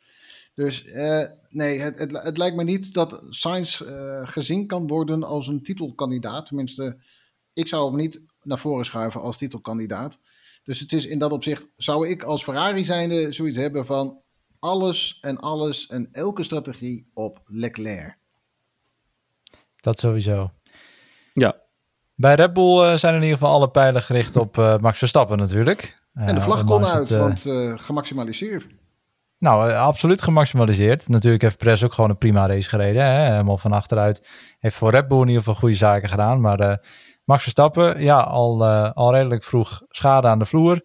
Dus 0.53 0.85
eh, 0.85 1.25
nee, 1.49 1.79
het, 1.79 1.97
het, 1.97 2.23
het 2.23 2.37
lijkt 2.37 2.55
me 2.55 2.63
niet 2.63 2.93
dat 2.93 3.23
Sainz 3.29 3.81
eh, 3.81 4.21
gezien 4.23 4.67
kan 4.67 4.87
worden 4.87 5.23
als 5.23 5.47
een 5.47 5.63
titelkandidaat. 5.63 6.45
Tenminste, 6.45 6.97
ik 7.53 7.67
zou 7.67 7.87
hem 7.87 7.95
niet 7.95 8.21
naar 8.43 8.59
voren 8.59 8.85
schuiven 8.85 9.21
als 9.21 9.37
titelkandidaat. 9.37 10.19
Dus 10.63 10.79
het 10.79 10.91
is 10.93 11.05
in 11.05 11.19
dat 11.19 11.31
opzicht, 11.31 11.67
zou 11.75 12.07
ik 12.09 12.23
als 12.23 12.43
Ferrari 12.43 12.85
zijnde 12.85 13.31
zoiets 13.31 13.57
hebben 13.57 13.85
van 13.85 14.21
alles 14.59 15.17
en 15.21 15.37
alles 15.37 15.87
en 15.87 16.09
elke 16.11 16.43
strategie 16.43 17.09
op 17.13 17.41
Leclerc. 17.45 18.17
Dat 19.75 19.99
sowieso. 19.99 20.51
Ja, 21.35 21.55
Bij 22.15 22.35
Red 22.35 22.53
Bull 22.53 22.81
eh, 22.83 22.95
zijn 22.97 23.15
in 23.15 23.21
ieder 23.21 23.37
geval 23.37 23.53
alle 23.53 23.69
pijlen 23.71 24.01
gericht 24.01 24.35
op 24.35 24.57
eh, 24.57 24.77
Max 24.77 24.97
Verstappen 24.97 25.37
natuurlijk. 25.37 26.03
En 26.13 26.25
de 26.25 26.31
Eh, 26.33 26.41
vlag 26.41 26.63
kon 26.63 26.85
uit, 26.85 27.09
het, 27.09 27.19
want 27.19 27.45
eh, 27.45 27.73
gemaximaliseerd. 27.75 28.67
Nou, 29.37 29.69
eh, 29.69 29.81
absoluut 29.81 30.21
gemaximaliseerd. 30.21 31.07
Natuurlijk 31.09 31.41
heeft 31.43 31.57
Perez 31.57 31.83
ook 31.83 31.93
gewoon 31.93 32.09
een 32.09 32.17
prima 32.17 32.47
race 32.47 32.69
gereden. 32.69 33.03
Hè? 33.05 33.29
Helemaal 33.31 33.57
van 33.57 33.71
achteruit. 33.73 34.27
Heeft 34.59 34.75
voor 34.75 34.91
Red 34.91 35.07
Bull 35.07 35.21
in 35.21 35.27
ieder 35.27 35.43
geval 35.43 35.55
goede 35.59 35.75
zaken 35.75 36.09
gedaan. 36.09 36.41
Maar 36.41 36.59
eh, 36.59 36.75
Max 37.25 37.41
Verstappen, 37.41 38.01
ja, 38.01 38.19
al, 38.19 38.63
eh, 38.65 38.91
al 38.91 39.13
redelijk 39.13 39.43
vroeg 39.43 39.83
schade 39.89 40.27
aan 40.27 40.39
de 40.39 40.45
vloer. 40.45 40.81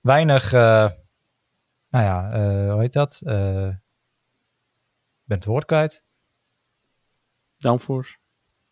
Weinig, 0.00 0.52
eh, 0.52 0.88
nou 1.90 2.04
ja, 2.04 2.30
eh, 2.32 2.72
hoe 2.72 2.80
heet 2.80 2.92
dat? 2.92 3.20
Eh, 3.24 3.66
Ik 3.66 5.30
ben 5.30 5.38
het 5.38 5.44
woord 5.44 5.64
kwijt. 5.64 6.02
downforce. 7.56 8.16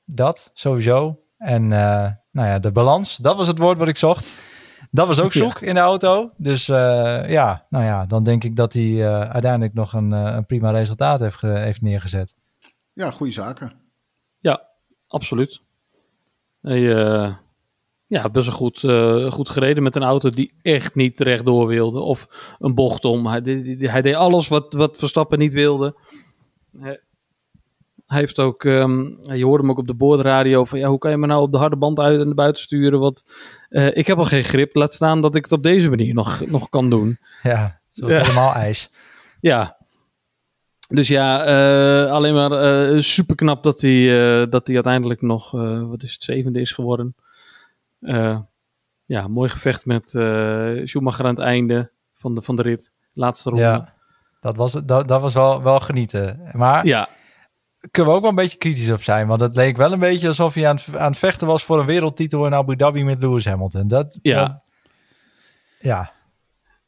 Dat, 0.05 0.51
sowieso. 0.55 1.21
En 1.39 1.63
eh, 1.73 2.11
nou 2.31 2.49
ja, 2.49 2.59
de 2.59 2.73
balans, 2.73 3.17
dat 3.17 3.37
was 3.37 3.47
het 3.47 3.59
woord 3.59 3.79
wat 3.79 3.89
ik 3.89 3.97
zocht. 3.97 4.27
Dat 4.91 5.07
was 5.07 5.21
ook 5.21 5.33
Ja. 5.33 5.43
zoek 5.43 5.61
in 5.61 5.75
de 5.75 5.81
auto. 5.81 6.31
Dus 6.37 6.69
eh, 6.69 7.23
ja, 7.31 7.67
nou 7.71 7.85
ja, 7.85 8.07
dan 8.07 8.23
denk 8.23 8.45
ik 8.45 8.57
dat 8.57 8.73
hij 8.73 9.07
eh, 9.07 9.21
uiteindelijk 9.31 9.75
nog 9.75 9.93
een, 9.93 10.11
een 10.11 10.47
prima 10.47 10.71
resultaat 10.71 11.21
heeft, 11.21 11.37
ge- 11.37 11.47
heeft 11.47 11.81
neergezet. 11.83 12.37
Ja, 12.93 13.11
goede 13.11 13.33
zaken. 13.33 13.73
Ja, 14.39 14.69
absoluut. 15.07 15.63
Hij, 16.61 16.95
eh, 16.97 17.35
ja, 18.07 18.31
best 18.31 18.47
wel 18.49 18.57
goed, 18.57 18.85
eh, 18.85 19.31
goed 19.31 19.49
gereden 19.49 19.83
met 19.83 19.97
een 19.97 20.03
auto 20.03 20.31
die 20.31 20.55
echt 20.63 20.95
niet 20.95 21.21
rechtdoor 21.21 21.67
wilde. 21.67 22.01
Of 22.01 22.55
een 22.59 22.75
bocht 22.75 23.05
om. 23.05 23.27
Hij, 23.27 23.41
deed- 23.41 23.91
hij 23.91 24.03
deed 24.03 24.15
alles 24.15 24.49
wat, 24.49 24.75
wat 24.75 24.99
Verstappen 24.99 25.39
niet 25.39 25.55
wilde. 25.55 25.97
Hij, 26.79 27.01
hij 28.13 28.21
heeft 28.21 28.39
ook, 28.39 28.65
ehm, 28.65 29.01
je 29.35 29.45
hoorde 29.45 29.63
hem 29.63 29.71
ook 29.71 29.79
op 29.79 29.87
de 29.87 29.95
boordradio 29.95 30.65
van 30.65 30.79
ja, 30.79 30.89
hoe 30.89 30.99
kan 30.99 31.11
je 31.11 31.17
me 31.17 31.27
nou 31.27 31.43
op 31.43 31.53
de 31.53 31.59
harde 31.59 31.77
band 31.77 31.99
uit 31.99 32.21
en 32.21 32.27
naar 32.27 32.35
buiten 32.35 32.63
sturen? 32.63 33.01
Want 33.01 33.23
eh, 33.69 33.97
ik 33.97 34.07
heb 34.07 34.19
al 34.19 34.25
geen 34.25 34.45
grip. 34.45 34.75
Laat 34.75 34.95
staan 34.95 35.21
dat 35.21 35.35
ik 35.35 35.43
het 35.45 35.53
op 35.53 35.63
deze 35.63 35.89
manier 35.91 36.15
nog, 36.15 36.47
nog 36.47 36.69
kan 36.69 36.91
doen. 36.91 37.19
Ja, 37.43 37.81
zoals 37.89 38.13
Ja. 38.13 38.21
helemaal 38.21 38.55
ijs. 38.55 38.91
Ja. 39.41 39.77
Dus 40.89 41.09
ja, 41.09 41.45
eh, 41.45 42.11
alleen 42.11 42.35
maar 42.35 42.51
eh 42.53 43.01
super 43.01 43.35
knap 43.37 43.63
dat 43.63 43.81
hij, 43.81 44.07
dat 44.49 44.67
hij 44.67 44.75
uiteindelijk 44.75 45.23
nog, 45.23 45.51
wat 45.89 46.03
is 46.03 46.13
het, 46.13 46.25
zevende 46.25 46.61
is 46.61 46.73
geworden. 46.73 47.15
Ja, 49.07 49.29
mooi 49.29 49.49
gevecht 49.49 49.87
met 49.87 50.11
Schumacher 50.85 51.25
aan 51.25 51.35
het 51.35 51.39
einde 51.39 51.91
van 52.15 52.35
de, 52.35 52.43
van 52.43 52.57
de 52.57 52.63
rit. 52.63 52.93
Laatste 53.13 53.49
ronde. 53.51 53.65
Ja, 53.65 53.95
dat 54.41 54.57
was, 54.57 54.73
dat, 54.73 55.09
dat 55.09 55.21
was 55.21 55.35
wel, 55.35 55.63
wel 55.63 55.81
genieten. 55.81 56.49
Maar 56.53 56.87
ja, 56.87 57.09
kunnen 57.91 58.11
we 58.11 58.17
ook 58.17 58.23
wel 58.23 58.31
een 58.31 58.37
beetje 58.37 58.59
kritisch 58.59 58.91
op 58.91 59.03
zijn. 59.03 59.27
Want 59.27 59.41
het 59.41 59.57
leek 59.57 59.77
wel 59.77 59.93
een 59.93 59.99
beetje 59.99 60.29
alsof 60.29 60.55
hij 60.55 60.69
aan 60.69 60.77
het, 60.77 60.97
aan 60.97 61.11
het 61.11 61.19
vechten 61.19 61.47
was 61.47 61.63
voor 61.65 61.81
een 61.81 61.87
wereldtitel 61.87 62.47
in 62.47 62.55
Abu 62.55 62.77
Dhabi 62.77 63.05
met 63.05 63.23
Lewis 63.23 63.45
Hamilton. 63.45 63.89
Dat, 63.89 64.19
Ja. 64.23 64.45
dat- 64.47 64.61
ja. 65.81 66.13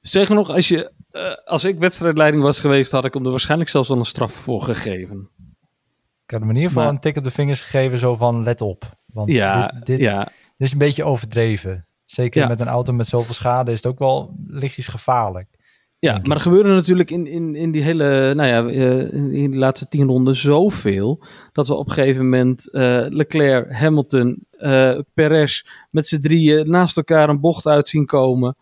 Zeg 0.01 0.29
nog, 0.29 0.49
als, 0.51 0.69
je, 0.69 0.93
eh, 1.11 1.35
als 1.45 1.65
ik 1.65 1.79
wedstrijdleiding 1.79 2.43
was 2.43 2.61
geweest, 2.61 2.91
had 2.93 3.05
ik 3.05 3.15
hem 3.15 3.25
er 3.25 3.31
waarschijnlijk 3.31 3.71
zelfs 3.71 3.89
wel 3.89 3.99
een 3.99 4.05
straf 4.05 4.33
voor 4.33 4.63
gegeven. 4.63 5.31
Ik 6.25 6.31
had 6.31 6.41
hem 6.41 6.49
in 6.49 6.55
ieder 6.55 6.69
geval 6.71 6.85
Maar- 6.85 6.93
een 6.93 7.01
tik 7.01 7.17
op 7.17 7.25
de 7.25 7.31
vingers 7.31 7.63
gegeven, 7.63 7.99
zo 7.99 8.17
van 8.17 8.43
let 8.43 8.61
op. 8.61 8.85
Want 9.07 9.31
Ja, 9.31 9.67
dit, 9.69 9.87
dit, 9.87 9.99
ja, 10.01 10.25
dit 10.25 10.33
is 10.67 10.73
een 10.73 10.79
beetje 10.79 11.05
overdreven. 11.05 11.87
Zeker 12.05 12.41
Ja. 12.43 12.49
met 12.49 12.61
een 12.61 12.69
auto 12.69 12.93
met 12.93 13.07
zoveel 13.07 13.35
schade 13.35 13.71
is 13.73 13.77
het 13.83 13.87
ook 13.93 13.99
wel 13.99 14.35
lichtjes 14.47 14.87
gevaarlijk. 14.87 15.54
Ja, 16.05 16.21
maar 16.23 16.37
er 16.37 16.43
gebeurde 16.43 16.69
natuurlijk 16.75 17.11
in, 17.11 17.27
in, 17.27 17.55
in 17.55 17.71
die 17.71 17.83
hele, 17.83 18.35
nou 18.35 18.49
ja, 18.49 18.67
eh, 18.67 19.13
in, 19.13 19.31
die 19.51 19.59
laatste 19.59 19.89
tien 19.89 20.07
ronden 20.07 20.35
zoveel. 20.37 21.21
Dat 21.53 21.69
we 21.69 21.75
op 21.75 21.87
een 21.89 21.93
gegeven 21.95 22.23
moment 22.23 22.71
eh, 22.71 23.05
Leclerc, 23.09 23.73
Hamilton, 23.73 24.47
eh 24.59 24.99
Perez 25.15 25.63
met 25.91 26.07
z'n 26.09 26.21
drieën 26.21 26.71
naast 26.71 26.97
elkaar 26.97 27.29
een 27.29 27.41
bocht 27.41 27.67
uit 27.67 27.89
zien 27.89 28.07
komen. 28.07 28.57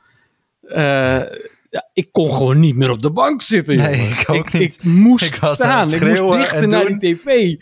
Ja, 1.70 1.88
ik 1.92 2.08
kon 2.12 2.32
gewoon 2.32 2.60
niet 2.60 2.76
meer 2.76 2.90
op 2.90 3.02
de 3.02 3.10
bank 3.10 3.42
zitten. 3.42 3.76
Nee, 3.76 3.96
jongen. 3.96 4.10
ik 4.20 4.24
ook 4.30 4.52
niet. 4.52 4.74
Ik 4.74 4.84
moest 4.84 5.24
Ik 5.24 5.34
staan. 5.34 5.92
Ik 5.92 6.00
moest 6.20 6.36
dichter 6.36 6.68
naar 6.68 6.86
doen. 6.86 6.98
die 6.98 7.14
tv. 7.16 7.54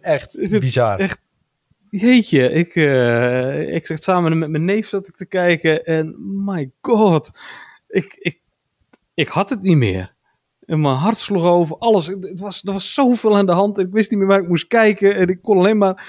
Echt 0.00 0.36
bizar. 0.60 0.98
echt- 0.98 1.22
Jeetje, 1.90 2.50
ik, 2.50 2.74
ik 3.74 3.86
zat 3.86 4.02
samen 4.02 4.38
met 4.38 4.48
mijn 4.50 4.64
neef 4.64 4.88
zat 4.88 5.08
ik 5.08 5.16
te 5.16 5.26
kijken 5.26 5.84
en 5.84 6.14
my 6.44 6.70
god, 6.80 7.30
ik, 7.88 8.16
ik, 8.18 8.40
ik 9.14 9.28
had 9.28 9.50
het 9.50 9.62
niet 9.62 9.76
meer. 9.76 10.14
En 10.66 10.80
mijn 10.80 10.94
hart 10.96 11.16
sloeg 11.16 11.44
over, 11.44 11.78
alles. 11.78 12.06
Het 12.06 12.40
was, 12.40 12.62
er 12.64 12.72
was 12.72 12.94
zoveel 12.94 13.36
aan 13.36 13.46
de 13.46 13.52
hand. 13.52 13.78
Ik 13.78 13.92
wist 13.92 14.10
niet 14.10 14.18
meer 14.18 14.28
waar 14.28 14.40
ik 14.40 14.48
moest 14.48 14.66
kijken. 14.66 15.14
En 15.16 15.28
ik 15.28 15.42
kon 15.42 15.58
alleen 15.58 15.78
maar 15.78 16.06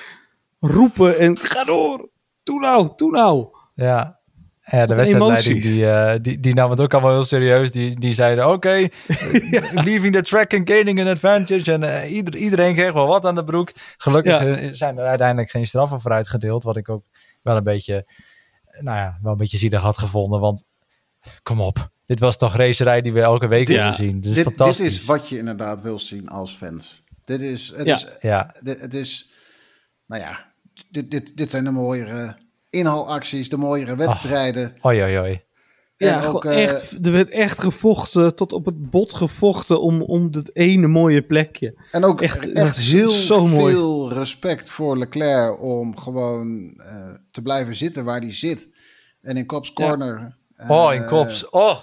roepen 0.59 1.19
en 1.19 1.37
ga 1.39 1.63
door. 1.63 2.09
Doe 2.43 2.59
nou, 2.59 2.89
doe 2.95 3.11
nou. 3.11 3.47
Ja. 3.75 4.19
Ja, 4.67 4.85
de 4.85 4.95
wedstrijdleiding 4.95 5.61
die, 5.61 5.89
eh, 5.89 6.19
die, 6.21 6.39
die 6.39 6.53
nam 6.53 6.69
het 6.69 6.79
ook 6.81 6.93
allemaal 6.93 7.11
heel 7.11 7.23
serieus. 7.23 7.71
Die, 7.71 7.99
die 7.99 8.13
zeiden, 8.13 8.49
oké, 8.51 8.87
leaving 9.87 10.13
the 10.13 10.21
track 10.21 10.53
and 10.53 10.69
gaining 10.69 10.99
an 11.01 11.07
advantage. 11.07 11.71
En 11.71 11.83
eh, 11.83 12.11
ieder, 12.11 12.35
iedereen 12.35 12.75
kreeg 12.75 12.93
wel 12.93 13.07
wat 13.07 13.25
aan 13.25 13.35
de 13.35 13.43
broek. 13.43 13.71
Gelukkig 13.97 14.39
Ja. 14.39 14.55
eh, 14.57 14.69
zijn 14.73 14.97
er 14.97 15.05
uiteindelijk 15.05 15.49
geen 15.49 15.67
straffen 15.67 16.01
voor 16.01 16.11
uitgedeeld. 16.11 16.63
Wat 16.63 16.77
ik 16.77 16.89
ook 16.89 17.03
wel 17.41 17.55
een 17.55 17.63
beetje, 17.63 18.07
nou 18.79 18.97
ja, 18.97 19.19
wel 19.21 19.31
een 19.31 19.37
beetje 19.37 19.57
zielig 19.57 19.81
had 19.81 19.97
gevonden. 19.97 20.39
Want 20.39 20.63
kom 21.43 21.61
op, 21.61 21.89
dit 22.05 22.19
was 22.19 22.37
toch 22.37 22.55
racerij 22.55 23.01
die 23.01 23.13
we 23.13 23.21
elke 23.21 23.47
week 23.47 23.67
Ja. 23.67 23.75
willen 23.75 23.93
zien. 23.93 24.21
Dus 24.21 24.33
dit, 24.33 24.43
fantastisch. 24.43 24.77
dit 24.77 24.85
is 24.91 25.05
wat 25.05 25.29
je 25.29 25.37
inderdaad 25.37 25.81
wil 25.81 25.99
zien 25.99 26.29
als 26.29 26.51
fans. 26.55 27.03
Dit 27.25 27.41
is, 27.41 27.73
het, 27.75 27.85
Ja. 27.87 27.95
is, 27.95 28.07
Ja, 28.21 28.55
dit, 28.61 28.79
het 28.81 28.93
is, 28.93 29.29
nou 30.05 30.21
ja, 30.21 30.45
dit, 30.89 31.11
dit, 31.11 31.37
dit 31.37 31.51
zijn 31.51 31.63
de 31.63 31.71
mooiere 31.71 32.35
inhaalacties, 32.69 33.49
de 33.49 33.57
mooiere 33.57 33.95
wedstrijden. 33.95 34.75
oi, 34.81 35.01
oi, 35.03 35.19
oi. 35.19 35.43
Ja, 35.97 36.21
En 36.21 36.27
ook, 36.27 36.41
gewoon 36.41 36.55
eh, 36.55 36.63
echt, 36.63 37.05
er 37.05 37.11
werd 37.11 37.29
echt 37.29 37.59
gevochten, 37.59 38.35
tot 38.35 38.53
op 38.53 38.65
het 38.65 38.89
bot 38.89 39.13
gevochten 39.13 39.81
om, 39.81 40.01
om 40.01 40.31
dat 40.31 40.49
ene 40.53 40.87
mooie 40.87 41.21
plekje. 41.21 41.73
En 41.91 42.03
ook 42.03 42.21
Echt, 42.21 42.51
echt, 42.51 42.77
heel 42.77 43.07
zo 43.09 43.47
mooi. 43.47 43.73
veel 43.73 44.13
respect 44.13 44.69
voor 44.69 44.97
Leclerc 44.97 45.61
om 45.61 45.97
gewoon 45.97 46.73
eh, 46.77 47.09
te 47.31 47.41
blijven 47.41 47.75
zitten 47.75 48.03
waar 48.03 48.19
hij 48.19 48.33
zit. 48.33 48.73
En 49.21 49.37
in 49.37 49.45
Cops 49.45 49.67
Ja. 49.67 49.73
Corner. 49.73 50.37
Oh, 50.67 50.89
eh, 50.93 50.99
in 50.99 51.05
kops. 51.05 51.49
Oh, 51.49 51.77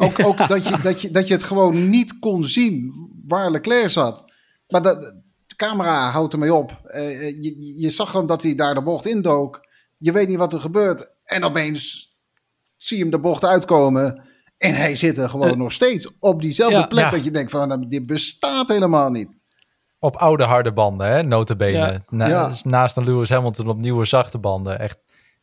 Ook, 0.00 0.24
ook 0.24 0.48
dat, 0.48 0.68
je, 0.68 0.78
dat, 0.82 1.00
je, 1.00 1.10
dat 1.10 1.28
je 1.28 1.34
het 1.34 1.42
gewoon 1.42 1.90
niet 1.90 2.18
kon 2.18 2.44
zien 2.44 2.92
waar 3.26 3.50
Leclerc 3.50 3.90
zat. 3.90 4.24
Maar 4.68 4.82
dat, 4.82 5.02
de 5.46 5.56
camera 5.56 6.10
houdt 6.10 6.32
ermee 6.32 6.54
op. 6.54 6.80
Uh, 6.84 7.20
je, 7.42 7.80
je 7.80 7.90
zag 7.90 8.10
gewoon 8.10 8.26
dat 8.26 8.42
hij 8.42 8.54
daar 8.54 8.74
de 8.74 8.82
bocht 8.82 9.06
indook. 9.06 9.66
Je 9.96 10.12
weet 10.12 10.28
niet 10.28 10.36
wat 10.36 10.52
er 10.52 10.60
gebeurt. 10.60 11.10
En 11.24 11.44
opeens 11.44 12.14
zie 12.76 12.96
je 12.96 13.02
hem 13.02 13.12
de 13.12 13.18
bocht 13.18 13.44
uitkomen. 13.44 14.22
En 14.58 14.74
hij 14.74 14.96
zit 14.96 15.18
er 15.18 15.30
gewoon 15.30 15.50
uh, 15.50 15.56
nog 15.56 15.72
steeds 15.72 16.08
op 16.18 16.42
diezelfde 16.42 16.78
ja, 16.78 16.86
plek. 16.86 17.04
Ja. 17.04 17.10
Dat 17.10 17.24
je 17.24 17.30
denkt 17.30 17.50
van, 17.50 17.68
nou, 17.68 17.88
dit 17.88 18.06
bestaat 18.06 18.68
helemaal 18.68 19.10
niet. 19.10 19.28
Op 19.98 20.16
oude 20.16 20.44
harde 20.44 20.72
banden, 20.72 21.06
hè, 21.06 21.22
notabene. 21.22 21.72
Ja. 21.72 22.04
Na, 22.08 22.26
ja. 22.26 22.52
Naast 22.62 22.96
een 22.96 23.04
Lewis 23.04 23.28
Hamilton 23.28 23.68
op 23.68 23.78
nieuwe 23.78 24.04
zachte 24.04 24.38
banden. 24.38 24.78
Echt 24.78 24.98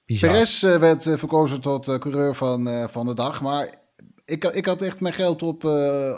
bizar. 0.05 0.29
Perez 0.29 0.63
uh, 0.63 0.77
werd 0.77 1.05
uh, 1.05 1.17
verkozen 1.17 1.61
tot 1.61 1.87
uh, 1.87 1.97
coureur 1.97 2.35
van, 2.35 2.89
van 2.89 3.05
de 3.05 3.13
dag. 3.13 3.41
Maar 3.41 3.85
ik, 4.27 4.43
ik 4.43 4.65
had 4.65 4.81
echt 4.81 4.99
mijn 4.99 5.13
geld 5.13 5.43
op, 5.43 5.63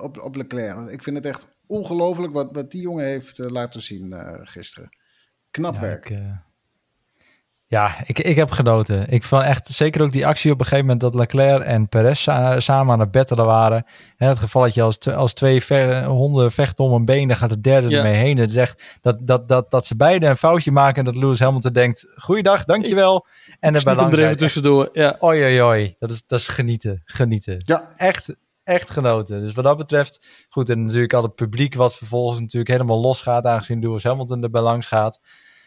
op, 0.02 0.19
op 0.22 0.36
Leclerc. 0.36 0.89
Ik 0.89 1.04
vind 1.04 1.15
het 1.15 1.26
echt 1.26 1.48
ongelooflijk 1.67 2.34
wat, 2.34 2.50
wat 2.52 2.72
die 2.72 2.82
jongen 2.82 3.06
heeft 3.06 3.38
laten 3.38 3.82
zien 3.82 4.13
gisteren. 4.43 4.89
Knap 5.52 5.78
werk. 5.78 6.10
Ik, 6.10 6.17
ja, 7.69 7.95
ik, 8.06 8.19
ik 8.19 8.36
heb 8.36 8.52
genoten. 8.52 9.10
Ik 9.10 9.24
vond 9.24 9.43
echt, 9.43 9.67
zeker 9.67 10.02
ook 10.02 10.12
die 10.12 10.28
actie 10.28 10.52
op 10.52 10.60
een 10.60 10.65
gegeven 10.65 10.86
moment 10.86 11.02
dat 11.02 11.15
Leclerc 11.15 11.63
en 11.63 11.89
Perez 11.89 12.22
sa 12.22 12.60
samen 12.60 12.93
aan 12.93 13.00
het 13.00 13.12
bettelen 13.12 13.45
waren. 13.45 13.86
En 14.17 14.28
het 14.28 14.39
gevalletje 14.39 14.82
als, 14.82 15.08
als 15.08 15.34
twee 15.34 15.63
ve 15.63 16.04
honden 16.06 16.52
vechten 16.52 16.86
om 16.86 16.93
een 16.93 17.06
been, 17.06 17.28
dan 17.28 17.38
gaat 17.38 17.50
de 17.50 17.62
derde 17.62 17.89
ja. 17.89 17.98
ermee 17.98 18.13
heen. 18.13 18.38
Het 18.38 18.50
is 18.50 18.56
echt 18.56 18.98
dat, 19.02 19.17
dat, 19.22 19.48
dat, 19.48 19.72
dat 19.72 19.86
ze 19.86 19.95
beide 19.95 20.28
een 20.28 20.38
foutje 20.38 20.72
maken 20.72 20.95
en 20.95 21.06
dat 21.06 21.15
Lewis 21.15 21.39
Hamilton 21.39 21.74
denkt, 21.74 22.08
goeiedag, 22.15 22.65
dankjewel. 22.65 23.28
En 23.60 23.74
bij 23.84 23.95
langs 23.95 24.17
er 24.17 24.24
even 24.24 24.38
tussendoor, 24.38 24.89
ja. 24.91 25.15
Oi, 25.19 25.43
oi, 25.43 25.62
oi. 25.62 25.95
Dat 26.00 26.10
is, 26.10 26.24
dat 26.26 26.39
is 26.39 26.48
genieten, 26.48 27.02
genieten. 27.06 27.62
Ja. 27.65 27.91
Echt, 27.95 28.36
echt 28.63 28.89
genoten. 28.89 29.41
Dus 29.41 29.54
wat 29.54 29.63
dat 29.63 29.78
betreft, 29.78 30.26
goed. 30.50 30.69
En 30.69 30.84
natuurlijk 30.84 31.13
al 31.13 31.24
het 31.24 31.36
publiek 31.36 31.76
wat 31.76 31.95
vervolgens 31.95 32.39
natuurlijk 32.39 32.72
helemaal 32.72 33.00
los 33.00 33.22
gaat, 33.22 33.45
aangezien 33.45 33.80
Lewis 33.80 34.04
Hamilton 34.04 34.43
erbij 34.43 34.62
langs 34.62 34.88
gaat. 34.88 35.19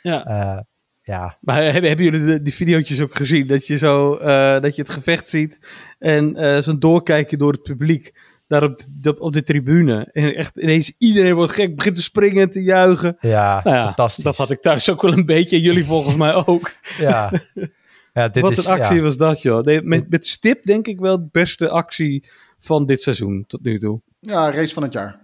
Ja. 0.03 0.29
Uh, 0.29 0.61
ja. 1.03 1.39
Maar 1.41 1.63
hebben, 1.63 1.89
hebben 1.89 2.05
jullie 2.05 2.27
de, 2.27 2.43
die 2.43 2.55
video's 2.55 3.01
ook 3.01 3.17
gezien? 3.17 3.47
Dat 3.47 3.67
je 3.67 3.79
zo 3.79 4.19
uh, 4.21 4.61
dat 4.61 4.77
je 4.77 4.83
het 4.83 4.91
gevecht 4.91 5.29
ziet 5.29 5.59
en 5.99 6.45
uh, 6.45 6.59
zo'n 6.59 6.79
doorkijkje 6.79 7.37
door 7.37 7.53
het 7.53 7.63
publiek 7.63 8.13
daar 8.47 8.63
op 8.63 8.81
de, 8.89 9.19
op 9.19 9.33
de 9.33 9.43
tribune. 9.43 10.09
En 10.13 10.35
echt 10.35 10.57
ineens 10.57 10.95
iedereen 10.99 11.35
wordt 11.35 11.53
gek, 11.53 11.77
begint 11.77 11.95
te 11.95 12.03
springen 12.03 12.43
en 12.43 12.51
te 12.51 12.63
juichen. 12.63 13.17
Ja, 13.21 13.61
nou 13.65 13.77
ja, 13.77 13.85
fantastisch. 13.85 14.25
Dat 14.25 14.37
had 14.37 14.51
ik 14.51 14.61
thuis 14.61 14.91
ook 14.91 15.03
wel 15.03 15.13
een 15.13 15.27
beetje. 15.27 15.61
Jullie 15.61 15.85
volgens 15.85 16.17
mij 16.17 16.35
ook. 16.47 16.73
Ja. 16.99 17.31
ja 18.13 18.29
dit 18.29 18.43
Wat 18.43 18.51
is, 18.51 18.59
een 18.59 18.73
actie 18.73 18.97
ja. 18.97 19.03
was 19.03 19.17
dat, 19.17 19.43
joh. 19.43 19.83
Met, 19.83 20.11
met 20.11 20.27
stip 20.27 20.65
denk 20.65 20.87
ik 20.87 21.01
wel 21.01 21.17
de 21.17 21.29
beste 21.33 21.69
actie 21.69 22.29
van 22.59 22.87
dit 22.87 23.01
seizoen 23.01 23.45
tot 23.47 23.63
nu 23.63 23.79
toe. 23.79 24.01
Ja, 24.21 24.51
race 24.51 24.75
van 24.75 24.83
het 24.83 24.93
jaar. 24.93 25.21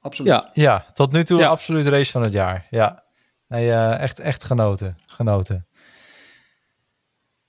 Absoluut. 0.00 0.32
Ja, 0.32 0.50
ja 0.52 0.86
tot 0.92 1.12
nu 1.12 1.24
toe 1.24 1.38
Ja. 1.38 1.48
absoluut 1.48 1.86
race 1.86 2.10
van 2.10 2.22
het 2.22 2.32
jaar. 2.32 2.66
Ja, 2.70 3.04
nee, 3.48 3.66
uh, 3.66 3.98
echt, 4.00 4.18
echt 4.18 4.44
genoten. 4.44 4.98
genoten. 5.06 5.66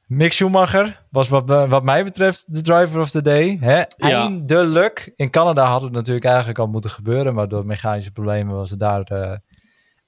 Mick 0.06 0.34
Schumacher 0.34 1.06
was 1.10 1.28
wat, 1.28 1.50
wat 1.69 1.84
mij 1.84 2.04
betreft 2.04 2.54
de 2.54 2.62
driver 2.62 3.02
of 3.02 3.10
the 3.10 3.21
day. 3.21 3.58
Hè? 3.62 3.82
Eindelijk. 3.97 5.12
In 5.15 5.30
Canada 5.30 5.65
had 5.65 5.82
het 5.82 5.91
natuurlijk 5.91 6.26
eigenlijk 6.26 6.60
al 6.60 6.67
moeten 6.67 6.89
gebeuren, 6.89 7.34
maar 7.34 7.47
door 7.47 7.65
mechanische 7.65 8.12
problemen 8.12 8.56
was 8.56 8.69
het 8.69 8.80
daar 8.80 9.12
uh, 9.12 9.38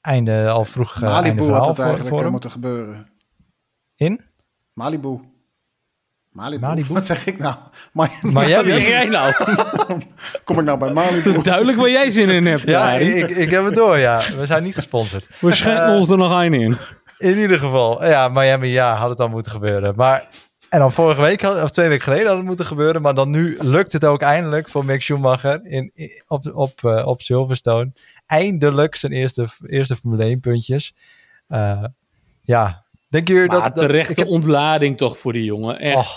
einde 0.02 0.50
al 0.50 0.66
vroeg 0.66 0.96
uh, 0.96 1.02
Malibu 1.02 1.40
einde 1.40 1.54
had 1.54 1.66
het 1.66 1.76
voor, 1.76 1.84
eigenlijk 1.86 2.16
voor 2.16 2.24
hem. 2.24 2.32
moeten 2.32 2.52
gebeuren. 2.52 3.10
In? 3.96 4.22
Malibu. 4.84 5.20
Malibu. 6.32 6.62
Malibu? 6.66 6.94
Wat 6.94 7.06
zeg 7.06 7.26
ik 7.26 7.38
nou? 7.40 7.56
Maar, 7.94 8.12
wat 8.22 8.46
zeg 8.46 8.88
jij 8.88 9.06
nou? 9.06 9.34
Kom 10.46 10.60
ik 10.60 10.66
nou 10.66 10.78
bij 10.78 10.94
Malibu? 10.94 11.24
Dat 11.24 11.36
is 11.36 11.44
duidelijk 11.44 11.78
waar 11.78 11.90
jij 11.90 12.10
zin 12.10 12.30
in 12.30 12.46
hebt. 12.46 12.62
Ja, 12.68 12.92
ik, 12.94 13.30
ik 13.30 13.50
heb 13.52 13.66
het 13.66 13.76
door, 13.76 13.98
ja. 13.98 14.22
We 14.38 14.46
zijn 14.46 14.64
niet 14.64 14.74
gesponsord. 14.74 15.30
We 15.40 15.54
schenken 15.54 15.86
Eh, 15.86 15.96
ons 15.96 16.10
er 16.10 16.18
nog 16.18 16.40
een 16.42 16.54
in. 16.54 16.78
In 17.18 17.38
ieder 17.38 17.60
geval, 17.60 18.06
ja, 18.06 18.28
Miami, 18.30 18.68
ja, 18.68 18.96
had 18.96 19.10
het 19.10 19.20
al 19.20 19.30
moeten 19.30 19.52
gebeuren. 19.52 19.94
Maar, 19.96 20.28
en 20.70 20.80
dan 20.80 20.92
vorige 20.92 21.22
week, 21.22 21.42
had- 21.42 21.64
of 21.64 21.70
twee 21.70 21.88
weken 21.88 22.04
geleden 22.04 22.28
had 22.28 22.38
het 22.38 22.46
moeten 22.46 22.66
gebeuren. 22.66 23.02
Maar 23.02 23.14
dan 23.16 23.30
nu 23.30 23.58
lukt 23.62 23.92
het 23.92 24.06
ook 24.06 24.22
eindelijk 24.22 24.70
voor 24.70 24.86
Mick 24.86 25.02
Schumacher 25.02 25.66
in, 25.66 25.92
in- 25.94 26.24
op, 26.28 26.52
op, 26.54 26.84
eh, 26.84 27.08
op 27.08 27.22
Silverstone. 27.22 27.92
Eindelijk 28.26 28.96
zijn 28.96 29.12
eerste, 29.12 29.48
eerste 29.68 29.96
Formule 29.96 30.24
1 30.24 30.40
puntjes. 30.40 30.94
Eh, 31.48 31.84
ja, 32.42 32.84
jullie 33.10 33.36
Maar 33.36 33.48
dat... 33.48 33.64
dat 33.64 33.76
terechte 33.76 34.20
heb- 34.22 34.30
ontlading 34.30 34.98
toch 34.98 35.18
voor 35.18 35.34
die 35.34 35.44
jongen. 35.44 35.80
Echt. 35.80 35.98
Oh, 35.98 36.12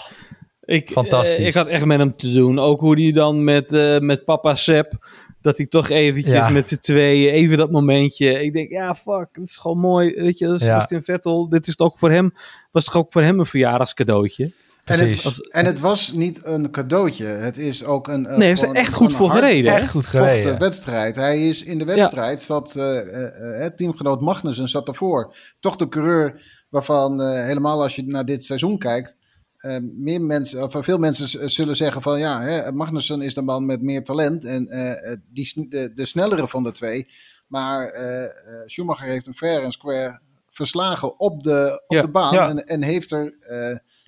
ik, 0.65 0.91
fantastisch. 0.91 1.39
eh, 1.39 1.47
ik 1.47 1.55
had 1.55 1.67
echt 1.67 1.85
met 1.85 1.99
hem 1.99 2.17
te 2.17 2.33
doen. 2.33 2.59
Ook 2.59 2.81
hoe 2.81 3.01
hij 3.01 3.13
dan 3.13 3.45
met, 3.45 3.73
eh, 3.73 3.99
met 3.99 4.25
papa 4.25 4.55
Sepp... 4.55 5.21
Dat 5.41 5.57
hij 5.57 5.67
toch 5.67 5.89
eventjes 5.91 6.33
Ja. 6.33 6.49
met 6.49 6.69
z'n 6.69 6.77
tweeën, 6.79 7.33
even 7.33 7.57
dat 7.57 7.71
momentje. 7.71 8.43
Ik 8.43 8.53
denk, 8.53 8.71
ja, 8.71 8.95
fuck, 8.95 9.29
het 9.33 9.49
is 9.49 9.57
gewoon 9.57 9.79
mooi. 9.79 10.15
Weet 10.15 10.39
je, 10.39 10.47
dat 10.47 10.61
is 10.61 10.67
Ja. 10.67 10.89
Vettel. 10.89 11.49
Dit 11.49 11.67
is 11.69 11.77
toch 11.77 11.87
ook 11.87 11.99
voor 11.99 12.11
hem, 12.11 12.35
was 12.71 12.85
toch 12.85 12.97
ook 12.97 13.13
voor 13.13 13.23
hem 13.23 13.39
een 13.39 13.47
verjaardagscadeautje? 13.47 14.45
En 14.45 14.53
precies. 14.85 15.13
het, 15.13 15.23
was, 15.23 15.41
en 15.41 15.65
het 15.65 15.81
was 15.81 16.13
niet 16.13 16.41
een 16.45 16.71
cadeautje. 16.71 17.25
Het 17.27 17.59
is 17.59 17.85
ook 17.85 18.09
een. 18.09 18.23
Nee, 18.23 18.37
hij 18.37 18.47
heeft 18.47 18.63
er 18.63 18.71
echt 18.75 18.93
goed 18.95 19.13
voor 19.13 19.31
gereden. 19.31 19.75
Echt 19.75 19.91
goed 19.91 20.07
gereden. 20.07 20.59
wedstrijd. 20.59 21.17
Hij 21.17 21.49
is 21.49 21.63
in 21.65 21.79
de 21.79 21.85
wedstrijd, 21.85 22.43
zat 22.43 22.75
uh, 22.77 22.85
uh, 22.85 23.61
uh, 23.61 23.67
teamgenoot 23.67 24.21
Magnussen 24.21 24.69
zat 24.69 24.89
ervoor. 24.89 25.35
Toch 25.61 25.77
de 25.77 25.89
coureur 25.89 26.41
waarvan, 26.73 27.21
uh, 27.21 27.45
helemaal 27.45 27.83
als 27.83 27.97
je 27.97 28.05
naar 28.05 28.25
dit 28.25 28.45
seizoen 28.45 28.79
kijkt, 28.79 29.17
uh, 29.59 29.77
meer 29.81 30.21
mensen, 30.21 30.63
of 30.63 30.85
veel 30.85 30.99
mensen 30.99 31.51
zullen 31.51 31.77
zeggen 31.77 32.03
van 32.03 32.19
ja, 32.19 32.43
hè, 32.43 32.73
Magnussen 32.73 33.23
is 33.23 33.35
de 33.35 33.43
man 33.43 33.67
met 33.67 33.83
meer 33.83 34.05
talent 34.05 34.45
en 34.45 34.67
uh, 34.71 35.17
die, 35.29 35.69
de, 35.69 35.93
de 35.95 36.05
snellere 36.05 36.49
van 36.49 36.65
de 36.65 36.71
twee. 36.71 37.09
Maar 37.47 37.95
uh, 37.95 38.67
Schumacher 38.67 39.09
heeft 39.09 39.25
hem 39.25 39.35
fair 39.35 39.63
en 39.63 39.73
square 39.73 40.21
verslagen 40.51 41.21
op 41.21 41.43
de, 41.43 41.83
op 41.87 41.97
Ja, 41.97 42.03
de 42.03 42.09
baan 42.09 42.35
ja. 42.35 42.49
en, 42.49 42.67
en 42.67 42.83
heeft 42.83 43.11
er 43.11 43.35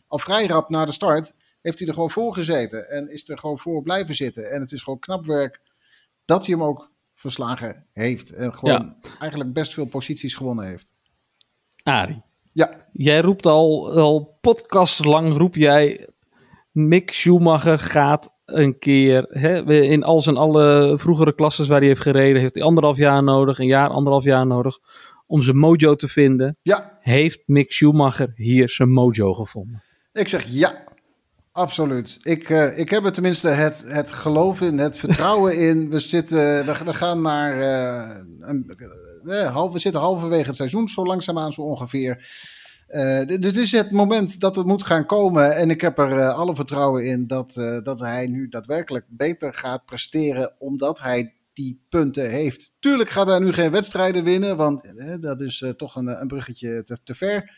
al 0.07 0.19
vrij 0.19 0.47
rap 0.47 0.69
na 0.69 0.85
de 0.85 0.93
start 0.93 1.33
heeft 1.65 1.79
hij 1.79 1.89
er 1.89 1.95
gewoon 1.95 2.11
voor 2.11 2.35
gezeten 2.35 2.89
en 2.89 3.13
is 3.13 3.29
er 3.29 3.39
gewoon 3.39 3.59
voor 3.59 3.83
blijven 3.83 4.15
zitten. 4.15 4.51
En 4.51 4.61
het 4.61 4.73
is 4.73 4.83
gewoon 4.83 4.99
knap 4.99 5.27
werk 5.27 5.61
dat 6.25 6.47
hij 6.47 6.55
hem 6.55 6.65
ook 6.65 6.91
verslagen 7.15 7.87
heeft. 7.93 8.31
En 8.31 8.55
gewoon 8.55 8.97
eigenlijk 9.19 9.53
best 9.53 9.75
veel 9.75 9.85
posities 9.85 10.35
gewonnen 10.35 10.67
heeft. 10.67 10.93
Arie, 11.83 12.23
Ja, 12.55 12.71
jij 12.93 13.21
roept 13.21 13.47
al, 13.47 13.93
al 13.93 14.39
podcast 14.41 15.05
lang, 15.05 15.37
roep 15.37 15.55
jij... 15.55 16.09
Mick 16.73 17.13
Schumacher 17.13 17.79
gaat 17.79 18.35
een 18.45 18.79
keer... 18.79 19.27
Hè, 19.29 19.73
in 19.83 20.03
al 20.03 20.21
zijn 20.21 20.37
alle 20.37 20.95
vroegere 20.99 21.35
klasses 21.35 21.69
waar 21.69 21.79
hij 21.79 21.87
heeft 21.87 22.01
gereden... 22.01 22.41
heeft 22.41 22.55
hij 22.55 22.65
anderhalf 22.65 22.97
jaar 22.97 23.23
nodig, 23.23 23.59
een 23.59 23.67
jaar, 23.67 23.89
anderhalf 23.89 24.25
jaar 24.25 24.47
nodig... 24.47 24.79
om 25.27 25.43
zijn 25.43 25.57
mojo 25.57 25.95
te 25.95 26.09
vinden. 26.09 26.57
ja, 26.63 26.99
Heeft 27.01 27.43
Mick 27.47 27.73
Schumacher 27.73 28.33
hier 28.35 28.71
zijn 28.71 28.93
mojo 28.93 29.33
gevonden? 29.33 29.83
ik 30.13 30.29
zeg 30.29 30.45
ja. 30.45 30.85
Absoluut. 31.53 32.19
Ik, 32.23 32.49
uh, 32.49 32.79
ik 32.79 32.91
heb 32.91 33.05
er 33.05 33.13
tenminste 33.13 33.49
het, 33.49 33.85
het 33.87 34.13
geloof 34.13 34.61
in, 34.61 34.79
het 34.79 34.99
vertrouwen 34.99 35.59
in. 35.59 35.91
We, 35.91 36.01
zitten, 36.01 36.37
we, 36.37 36.75
we 36.85 36.95
gaan 36.95 37.23
naar. 37.23 37.57
Uh, 37.57 38.17
een, 38.41 38.77
half, 39.31 39.73
we 39.73 39.79
zitten 39.79 40.01
halverwege 40.01 40.47
het 40.47 40.57
seizoen, 40.57 40.89
zo 40.89 41.07
langzaamaan 41.07 41.53
zo 41.53 41.63
ongeveer. 41.63 42.27
Uh, 42.89 43.27
dus 43.27 43.39
dit 43.39 43.57
is 43.57 43.73
het 43.73 43.91
moment 43.91 44.41
dat 44.41 44.57
het 44.57 44.67
moet 44.67 44.85
gaan 44.85 45.07
komen. 45.07 45.57
En 45.57 45.71
ik 45.71 45.81
heb 45.81 45.99
er 45.99 46.19
uh, 46.19 46.39
alle 46.39 46.55
vertrouwen 46.55 47.07
in 47.07 47.27
dat, 47.27 47.57
uh, 47.59 47.83
dat 47.83 48.01
hij 48.01 48.27
nu 48.27 48.49
daadwerkelijk 48.49 49.05
beter 49.09 49.55
gaat 49.55 49.85
presteren. 49.85 50.55
Omdat 50.59 51.01
hij 51.01 51.35
die 51.53 51.85
punten 51.89 52.31
heeft. 52.31 52.73
Tuurlijk 52.81 53.11
gaat 53.11 53.27
hij 53.27 53.39
nu 53.39 53.53
geen 53.53 53.71
wedstrijden 53.71 54.25
winnen. 54.25 54.57
Want 54.57 54.95
dat 55.21 55.41
is 55.41 55.65
toch 55.77 55.97
een, 55.97 56.21
een 56.21 56.27
bruggetje 56.27 56.83
te, 56.83 56.97
te 57.05 57.15
ver. 57.15 57.53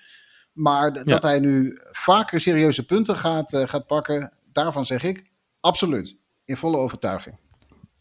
Maar 0.52 0.94
Ja. 0.94 1.02
dat 1.02 1.22
hij 1.22 1.38
nu 1.38 1.78
vaker 1.90 2.40
serieuze 2.40 2.86
punten 2.86 3.16
gaat, 3.16 3.56
gaat 3.66 3.86
pakken. 3.86 4.32
Daarvan 4.52 4.86
zeg 4.86 5.02
ik 5.02 5.24
absoluut. 5.60 6.16
In 6.44 6.56
volle 6.56 6.76
overtuiging. 6.76 7.36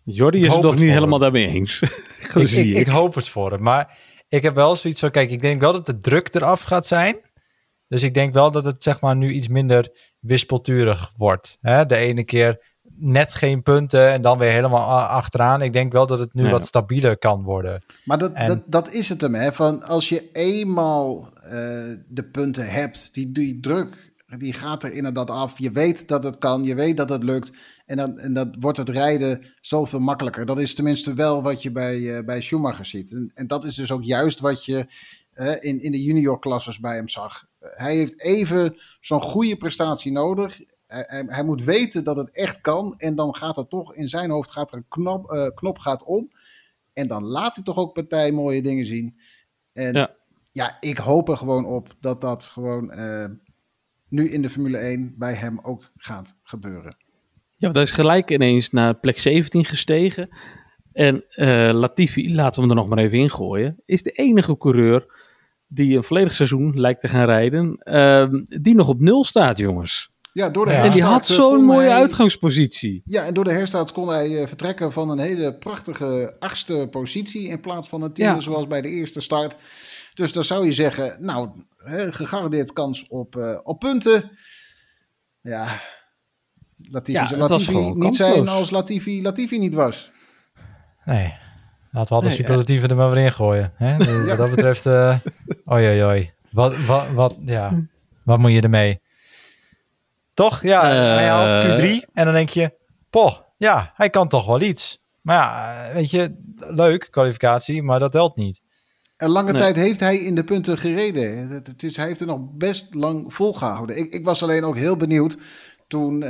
Jordi 0.06 0.38
Ik 0.38 0.46
is 0.46 0.54
het 0.54 0.62
nog 0.62 0.76
niet 0.76 0.90
helemaal 0.90 1.20
daarmee 1.20 1.48
eens. 1.48 1.80
Ik, 2.36 2.50
ik, 2.52 2.76
ik 2.76 2.88
hoop 2.88 3.16
het 3.16 3.30
voor 3.30 3.52
hem. 3.52 3.62
Maar 3.62 3.98
ik 4.28 4.44
heb 4.44 4.56
wel 4.56 4.76
zoiets 4.76 5.00
van, 5.00 5.12
kijk, 5.12 5.32
ik 5.32 5.42
denk 5.42 5.62
wel 5.62 5.72
dat 5.72 5.86
de 5.86 5.98
druk 5.98 6.34
eraf 6.34 6.62
gaat 6.62 6.86
zijn. 6.88 7.18
Dus 7.88 8.04
ik 8.04 8.14
denk 8.14 8.34
wel 8.34 8.52
dat 8.52 8.66
het 8.66 8.84
zeg 8.84 9.02
maar 9.02 9.16
nu 9.16 9.32
iets 9.32 9.48
minder 9.48 9.90
wispelturig 10.20 11.12
wordt. 11.18 11.58
Hè? 11.62 11.86
De 11.86 11.96
ene 11.96 12.24
keer 12.24 12.74
net 12.98 13.34
geen 13.34 13.62
punten 13.62 14.10
en 14.12 14.22
dan 14.22 14.38
weer 14.38 14.52
helemaal 14.52 14.88
achteraan. 15.08 15.62
Ik 15.62 15.74
denk 15.74 15.92
wel 15.92 16.08
dat 16.08 16.20
het 16.20 16.34
nu 16.34 16.44
Ja. 16.44 16.50
wat 16.50 16.66
stabieler 16.66 17.18
kan 17.18 17.44
worden. 17.44 17.84
Maar 18.06 18.18
dat, 18.18 18.34
En- 18.34 18.48
dat, 18.48 18.62
dat 18.66 18.92
is 18.92 19.10
het 19.10 19.22
hem. 19.22 19.36
Hè? 19.36 19.54
Van 19.54 19.84
als 19.84 20.10
je 20.10 20.32
eenmaal 20.32 21.30
uh, 21.44 21.52
de 22.08 22.24
punten 22.32 22.70
hebt, 22.70 23.14
die, 23.14 23.32
die 23.32 23.60
druk, 23.60 24.14
die 24.38 24.54
gaat 24.54 24.84
er 24.84 24.94
inderdaad 24.94 25.30
af. 25.30 25.60
Je 25.60 25.72
weet 25.72 26.08
dat 26.08 26.24
het 26.24 26.38
kan, 26.38 26.64
je 26.64 26.76
weet 26.76 26.98
dat 26.98 27.10
het 27.10 27.24
lukt. 27.24 27.52
En 27.86 27.98
dan, 27.98 28.20
en 28.20 28.34
dat 28.34 28.56
wordt 28.60 28.78
het 28.78 28.90
rijden 28.90 29.42
zoveel 29.62 30.00
makkelijker. 30.00 30.46
Dat 30.46 30.60
is 30.60 30.76
tenminste 30.76 31.14
wel 31.14 31.42
wat 31.42 31.64
je 31.64 31.72
bij, 31.72 31.98
uh, 31.98 32.26
bij 32.26 32.42
Schumacher 32.42 32.86
ziet. 32.86 33.12
En, 33.12 33.32
en 33.34 33.48
dat 33.48 33.66
is 33.66 33.76
dus 33.76 33.92
ook 33.92 34.04
juist 34.04 34.40
wat 34.40 34.66
je 34.66 34.86
uh, 35.36 35.52
in, 35.60 35.82
in 35.82 35.92
de 35.92 36.04
juniorklasses 36.04 36.80
bij 36.80 36.96
hem 36.96 37.10
zag. 37.10 37.46
hij 37.60 37.96
heeft 37.96 38.22
even 38.22 38.76
zo'n 39.00 39.22
goede 39.22 39.58
prestatie 39.58 40.12
nodig. 40.12 40.60
hij, 40.88 41.04
hij, 41.08 41.24
hij 41.28 41.44
moet 41.44 41.64
weten 41.64 42.04
dat 42.04 42.18
het 42.18 42.32
echt 42.32 42.62
kan. 42.62 42.94
En 42.98 43.16
dan 43.16 43.36
gaat 43.36 43.58
er 43.58 43.68
toch 43.68 43.96
in 43.96 44.10
zijn 44.10 44.30
hoofd 44.30 44.52
gaat 44.52 44.72
er 44.72 44.78
een 44.78 44.86
knop, 44.88 45.32
eh, 45.32 45.48
knop 45.56 45.78
gaat 45.80 46.04
om. 46.04 46.32
En 46.94 47.08
dan 47.08 47.24
laat 47.24 47.56
hij 47.56 47.64
toch 47.64 47.78
ook 47.78 47.94
partij 47.94 48.32
mooie 48.32 48.62
dingen 48.62 48.86
zien. 48.86 49.18
En 49.74 49.94
ja, 49.94 50.16
Ja. 50.52 50.78
ik 50.80 50.98
hoop 50.98 51.30
er 51.30 51.38
gewoon 51.38 51.66
op 51.66 51.94
dat 52.00 52.22
dat 52.22 52.44
gewoon 52.44 52.92
eh, 52.92 53.26
nu 54.16 54.30
in 54.30 54.42
de 54.42 54.50
Formule 54.50 54.78
1 54.78 55.14
bij 55.18 55.34
hem 55.34 55.60
ook 55.62 55.92
gaat 55.98 56.36
gebeuren. 56.44 56.98
Ja, 57.58 57.72
want 57.72 57.74
hij 57.74 57.84
is 57.84 57.92
gelijk 57.92 58.32
ineens 58.32 58.70
naar 58.70 58.96
plek 59.00 59.20
17 59.20 59.66
gestegen. 59.66 60.30
En 60.94 61.24
eh, 61.30 61.70
Latifi, 61.74 62.34
laten 62.36 62.62
we 62.62 62.68
hem 62.68 62.70
er 62.78 62.84
nog 62.84 62.88
maar 62.96 63.04
even 63.04 63.18
ingooien, 63.18 63.82
is 63.86 64.04
de 64.04 64.12
enige 64.12 64.58
coureur 64.58 65.06
die 65.68 65.98
een 65.98 66.04
volledig 66.04 66.34
seizoen 66.34 66.80
lijkt 66.80 67.02
te 67.02 67.08
gaan 67.08 67.26
rijden, 67.26 67.78
ehm, 67.80 68.44
die 68.62 68.76
nog 68.76 68.88
op 68.88 69.00
nul 69.00 69.24
staat, 69.24 69.58
jongens. 69.58 70.14
Ja, 70.34 70.50
door 70.50 70.66
de 70.66 70.72
Ja. 70.72 70.84
En 70.84 70.92
die 70.92 71.04
had 71.04 71.30
eh, 71.30 71.36
zo'n 71.36 71.64
mooie 71.64 71.88
hij- 71.88 71.96
uitgangspositie. 71.98 73.02
Ja, 73.06 73.24
en 73.26 73.34
door 73.34 73.44
de 73.44 73.52
herstart 73.52 73.92
kon 73.92 74.08
hij 74.10 74.42
eh, 74.42 74.48
vertrekken 74.48 74.92
van 74.92 75.10
een 75.10 75.20
hele 75.20 75.54
prachtige 75.58 76.36
achtste 76.40 76.88
positie 76.92 77.48
in 77.48 77.60
plaats 77.60 77.88
van 77.88 78.02
een 78.02 78.14
tiende 78.14 78.32
Ja. 78.34 78.40
zoals 78.40 78.68
bij 78.68 78.82
de 78.82 78.90
eerste 78.90 79.22
start. 79.22 79.56
Dus 80.16 80.34
dan 80.34 80.44
zou 80.44 80.66
je 80.66 80.74
zeggen, 80.74 81.16
nou, 81.26 81.50
hè, 81.78 82.12
gegarandeerd 82.14 82.74
kans 82.74 83.08
op, 83.08 83.36
eh, 83.36 83.60
op 83.64 83.80
punten. 83.80 84.32
Ja, 85.42 85.82
Latifi 86.78 87.18
Ja, 87.18 87.28
zou 87.28 87.40
het 87.42 87.50
was 87.50 87.50
Latifi 87.50 87.72
gewoon 87.72 88.00
niet 88.00 88.16
zijn 88.16 88.48
als 88.48 88.70
Latifi 88.70 89.22
Latifi 89.22 89.60
niet 89.60 89.74
was. 89.74 90.12
Nee. 91.06 91.34
Laten 91.92 92.10
we 92.10 92.20
alle 92.20 92.28
Nee, 92.28 92.36
superlatieven 92.36 92.90
er 92.90 92.96
maar 92.96 93.12
weer 93.12 93.24
in 93.24 93.32
gooien. 93.32 93.74
Hè? 93.76 93.98
Dus 94.06 94.28
Wat 94.28 94.38
dat 94.38 94.50
betreft, 94.50 94.86
eh 94.86 95.18
oi, 95.66 95.88
oi, 95.88 96.04
oi. 96.04 96.34
Wat, 96.52 96.86
wat, 96.86 97.10
wat, 97.10 97.36
ja. 97.46 97.88
wat 98.24 98.40
moet 98.40 98.52
je 98.52 98.62
ermee? 98.62 99.02
Toch? 100.34 100.62
Ja, 100.62 100.86
hij 100.92 101.28
haalt 101.28 101.80
Eh. 101.80 102.00
Q3 102.02 102.10
en 102.14 102.26
dan 102.26 102.34
denk 102.34 102.50
je, 102.50 102.78
poh, 103.10 103.38
ja, 103.58 103.92
hij 103.96 104.10
kan 104.10 104.28
toch 104.28 104.46
wel 104.46 104.62
iets. 104.62 105.04
Maar 105.22 105.36
ja, 105.36 105.84
eh, 105.88 105.94
weet 105.94 106.12
je, 106.12 106.36
leuk, 106.56 107.08
kwalificatie, 107.12 107.84
maar 107.84 108.00
dat 108.00 108.12
telt 108.12 108.36
niet. 108.36 108.62
En 109.18 109.30
lange 109.30 109.52
Nee. 109.52 109.62
tijd 109.62 109.76
heeft 109.76 110.00
hij 110.00 110.18
in 110.18 110.36
de 110.36 110.44
punten 110.44 110.78
gereden. 110.78 111.50
Het, 111.50 111.84
is, 111.84 111.98
hij 111.98 112.06
heeft 112.08 112.20
er 112.20 112.26
nog 112.28 112.40
best 112.52 112.94
lang 112.94 113.34
volgehouden. 113.34 113.98
Ik, 113.98 114.14
ik 114.14 114.26
was 114.26 114.44
alleen 114.44 114.64
ook 114.64 114.76
heel 114.78 114.98
benieuwd 114.98 115.38
toen 115.88 116.24
eh, 116.24 116.30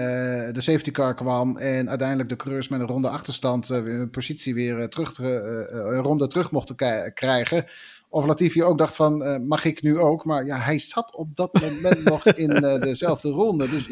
de 0.54 0.62
safety 0.62 0.92
car 0.92 1.14
kwam 1.16 1.58
en 1.58 1.90
uiteindelijk 1.90 2.30
de 2.30 2.36
coureurs 2.36 2.68
met 2.68 2.80
een 2.80 2.88
ronde 2.88 3.10
achterstand 3.10 3.68
hun 3.68 4.10
positie 4.10 4.54
weer 4.54 4.80
eh, 4.80 4.88
terug, 4.88 5.20
eh, 5.20 5.28
een 5.70 6.02
ronde 6.02 6.28
terug 6.28 6.52
mochten 6.52 6.76
krijgen. 7.14 7.66
Of 8.10 8.26
Latifi 8.26 8.64
ook 8.64 8.78
dacht 8.78 8.96
van, 8.96 9.46
mag 9.48 9.66
ik 9.66 9.82
nu 9.82 9.98
ook? 9.98 10.26
Maar 10.26 10.46
ja, 10.46 10.58
hij 10.60 10.80
zat 10.80 11.16
op 11.16 11.36
dat 11.36 11.54
moment 11.54 12.04
nog 12.14 12.26
in 12.26 12.50
dezelfde 12.80 13.30
ronde. 13.30 13.70
Dus 13.70 13.88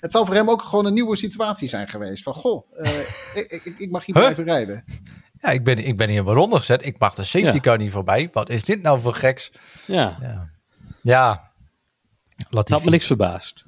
het 0.00 0.12
zal 0.12 0.26
voor 0.26 0.34
hem 0.34 0.50
ook 0.50 0.62
gewoon 0.62 0.86
een 0.86 0.94
nieuwe 0.94 1.16
situatie 1.16 1.68
zijn 1.68 1.88
geweest. 1.88 2.22
Van, 2.22 2.34
goh, 2.34 2.70
ik, 3.34 3.60
ik, 3.64 3.74
ik 3.78 3.90
mag 3.90 4.04
hier 4.04 4.14
Huh? 4.14 4.24
blijven 4.24 4.44
rijden. 4.44 4.84
Ja, 5.46 5.52
ik 5.52 5.64
ben, 5.64 5.78
ik 5.78 5.96
ben 5.96 6.08
hier 6.08 6.22
ronde 6.22 6.56
gezet. 6.58 6.86
Ik 6.86 6.98
mag 6.98 7.14
de 7.14 7.24
safety 7.24 7.54
Ja. 7.54 7.60
car 7.60 7.78
niet 7.78 7.92
voorbij. 7.92 8.28
Wat 8.32 8.48
is 8.48 8.64
dit 8.64 8.82
nou 8.82 9.00
voor 9.00 9.14
geks? 9.14 9.52
Ja, 9.86 10.16
Ja, 10.20 10.50
ja. 11.02 11.52
had 12.36 12.52
Latifi. 12.52 12.84
me 12.84 12.90
niks 12.90 13.06
verbaasd. 13.06 13.64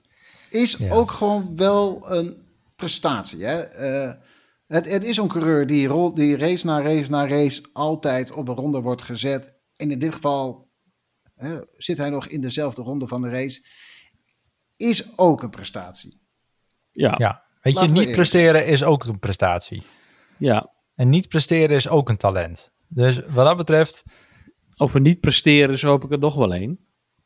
is 0.50 0.76
Ja. 0.76 0.92
ook 0.92 1.10
gewoon 1.10 1.56
wel 1.56 2.10
een 2.10 2.46
prestatie. 2.76 3.44
Hè? 3.44 3.60
Eh, 3.60 4.12
het, 4.66 4.88
het 4.88 5.04
is 5.04 5.16
een 5.16 5.28
coureur 5.28 5.66
die, 5.66 5.86
rol, 5.88 6.14
die 6.14 6.36
race 6.36 6.66
na 6.66 6.82
race 6.82 7.10
na 7.10 7.26
race 7.28 7.62
altijd 7.72 8.30
op 8.30 8.48
een 8.48 8.54
ronde 8.54 8.80
wordt 8.80 9.02
gezet. 9.02 9.54
En 9.76 9.90
in 9.90 9.98
dit 9.98 10.14
geval 10.14 10.68
hè, 11.34 11.58
zit 11.76 11.98
hij 11.98 12.10
nog 12.10 12.26
in 12.26 12.40
dezelfde 12.40 12.82
ronde 12.82 13.06
van 13.08 13.22
de 13.22 13.30
race. 13.30 13.66
Is 14.76 15.18
ook 15.18 15.42
een 15.42 15.50
prestatie. 15.50 16.20
Ja, 16.92 17.08
ja. 17.08 17.14
Ja, 17.18 17.42
weet 17.62 17.72
je, 17.74 17.80
Laten 17.80 17.94
niet 17.94 18.12
presteren 18.12 18.66
is 18.66 18.82
ook 18.84 19.04
een 19.04 19.18
prestatie. 19.18 19.82
En 20.98 21.08
niet 21.08 21.28
presteren 21.28 21.76
is 21.76 21.88
ook 21.88 22.08
een 22.08 22.16
talent. 22.16 22.72
Dus 22.88 23.18
wat 23.18 23.44
dat 23.44 23.56
betreft, 23.56 24.04
Over 24.76 25.00
niet 25.00 25.20
presteren, 25.20 25.78
zo 25.78 25.88
hoop 25.88 26.04
ik 26.04 26.12
er 26.12 26.18
nog 26.18 26.34
wel 26.34 26.54
één. 26.54 26.78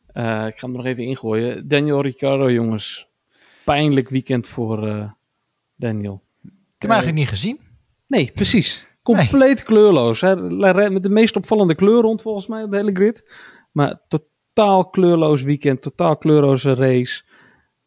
Eh, 0.06 0.46
ik 0.46 0.58
ga 0.58 0.66
hem 0.66 0.76
nog 0.76 0.84
even 0.84 1.04
ingooien. 1.04 1.68
Daniel 1.68 2.02
Ricciardo, 2.02 2.50
jongens. 2.50 3.08
Pijnlijk 3.64 4.08
weekend 4.08 4.48
voor 4.48 4.88
eh, 4.88 5.10
Daniel. 5.76 6.22
ik 6.42 6.50
heb 6.50 6.60
hem 6.78 6.90
eigenlijk 6.90 7.20
niet 7.20 7.28
gezien. 7.28 7.60
Nee, 8.06 8.30
precies. 8.34 8.88
Compleet 9.02 9.62
kleurloos. 9.62 10.20
Hij 10.20 10.34
rijdt 10.58 10.92
met 10.92 11.02
de 11.02 11.10
meest 11.10 11.36
opvallende 11.36 11.74
kleur 11.74 12.00
rond, 12.00 12.22
volgens 12.22 12.46
mij, 12.46 12.62
op 12.62 12.70
de 12.70 12.76
hele 12.76 12.92
grid. 12.92 13.32
Maar 13.70 14.00
totaal 14.08 14.88
kleurloos 14.90 15.42
weekend, 15.42 15.82
totaal 15.82 16.16
kleurloze 16.16 16.74
race. 16.74 17.22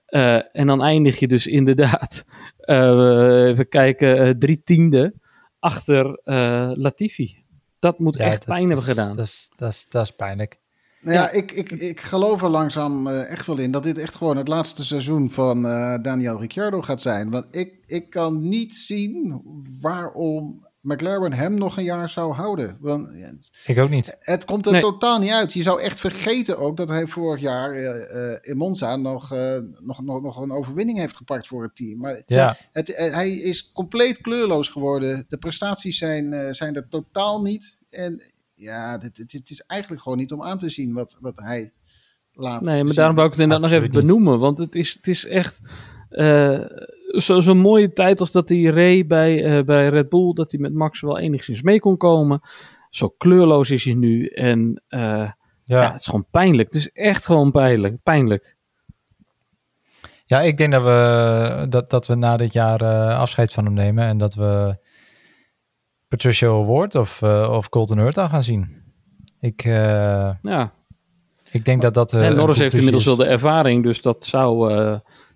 Eh, 0.06 0.36
en 0.52 0.68
dan 0.68 0.84
eindig 0.84 1.20
je 1.20 1.28
dus 1.28 1.48
inderdaad, 1.48 2.26
eh, 2.58 3.48
even 3.48 3.70
kijken, 3.70 4.18
eh, 4.18 4.30
drie 4.30 4.64
tiende 4.64 5.24
achter 5.66 6.20
eh, 6.24 6.72
Latifi. 6.74 7.44
Dat 7.80 8.00
moet 8.00 8.18
echt 8.18 8.32
dat 8.38 8.46
pijn 8.46 8.60
hebben 8.68 8.78
is- 8.78 8.86
gedaan. 8.86 9.14
Dat 9.14 9.26
is, 9.26 9.52
dat, 9.56 9.72
is, 9.72 9.86
dat 9.90 10.04
is 10.04 10.12
pijnlijk. 10.12 10.60
Nou 11.02 11.18
ja, 11.18 11.30
ik, 11.32 11.52
ik, 11.52 11.72
ik 11.72 12.02
geloof 12.02 12.42
er 12.42 12.50
langzaam 12.50 13.08
eh, 13.08 13.30
echt 13.32 13.46
wel 13.46 13.58
in 13.58 13.72
dat 13.72 13.84
dit 13.84 13.98
echt 13.98 14.16
gewoon 14.16 14.38
het 14.38 14.48
laatste 14.48 14.86
seizoen 14.86 15.30
van 15.32 15.68
eh, 15.68 15.96
Daniel 16.02 16.40
Ricciardo 16.40 16.82
gaat 16.82 17.02
zijn. 17.02 17.30
Want 17.30 17.46
ik, 17.56 17.74
ik 17.86 18.10
kan 18.10 18.48
niet 18.48 18.74
zien 18.76 19.42
waarom 19.82 20.65
McLaren 20.86 21.34
hem 21.34 21.54
nog 21.58 21.78
een 21.78 21.84
jaar 21.84 22.10
zou 22.10 22.34
houden. 22.34 22.78
Want 22.80 23.10
Ik 23.66 23.80
ook 23.80 23.90
niet. 23.90 24.18
Het 24.20 24.46
komt 24.46 24.66
er 24.66 24.72
Nee. 24.72 24.82
totaal 24.82 25.20
niet 25.20 25.32
uit. 25.32 25.54
Je 25.54 25.62
zou 25.62 25.82
echt 25.82 26.00
vergeten 26.00 26.58
ook 26.58 26.78
dat 26.78 26.90
hij 26.90 27.08
vorig 27.08 27.42
jaar 27.42 27.74
eh, 27.76 28.32
eh, 28.34 28.40
in 28.42 28.58
Monza 28.58 28.96
nog, 28.96 29.32
eh, 29.34 29.58
nog, 29.80 30.02
nog, 30.04 30.22
nog 30.22 30.38
een 30.42 30.52
overwinning 30.52 30.98
heeft 30.98 31.16
gepakt 31.16 31.48
voor 31.48 31.64
het 31.64 31.76
team. 31.76 31.98
Maar 32.00 32.22
Ja, 32.26 32.58
het, 32.72 32.88
hij 32.98 33.32
is 33.32 33.72
compleet 33.72 34.22
kleurloos 34.22 34.70
geworden. 34.70 35.26
De 35.28 35.38
prestaties 35.38 35.98
zijn, 35.98 36.34
eh, 36.34 36.52
zijn 36.52 36.76
er 36.76 36.88
totaal 36.90 37.42
niet. 37.42 37.78
En 37.90 38.22
ja, 38.56 38.98
dit, 38.98 39.16
dit, 39.16 39.32
het 39.32 39.50
is 39.50 39.62
eigenlijk 39.62 40.02
gewoon 40.02 40.18
niet 40.18 40.32
om 40.32 40.44
aan 40.44 40.58
te 40.60 40.70
zien 40.70 40.94
wat, 40.94 41.18
wat 41.20 41.36
hij 41.36 41.72
laat 42.34 42.62
Nee, 42.62 42.78
maar 42.78 42.86
zien. 42.88 42.96
daarom 42.96 43.16
wou 43.16 43.28
ik 43.28 43.34
het 43.34 43.42
inderdaad 43.44 43.70
nog 43.72 43.80
even 43.80 43.92
benoemen. 43.92 44.40
Want 44.40 44.58
het 44.58 44.76
is, 44.76 44.94
het 44.94 45.08
is 45.08 45.26
echt 45.26 45.60
eh, 47.12 47.20
zo- 47.20 47.40
zo'n 47.40 47.58
mooie 47.58 47.92
tijd 47.92 48.20
als 48.20 48.32
dat 48.32 48.50
hij 48.50 48.62
reed 48.62 49.08
bij, 49.08 49.44
eh, 49.58 49.64
bij 49.64 49.90
Red 49.90 50.10
Bull. 50.10 50.34
Dat 50.34 50.52
hij 50.52 50.60
met 50.60 50.74
Max 50.74 51.02
wel 51.02 51.20
enigszins 51.20 51.62
mee 51.62 51.80
kon 51.80 51.98
komen. 51.98 52.42
Zo 52.90 53.10
kleurloos 53.18 53.70
is 53.70 53.86
hij 53.86 53.94
nu. 53.94 54.26
En 54.28 54.84
eh, 54.88 55.00
ja. 55.00 55.34
ja. 55.64 55.92
het 55.92 56.00
is 56.00 56.06
gewoon 56.06 56.26
pijnlijk. 56.32 56.68
Het 56.68 56.78
is 56.78 56.92
echt 56.92 57.26
gewoon 57.26 57.52
pijnlijk. 57.52 58.04
pijnlijk. 58.04 58.56
ja, 60.26 60.42
ik 60.42 60.58
denk 60.58 60.72
dat 60.72 60.84
we, 60.84 61.66
dat, 61.70 61.90
dat 61.90 62.08
we 62.08 62.16
na 62.16 62.38
dit 62.38 62.54
jaar 62.54 62.82
eh, 62.82 63.20
afscheid 63.20 63.54
van 63.54 63.66
hem 63.66 63.74
nemen. 63.74 64.04
En 64.06 64.18
dat 64.18 64.34
we 64.34 64.78
Patricia 66.08 66.48
Award 66.48 66.96
of, 66.96 67.24
of 67.50 67.70
Colton 67.70 67.98
Hurta 68.00 68.28
gaan 68.28 68.44
zien. 68.44 68.84
Ik, 69.40 69.64
Ja. 69.64 70.74
ik 71.52 71.66
denk 71.66 71.82
dat 71.82 71.94
dat... 71.94 72.14
en 72.14 72.36
Norris 72.36 72.58
heeft 72.58 72.76
inmiddels 72.78 73.06
wel 73.06 73.16
de 73.16 73.26
ervaring. 73.26 73.84
Dus 73.84 74.02
dat 74.02 74.26
zou, 74.26 74.74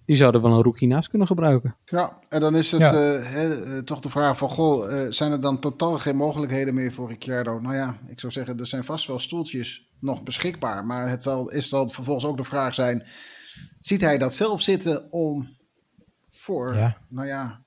die 0.09 0.17
zouden 0.17 0.41
wel 0.41 0.51
een 0.51 0.63
rookie 0.63 0.87
naast 0.87 1.09
kunnen 1.09 1.27
gebruiken. 1.27 1.75
Ja, 1.85 2.17
en 2.29 2.39
dan 2.39 2.55
is 2.55 2.71
het 2.71 2.81
Ja. 2.81 2.87
eh, 2.93 3.25
hè, 3.25 3.63
eh, 3.63 3.83
toch 3.83 3.99
de 3.99 4.09
vraag 4.09 4.37
van, 4.37 4.49
goh, 4.49 4.93
eh, 5.03 5.11
zijn 5.11 5.31
er 5.31 5.41
dan 5.41 5.59
totaal 5.59 5.97
geen 5.97 6.15
mogelijkheden 6.15 6.73
meer 6.73 6.91
voor 6.91 7.09
Ricciardo? 7.09 7.59
Nou 7.59 7.75
ja, 7.75 7.97
ik 8.07 8.19
zou 8.19 8.31
zeggen, 8.31 8.59
er 8.59 8.67
zijn 8.67 8.83
vast 8.83 9.07
wel 9.07 9.19
stoeltjes 9.19 9.87
nog 9.99 10.23
beschikbaar. 10.23 10.85
Maar 10.85 11.09
het 11.09 11.23
zal, 11.23 11.49
is 11.49 11.69
dan 11.69 11.89
vervolgens 11.89 12.25
ook 12.25 12.37
de 12.37 12.43
vraag 12.43 12.73
zijn, 12.73 13.03
ziet 13.79 14.01
hij 14.01 14.17
dat 14.17 14.33
zelf 14.33 14.61
zitten 14.61 15.11
om 15.11 15.57
voor, 16.29 16.75
Ja. 16.75 16.97
nou 17.09 17.27
ja... 17.27 17.61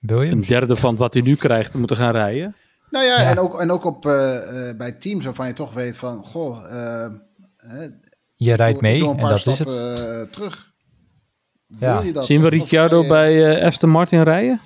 Een 0.00 0.16
Williams? 0.18 0.46
derde 0.48 0.76
van 0.76 0.96
wat 0.96 1.14
hij 1.14 1.22
nu 1.22 1.34
krijgt 1.36 1.72
te 1.72 1.78
moeten 1.78 1.96
gaan 1.96 2.12
rijden. 2.12 2.56
Nou 2.90 3.04
ja, 3.04 3.20
Ja. 3.22 3.30
En, 3.30 3.38
ook, 3.38 3.60
en 3.60 3.70
ook 3.70 3.84
op, 3.84 4.06
eh, 4.06 4.68
eh, 4.68 4.76
bij 4.76 4.92
teams 4.92 5.24
waarvan 5.24 5.46
je 5.46 5.52
toch 5.52 5.72
weet 5.72 5.96
van, 5.96 6.24
goh... 6.24 6.64
eh, 6.64 7.10
hè, 7.56 7.86
Je 8.34 8.54
rijdt 8.54 8.80
mee 8.80 9.02
een 9.04 9.18
en 9.18 9.28
dat 9.28 9.46
is 9.46 9.58
het. 9.58 10.32
terug. 10.32 10.69
Ja. 11.78 11.96
Wil 11.96 12.06
je 12.06 12.12
dat? 12.12 12.26
Zien 12.26 12.42
we 12.42 12.48
Ricciardo 12.48 13.06
bij 13.06 13.54
eh, 13.58 13.66
Aston 13.66 13.90
Martin 13.90 14.22
rijden? 14.22 14.60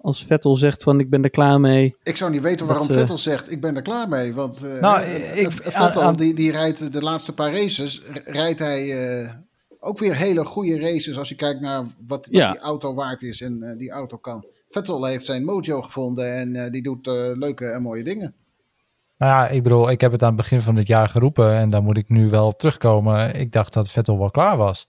Als 0.00 0.24
Vettel 0.24 0.56
zegt 0.56 0.82
van 0.82 1.00
ik 1.00 1.10
ben 1.10 1.24
er 1.24 1.30
klaar 1.30 1.60
mee. 1.60 1.96
Ik 2.02 2.16
zou 2.16 2.30
niet 2.30 2.40
weten 2.42 2.66
waarom 2.66 2.88
eh, 2.88 2.94
Vettel 2.94 3.18
zegt, 3.18 3.50
ik 3.52 3.60
ben 3.60 3.76
er 3.76 3.82
klaar 3.82 4.08
mee. 4.08 4.34
Want 4.34 4.62
eh, 4.62 4.80
Nou, 4.80 5.02
ik- 5.04 5.50
Vettel, 5.52 5.80
aan- 5.80 6.00
aan- 6.08 6.16
die, 6.16 6.34
die 6.34 6.52
rijdt 6.52 6.92
de 6.92 7.02
laatste 7.02 7.34
paar 7.34 7.52
races, 7.52 8.02
rijdt 8.24 8.58
hij 8.58 9.08
eh, 9.22 9.30
ook 9.80 9.98
weer 9.98 10.16
hele 10.16 10.44
goede 10.44 10.80
races 10.80 11.18
als 11.18 11.28
je 11.28 11.34
kijkt 11.34 11.60
naar 11.60 11.80
wat, 11.82 11.90
wat 12.06 12.28
Ja. 12.30 12.50
die 12.52 12.60
auto 12.60 12.94
waard 12.94 13.22
is 13.22 13.40
en 13.40 13.62
eh, 13.62 13.78
die 13.78 13.90
auto 13.90 14.16
kan. 14.16 14.46
Vettel 14.68 15.04
heeft 15.04 15.24
zijn 15.24 15.44
mojo 15.44 15.82
gevonden 15.82 16.34
en 16.36 16.56
eh, 16.56 16.70
die 16.70 16.82
doet 16.82 17.06
leuke 17.36 17.66
en 17.66 17.82
mooie 17.82 18.04
dingen. 18.04 18.34
Nou 19.16 19.32
ja, 19.32 19.48
ik 19.48 19.62
bedoel, 19.62 19.90
ik 19.90 20.00
heb 20.00 20.12
het 20.12 20.22
aan 20.22 20.28
het 20.28 20.36
begin 20.36 20.62
van 20.62 20.74
dit 20.74 20.86
jaar 20.86 21.08
geroepen 21.08 21.56
en 21.56 21.70
daar 21.70 21.82
moet 21.82 21.96
ik 21.96 22.08
nu 22.08 22.28
wel 22.30 22.46
op 22.46 22.58
terugkomen. 22.58 23.34
Ik 23.34 23.52
dacht 23.52 23.72
dat 23.72 23.90
Vettel 23.90 24.18
wel 24.18 24.30
klaar 24.30 24.56
was. 24.56 24.88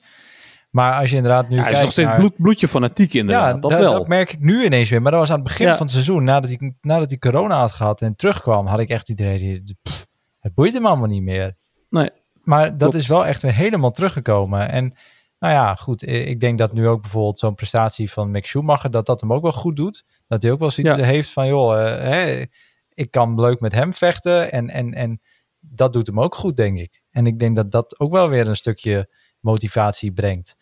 Maar 0.70 1.00
als 1.00 1.10
je 1.10 1.16
inderdaad 1.16 1.50
nu 1.50 1.56
Ja, 1.56 1.62
hij 1.64 1.72
is 1.72 1.82
nog 1.82 1.92
steeds 1.92 2.08
naar... 2.08 2.18
bloed, 2.18 2.36
bloedje 2.38 2.68
fanatiek 2.68 3.14
inderdaad. 3.14 3.54
ja, 3.56 3.60
dat 3.60 3.72
da- 3.72 3.80
wel. 3.80 3.92
dat 3.94 4.08
merk 4.08 4.34
ik 4.34 4.40
nu 4.40 4.64
ineens 4.64 4.90
weer. 4.90 5.02
Maar 5.02 5.12
dat 5.12 5.20
was 5.20 5.30
aan 5.30 5.36
het 5.40 5.44
begin 5.48 5.66
Ja. 5.68 5.72
van 5.74 5.82
het 5.86 5.92
seizoen, 5.92 6.24
nadat 6.24 6.50
hij, 6.50 6.74
nadat 6.82 7.10
hij 7.10 7.20
corona 7.20 7.60
had 7.60 7.72
gehad 7.72 8.02
en 8.02 8.16
terugkwam, 8.16 8.66
had 8.66 8.80
ik 8.80 8.90
echt 8.90 9.10
idee, 9.10 9.38
die- 9.38 9.78
pff, 9.82 10.08
het 10.40 10.54
boeit 10.54 10.74
hem 10.74 10.86
allemaal 10.86 11.08
niet 11.08 11.24
meer. 11.24 11.56
Nee. 11.90 12.10
Maar 12.44 12.70
dat 12.70 12.78
Klopt. 12.78 12.96
is 12.96 13.08
wel 13.08 13.26
echt 13.26 13.42
weer 13.42 13.54
helemaal 13.56 13.92
teruggekomen. 13.92 14.70
En 14.70 14.94
nou 15.40 15.54
ja, 15.54 15.76
goed. 15.76 16.08
Ik 16.08 16.40
denk 16.40 16.58
dat 16.58 16.74
nu 16.74 16.88
ook 16.88 17.02
bijvoorbeeld 17.02 17.40
zo'n 17.40 17.56
prestatie 17.56 18.12
van 18.12 18.32
Mick 18.32 18.46
Schumacher, 18.46 18.92
dat 18.92 19.06
dat 19.06 19.22
hem 19.22 19.34
ook 19.34 19.42
wel 19.42 19.52
goed 19.52 19.76
doet. 19.76 20.04
Dat 20.28 20.42
hij 20.42 20.52
ook 20.52 20.60
wel 20.60 20.70
zoiets 20.72 20.96
Ja. 20.96 21.04
heeft 21.04 21.30
van, 21.30 21.48
joh, 21.48 21.80
eh, 21.88 22.02
hè, 22.10 22.46
ik 22.94 23.12
kan 23.12 23.40
leuk 23.42 23.60
met 23.60 23.72
hem 23.74 23.94
vechten. 23.94 24.52
En, 24.52 24.70
en, 24.70 24.94
en 24.94 25.22
dat 25.60 25.94
doet 25.94 26.08
hem 26.08 26.20
ook 26.20 26.36
goed, 26.36 26.58
denk 26.58 26.78
ik. 26.80 27.02
En 27.12 27.28
ik 27.28 27.40
denk 27.40 27.56
dat 27.56 27.72
dat 27.72 28.00
ook 28.00 28.12
wel 28.12 28.30
weer 28.30 28.48
een 28.48 28.56
stukje 28.56 29.10
motivatie 29.40 30.12
brengt. 30.12 30.56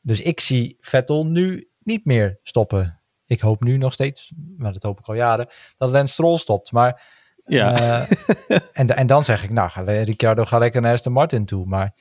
Dus 0.00 0.20
ik 0.22 0.40
zie 0.40 0.76
Vettel 0.80 1.26
nu 1.26 1.68
niet 1.78 2.04
meer 2.04 2.38
stoppen. 2.42 3.00
Ik 3.26 3.40
hoop 3.40 3.62
nu 3.62 3.76
nog 3.76 3.92
steeds, 3.92 4.32
maar 4.56 4.72
dat 4.72 4.82
hoop 4.82 4.98
ik 4.98 5.06
al 5.08 5.14
jaren, 5.14 5.48
dat 5.76 5.90
Lance 5.90 6.12
Stroll 6.12 6.36
stopt. 6.36 6.72
Maar 6.72 7.02
Ja. 7.44 7.72
eh, 8.08 8.58
en, 8.72 8.86
en 8.96 9.06
dan 9.06 9.24
zeg 9.24 9.44
ik, 9.44 9.50
nou, 9.50 9.70
ga, 9.70 9.80
Ricciardo, 9.80 10.44
ga 10.44 10.58
lekker 10.58 10.80
naar 10.80 10.92
Aston 10.92 11.12
Martin 11.12 11.44
toe. 11.44 11.66
Maar 11.66 11.94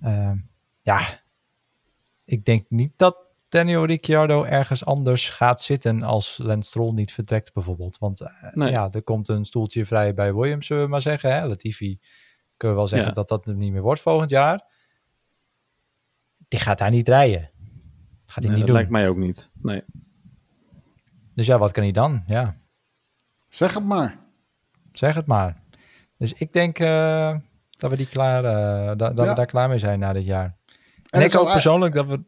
eh, 0.00 0.32
ja, 0.82 1.00
ik 2.24 2.44
denk 2.44 2.64
niet 2.68 2.92
dat 2.96 3.26
Daniel 3.48 3.84
Ricciardo 3.84 4.42
ergens 4.44 4.84
anders 4.84 5.30
gaat 5.30 5.62
zitten 5.62 6.02
als 6.02 6.38
Lance 6.42 6.68
Stroll 6.68 6.92
niet 6.92 7.12
vertrekt 7.12 7.52
bijvoorbeeld. 7.52 7.98
Want 7.98 8.20
Nee. 8.52 8.70
ja, 8.70 8.88
er 8.90 9.02
komt 9.02 9.28
een 9.28 9.44
stoeltje 9.44 9.86
vrij 9.86 10.14
bij 10.14 10.34
Williams, 10.34 10.66
zullen 10.66 10.82
we 10.82 10.88
maar 10.88 11.00
zeggen. 11.00 11.32
Hè? 11.34 11.46
Latifi 11.46 11.98
kunnen 12.56 12.76
we 12.76 12.82
wel 12.82 12.90
zeggen 12.90 13.08
Ja. 13.08 13.14
dat 13.14 13.28
dat 13.28 13.48
er 13.48 13.54
niet 13.54 13.72
meer 13.72 13.82
wordt 13.82 14.00
volgend 14.00 14.30
jaar. 14.30 14.76
Die 16.48 16.60
gaat 16.60 16.78
daar 16.78 16.90
niet 16.90 17.08
rijden. 17.08 17.50
Gaat 18.26 18.42
hij 18.42 18.42
Nee, 18.42 18.48
niet 18.50 18.58
dat 18.58 18.66
doen. 18.66 18.74
lijkt 18.74 18.90
mij 18.90 19.08
ook 19.08 19.16
niet. 19.16 19.50
Nee. 19.62 19.82
Dus 21.34 21.46
ja, 21.46 21.58
wat 21.58 21.72
kan 21.72 21.82
hij 21.82 21.92
dan? 21.92 22.22
Ja, 22.26 22.56
Zeg 23.48 23.74
het 23.74 23.84
maar. 23.84 24.18
zeg 24.92 25.14
het 25.14 25.26
maar. 25.26 25.62
Dus 26.16 26.32
ik 26.32 26.52
denk 26.52 26.78
eh, 26.78 27.36
dat 27.70 27.90
we 27.90 27.96
die 27.96 28.08
klaar, 28.08 28.44
eh, 28.44 28.86
da- 28.96 29.12
dat 29.12 29.24
Ja. 29.24 29.28
we 29.30 29.34
daar 29.34 29.46
klaar 29.46 29.68
mee 29.68 29.78
zijn 29.78 29.98
na 29.98 30.12
dit 30.12 30.24
jaar. 30.24 30.56
En, 31.10 31.22
ik 31.22 31.32
hoop 31.32 31.44
ei- 31.44 31.52
persoonlijk 31.52 31.94
dat 31.94 32.06
we... 32.06 32.24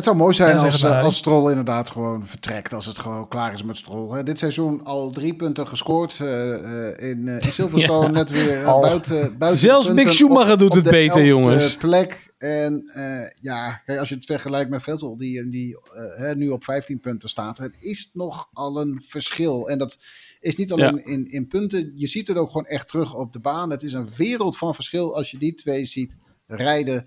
Het 0.00 0.08
zou 0.08 0.16
mooi 0.20 0.34
zijn 0.34 0.56
Ja, 0.56 0.62
als, 0.64 0.84
als 0.84 1.16
Stroll 1.16 1.48
inderdaad 1.50 1.90
gewoon 1.90 2.26
vertrekt. 2.26 2.72
Als 2.72 2.86
het 2.86 2.98
gewoon 2.98 3.28
klaar 3.28 3.52
is 3.52 3.62
met 3.62 3.76
Stroll. 3.76 4.16
Hè. 4.16 4.22
Dit 4.22 4.38
seizoen 4.38 4.84
al 4.84 5.10
drie 5.10 5.34
punten 5.34 5.68
gescoord. 5.68 6.20
eh, 6.20 6.54
eh, 6.54 7.10
in, 7.10 7.28
eh, 7.28 7.34
in 7.46 7.52
Silverstone 7.52 8.06
Ja. 8.06 8.10
net 8.12 8.30
weer 8.30 8.62
buiten, 8.64 9.38
buiten 9.38 9.60
Zelfs 9.60 9.90
Mick 9.92 10.10
Schumacher 10.12 10.52
op- 10.52 10.58
doet 10.58 10.68
op 10.68 10.74
het 10.74 10.84
de 10.84 10.90
beter, 10.90 11.24
jongens. 11.24 11.76
plek. 11.76 12.32
En 12.38 12.90
eh, 12.94 13.30
ja, 13.40 13.72
kijk, 13.86 13.98
als 13.98 14.08
je 14.08 14.14
het 14.14 14.24
vergelijkt 14.24 14.70
met 14.70 14.82
Vettel, 14.82 15.16
die, 15.16 15.48
die 15.48 15.76
hè, 16.16 16.34
nu 16.34 16.48
op 16.48 16.64
15 16.64 17.00
punten 17.00 17.28
staat. 17.28 17.58
Het 17.58 17.76
is 17.78 18.10
nogal 18.12 18.80
een 18.80 19.02
verschil. 19.06 19.68
En 19.68 19.78
dat 19.78 19.98
is 20.40 20.56
niet 20.56 20.72
alleen 20.72 21.04
in, 21.04 21.30
in 21.30 21.48
punten. 21.48 21.92
Je 21.94 22.06
ziet 22.06 22.28
het 22.28 22.36
ook 22.36 22.46
gewoon 22.50 22.66
echt 22.66 22.88
terug 22.88 23.14
op 23.14 23.32
de 23.32 23.40
baan. 23.40 23.70
Het 23.70 23.82
is 23.82 23.92
een 23.92 24.08
wereld 24.16 24.58
van 24.58 24.74
verschil 24.74 25.16
als 25.16 25.30
je 25.30 25.38
die 25.38 25.54
twee 25.54 25.84
ziet 25.84 26.16
rijden. 26.46 27.06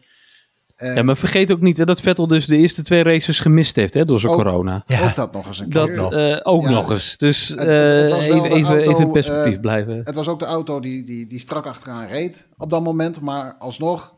Eh, 0.84 0.96
Ja, 0.96 1.04
maar 1.04 1.18
vergeet 1.18 1.52
ook 1.52 1.62
niet 1.62 1.78
hè, 1.78 1.86
dat 1.86 2.02
Vettel 2.02 2.28
dus 2.28 2.46
de 2.48 2.58
eerste 2.58 2.82
twee 2.82 3.04
races 3.04 3.40
gemist 3.40 3.76
heeft 3.76 3.94
hè, 3.94 4.06
door 4.06 4.20
zijn 4.20 4.34
Ook. 4.34 4.38
corona. 4.44 4.84
Ja, 4.88 5.04
Ook 5.10 5.16
dat 5.16 5.32
nog 5.34 5.48
eens 5.48 5.60
een 5.60 5.70
keer. 5.70 5.96
Dat 5.96 6.14
eh, 6.14 6.40
ook 6.44 6.64
Ja. 6.64 6.70
nog 6.70 6.92
eens. 6.92 7.18
Dus 7.18 7.48
Het- 7.48 7.60
het- 7.60 8.02
het 8.02 8.10
was 8.10 8.24
eh, 8.24 8.28
even, 8.30 8.44
even, 8.52 8.76
auto, 8.76 8.92
even 8.92 9.06
in 9.06 9.12
perspectief 9.12 9.60
blijven. 9.60 10.02
Het 10.04 10.16
was 10.16 10.28
ook 10.28 10.40
de 10.40 10.46
auto 10.46 10.80
die, 10.80 11.04
die, 11.04 11.28
die 11.28 11.40
strak 11.40 11.66
achteraan 11.66 12.08
reed 12.08 12.48
op 12.58 12.70
dat 12.70 12.84
moment. 12.84 13.22
Maar 13.22 13.56
alsnog, 13.60 14.16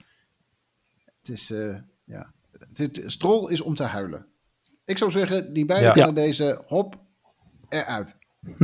het 1.20 1.30
is, 1.30 1.52
eh 1.52 1.76
ja, 2.06 2.32
het, 2.52 2.78
het- 2.78 3.04
Stroll 3.06 3.52
is 3.52 3.62
om 3.62 3.76
te 3.76 3.84
huilen. 3.84 4.26
Ik 4.86 4.98
zou 4.98 5.12
zeggen, 5.12 5.54
die 5.54 5.66
beiden 5.66 5.88
Ja. 5.88 5.94
kunnen 5.94 6.16
deze 6.16 6.62
hop 6.68 6.96
eruit. 7.70 8.16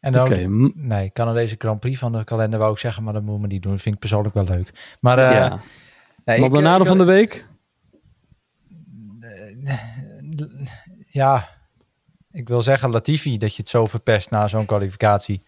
en 0.00 0.12
dan 0.12 0.50
m- 0.62 0.72
Nee, 0.74 1.10
Canadese 1.12 1.54
Grand 1.58 1.80
Prix 1.80 1.98
van 1.98 2.12
de 2.12 2.24
kalender 2.24 2.58
wou 2.58 2.72
ik 2.72 2.78
zeggen, 2.78 3.02
maar 3.02 3.12
dat 3.12 3.22
moet 3.22 3.40
me 3.40 3.46
niet 3.46 3.62
doen. 3.62 3.72
Dat 3.72 3.80
vind 3.82 3.94
ik 3.94 4.00
persoonlijk 4.00 4.34
wel 4.34 4.44
leuk. 4.44 4.96
Maar 5.00 5.18
eh 5.18 5.30
ja. 5.30 5.60
Nee, 6.24 6.40
ik- 6.80 6.86
van 6.86 6.98
de 6.98 7.04
week? 7.04 7.46
Ja, 11.10 11.48
ik 12.32 12.48
wil 12.48 12.62
zeggen 12.62 12.90
Latifi, 12.90 13.38
dat 13.38 13.50
je 13.54 13.56
het 13.62 13.68
zo 13.70 13.86
verpest 13.86 14.30
na 14.30 14.48
zo'n 14.48 14.66
kwalificatie. 14.66 15.42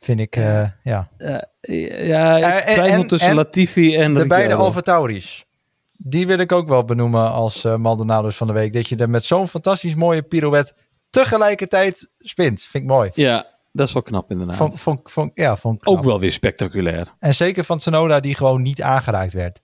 Vind 0.00 0.20
ik, 0.20 0.36
eh, 0.36 0.68
ja. 0.82 1.08
Eh, 1.16 2.06
ja, 2.08 2.36
ik 2.36 2.44
Eh, 2.64 2.72
twijfel 2.72 3.00
en- 3.00 3.06
tussen 3.06 3.28
en 3.28 3.34
Latifi 3.34 3.96
en 3.96 4.14
De 4.14 4.18
beide 4.18 4.34
Ricciardo. 4.34 4.64
Alfa 4.64 4.80
Tauris. 4.80 5.44
Die 5.92 6.26
wil 6.26 6.38
ik 6.38 6.52
ook 6.52 6.68
wel 6.68 6.84
benoemen 6.84 7.30
als 7.32 7.64
eh 7.64 7.76
Maldonado's 7.76 8.36
van 8.36 8.46
de 8.46 8.52
week. 8.52 8.72
Dat 8.72 8.88
je 8.88 8.96
er 8.96 9.10
met 9.10 9.24
zo'n 9.24 9.48
fantastisch 9.48 9.94
mooie 9.94 10.22
pirouette 10.22 10.74
tegelijkertijd 11.10 12.10
spint. 12.18 12.62
Vind 12.62 12.84
ik 12.84 12.90
mooi. 12.90 13.10
Ja, 13.14 13.46
dat 13.72 13.86
is 13.86 13.92
wel 13.92 14.02
knap 14.02 14.30
inderdaad. 14.30 14.56
Vond, 14.56 14.80
vond, 15.04 15.30
ja, 15.34 15.54
knap. 15.54 15.86
ook 15.86 16.02
wel 16.04 16.20
weer 16.20 16.32
spectaculair. 16.32 17.14
En 17.18 17.34
zeker 17.34 17.64
van 17.64 17.78
Tsunoda 17.78 18.20
die 18.20 18.34
gewoon 18.34 18.62
niet 18.62 18.82
aangeraakt 18.82 19.32
werd. 19.32 19.60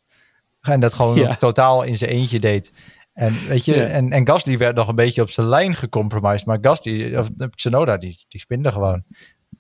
En 0.61 0.81
dat 0.81 0.95
gewoon 0.95 1.15
Ja. 1.15 1.35
totaal 1.37 1.83
in 1.83 1.97
zijn 1.97 2.11
eentje 2.11 2.41
deed. 2.41 2.73
En 3.13 3.33
weet 3.49 3.65
je, 3.65 3.77
Ja. 3.77 3.85
en, 3.85 4.11
en 4.13 4.27
Gasly 4.27 4.59
werd 4.59 4.77
nog 4.77 4.89
een 4.89 4.95
beetje 4.95 5.23
op 5.23 5.31
zijn 5.31 5.47
lijn 5.47 5.75
gecompromised. 5.75 6.47
Maar 6.47 6.59
Gasly, 6.61 7.17
of 7.17 7.29
eh, 7.37 7.47
Tsunoda, 7.49 7.97
die, 7.97 8.25
die 8.29 8.41
spinde 8.41 8.73
gewoon. 8.73 9.03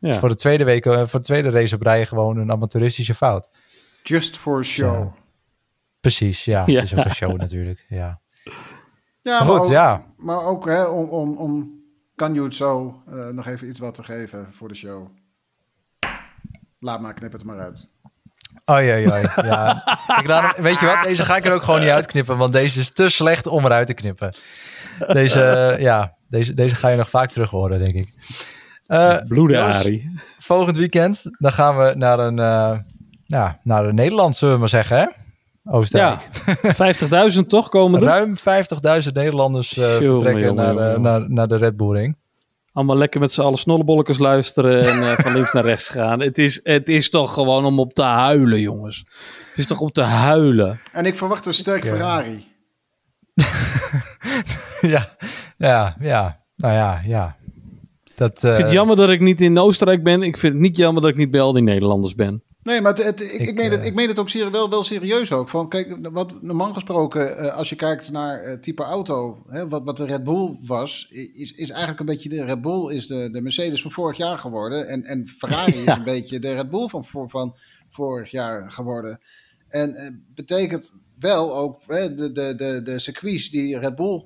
Ja. 0.00 0.08
Dus 0.08 0.16
voor 0.16 0.28
de 0.28 0.34
tweede 0.34 0.64
week, 0.64 0.86
eh, 0.86 1.06
voor 1.06 1.20
de 1.20 1.26
tweede 1.26 1.50
race 1.50 1.74
op 1.74 1.82
rij 1.82 2.06
gewoon 2.06 2.36
een 2.36 2.50
amateuristische 2.50 3.14
fout. 3.14 3.50
Just 4.02 4.36
for 4.36 4.64
show. 4.64 5.12
Precies, 6.00 6.44
ja. 6.44 6.62
Ja. 6.66 6.74
Het 6.74 6.82
is 6.92 6.98
ook 6.98 7.04
een 7.04 7.14
show 7.14 7.36
natuurlijk, 7.36 7.86
ja. 7.88 8.20
Ja, 9.22 9.38
Maar 9.38 9.46
goed, 9.48 9.64
ook, 9.64 9.70
ja. 9.70 10.04
Maar 10.16 10.40
ook 10.44 10.64
hè, 10.66 10.84
om, 10.84 11.08
om, 11.08 11.36
om 11.36 11.80
kan 12.16 12.34
je 12.34 12.42
het 12.42 12.54
zo 12.54 13.02
eh, 13.12 13.26
nog 13.28 13.46
even 13.46 13.68
iets 13.68 13.78
wat 13.78 13.94
te 13.94 14.02
geven 14.04 14.46
voor 14.52 14.68
de 14.68 14.74
show. 14.74 15.08
Laat 16.78 17.00
maar, 17.00 17.14
knip 17.14 17.32
het 17.32 17.44
maar 17.44 17.60
uit. 17.60 17.88
Oei, 18.70 18.92
oei, 18.92 19.10
oei. 19.10 19.26
Ja. 19.36 19.82
Ik 20.20 20.26
laat 20.26 20.54
hem- 20.54 20.62
weet 20.64 20.80
je 20.80 20.86
wat, 20.86 21.02
deze 21.04 21.24
ga 21.24 21.36
ik 21.36 21.44
er 21.46 21.52
ook 21.52 21.62
gewoon 21.62 21.80
niet 21.80 21.88
uitknippen. 21.90 22.36
Want 22.36 22.52
deze 22.52 22.80
is 22.80 22.90
te 22.92 23.08
slecht 23.08 23.46
om 23.46 23.64
eruit 23.64 23.86
te 23.86 23.94
knippen. 23.94 24.34
Deze, 25.06 25.42
eh, 25.42 25.80
ja, 25.80 26.16
deze, 26.28 26.54
deze 26.54 26.74
ga 26.74 26.88
je 26.88 26.96
nog 26.96 27.10
vaak 27.10 27.30
terug 27.30 27.50
horen, 27.50 27.78
denk 27.78 27.94
ik. 27.94 28.14
Eh, 28.86 29.16
Bloeden, 29.28 29.58
jongens, 29.58 29.76
Arie. 29.76 30.20
volgend 30.38 30.76
weekend, 30.76 31.22
dan 31.38 31.52
gaan 31.52 31.76
we 31.78 31.94
naar 31.96 32.18
een, 32.18 32.38
eh 32.38 32.78
ja, 33.24 33.60
naar 33.62 33.84
een 33.84 33.94
Nederland, 33.94 34.36
zullen 34.36 34.54
we 34.54 34.60
maar 34.60 34.68
zeggen, 34.68 34.98
hè? 34.98 35.06
Oostenrijk. 35.68 36.20
Ja, 37.10 37.30
50.000 37.32 37.46
toch 37.46 37.68
komen 37.68 38.00
er? 38.00 38.06
Ruim 38.06 38.36
50.000 39.04 39.12
Nederlanders 39.12 39.76
eh, 39.76 40.00
Jongen, 40.00 40.12
vertrekken 40.12 40.44
jongen, 40.44 40.64
naar, 40.64 40.74
jongen, 40.74 40.94
eh, 40.94 41.00
naar, 41.00 41.30
naar 41.30 41.48
de 41.48 41.56
Red 41.56 41.76
Bull 41.76 41.96
Ring. 41.96 42.16
Allemaal 42.72 42.96
lekker 42.96 43.20
met 43.20 43.32
z'n 43.32 43.40
allen 43.40 43.58
snollebolletjes 43.58 44.18
luisteren 44.18 44.80
en 44.80 45.02
eh, 45.02 45.18
van 45.24 45.32
links 45.32 45.52
naar 45.52 45.64
rechts 45.64 45.88
gaan. 45.88 46.20
Het 46.20 46.38
is, 46.38 46.60
het 46.62 46.88
is 46.88 47.10
toch 47.10 47.34
gewoon 47.34 47.64
om 47.64 47.80
op 47.80 47.92
te 47.92 48.02
huilen, 48.02 48.60
jongens. 48.60 49.04
Het 49.48 49.58
is 49.58 49.66
toch 49.66 49.80
om 49.80 49.90
te 49.90 50.02
huilen. 50.02 50.80
En 50.92 51.04
ik 51.04 51.14
verwacht 51.14 51.46
een 51.46 51.54
sterk 51.54 51.86
Ferrari. 51.86 52.46
ja, 54.80 55.16
ja, 55.56 55.96
ja. 56.00 56.40
Nou 56.56 56.74
ja, 56.74 57.02
ja. 57.06 57.36
Dat, 58.14 58.32
Ik 58.32 58.40
vind 58.40 58.58
het 58.58 58.70
jammer 58.70 58.96
dat 58.96 59.08
ik 59.08 59.20
niet 59.20 59.40
in 59.40 59.58
Oostenrijk 59.58 60.02
ben. 60.02 60.22
Ik 60.22 60.36
vind 60.36 60.52
het 60.52 60.62
niet 60.62 60.76
jammer 60.76 61.02
dat 61.02 61.10
ik 61.10 61.16
niet 61.16 61.30
bij 61.30 61.40
al 61.40 61.52
die 61.52 61.62
Nederlanders 61.62 62.14
ben. 62.14 62.42
Nee, 62.66 62.80
maar 62.80 62.94
het, 62.94 63.04
het- 63.04 63.20
ik, 63.20 63.30
ik, 63.32 63.48
Ik, 63.48 63.54
meen 63.54 63.70
het, 63.70 63.80
eh, 63.80 63.86
ik 63.86 63.94
meen 63.94 64.08
het 64.08 64.18
ook 64.18 64.30
wel, 64.30 64.70
wel 64.70 64.82
serieus 64.82 65.32
ook. 65.32 65.48
Van, 65.48 65.68
kijk, 65.68 65.98
wat 66.12 66.42
normaal 66.42 66.74
gesproken, 66.74 67.38
eh, 67.38 67.54
als 67.56 67.68
je 67.68 67.76
kijkt 67.76 68.10
naar 68.10 68.42
eh, 68.42 68.58
type 68.58 68.82
auto, 68.82 69.44
hè, 69.48 69.68
wat, 69.68 69.84
wat 69.84 69.96
de 69.96 70.06
Red 70.06 70.24
Bull 70.24 70.56
was, 70.66 71.08
is, 71.34 71.52
is 71.52 71.70
eigenlijk 71.70 72.00
een 72.00 72.06
beetje 72.06 72.28
de 72.28 72.44
Red 72.44 72.62
Bull 72.62 72.92
is 72.94 73.06
de, 73.06 73.30
de 73.30 73.40
Mercedes 73.40 73.82
van 73.82 73.90
vorig 73.90 74.16
jaar 74.16 74.38
geworden. 74.38 74.88
En, 74.88 75.04
en 75.04 75.26
Ferrari 75.28 75.76
Ja. 75.84 75.92
is 75.92 75.98
een 75.98 76.04
beetje 76.04 76.38
de 76.38 76.54
Red 76.54 76.70
Bull 76.70 76.88
van, 76.88 77.04
voor, 77.04 77.30
van 77.30 77.56
vorig 77.90 78.30
jaar 78.30 78.70
geworden. 78.70 79.20
En 79.68 79.94
eh, 79.94 80.10
betekent 80.34 80.92
wel 81.18 81.56
ook 81.56 81.80
hè, 81.86 82.14
de, 82.14 82.32
de, 82.32 82.54
de, 82.56 82.80
de 82.84 82.98
circuits 82.98 83.50
die 83.50 83.78
Red 83.78 83.96
Bull 83.96 84.24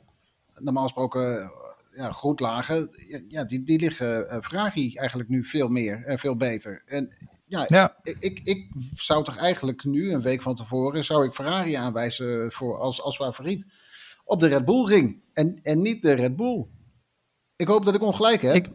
normaal 0.59 0.83
gesproken 0.83 1.53
ja, 2.01 2.13
goed 2.13 2.41
lagen, 2.41 2.91
ja, 3.29 3.45
die, 3.45 3.63
die 3.65 3.79
liggen 3.81 4.29
eh, 4.29 4.41
Ferrari 4.41 4.95
eigenlijk 4.95 5.29
nu 5.29 5.45
veel 5.45 5.69
meer 5.69 6.05
en 6.07 6.19
veel 6.19 6.37
beter. 6.37 6.83
En 6.87 7.09
ja, 7.47 7.65
ja, 7.69 7.97
ik, 8.03 8.17
ik, 8.21 8.41
ik 8.45 8.69
zou 8.95 9.25
toch 9.25 9.37
eigenlijk 9.37 9.85
nu, 9.85 10.13
een 10.13 10.23
week 10.23 10.43
van 10.43 10.55
tevoren, 10.55 11.05
zou 11.05 11.25
ik 11.25 11.35
Ferrari 11.35 11.75
aanwijzen 11.75 12.53
voor, 12.53 12.79
als, 12.79 13.03
als 13.03 13.17
favoriet 13.17 13.65
op 14.25 14.41
de 14.41 14.47
Red 14.47 14.65
Bull 14.65 14.85
ring. 14.87 15.23
En, 15.33 15.59
en 15.63 15.83
niet 15.83 16.03
de 16.03 16.13
Red 16.13 16.37
Bull. 16.37 16.67
Ik 17.57 17.67
hoop 17.67 17.85
dat 17.85 17.95
ik 17.95 18.03
ongelijk 18.03 18.43
heb. 18.43 18.55
Ik- 18.55 18.69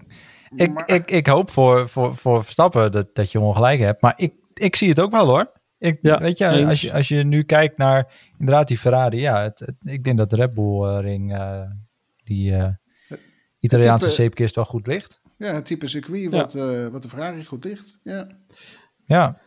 Ik, 0.56 0.74
maar- 0.74 0.88
ik, 0.90 1.12
ik 1.12 1.28
hoop 1.28 1.50
voor, 1.50 1.90
voor, 1.90 2.16
voor 2.16 2.44
Verstappen 2.44 2.92
dat, 2.92 3.16
dat 3.16 3.32
je 3.32 3.40
ongelijk 3.40 3.80
hebt. 3.80 4.02
Maar 4.02 4.14
ik, 4.16 4.34
ik 4.54 4.76
zie 4.76 4.90
het 4.90 5.00
ook 5.00 5.12
wel 5.12 5.26
hoor. 5.28 5.52
Ik, 5.78 5.98
Ja, 6.02 6.20
weet 6.20 6.38
je, 6.38 6.66
als 6.68 6.82
je, 6.82 6.94
als 6.94 7.08
je 7.08 7.24
nu 7.24 7.44
kijkt 7.44 7.78
naar 7.78 8.14
inderdaad 8.38 8.68
die 8.68 8.78
Ferrari. 8.78 9.20
Ja, 9.20 9.42
het, 9.42 9.60
het- 9.60 9.76
ik 9.84 10.04
denk 10.04 10.18
dat 10.18 10.30
de 10.30 10.36
Red 10.36 10.54
Bull 10.54 10.84
eh, 10.84 10.98
ring, 11.00 11.34
eh, 11.34 11.62
die 12.24 12.54
Italiaanse 13.66 14.06
type- 14.06 14.16
zeepkist 14.22 14.56
wel 14.56 14.66
goed 14.66 14.88
ligt. 14.88 15.22
ja, 15.38 15.54
het 15.54 15.66
type 15.66 15.88
circuit 15.88 16.22
Ja. 16.32 16.38
wat, 16.38 16.56
eh, 16.56 16.88
wat 16.88 17.02
de 17.02 17.10
Ferrari 17.10 17.46
goed 17.46 17.64
ligt. 17.64 17.98
Ja. 18.04 18.28
Ja. 19.06 19.38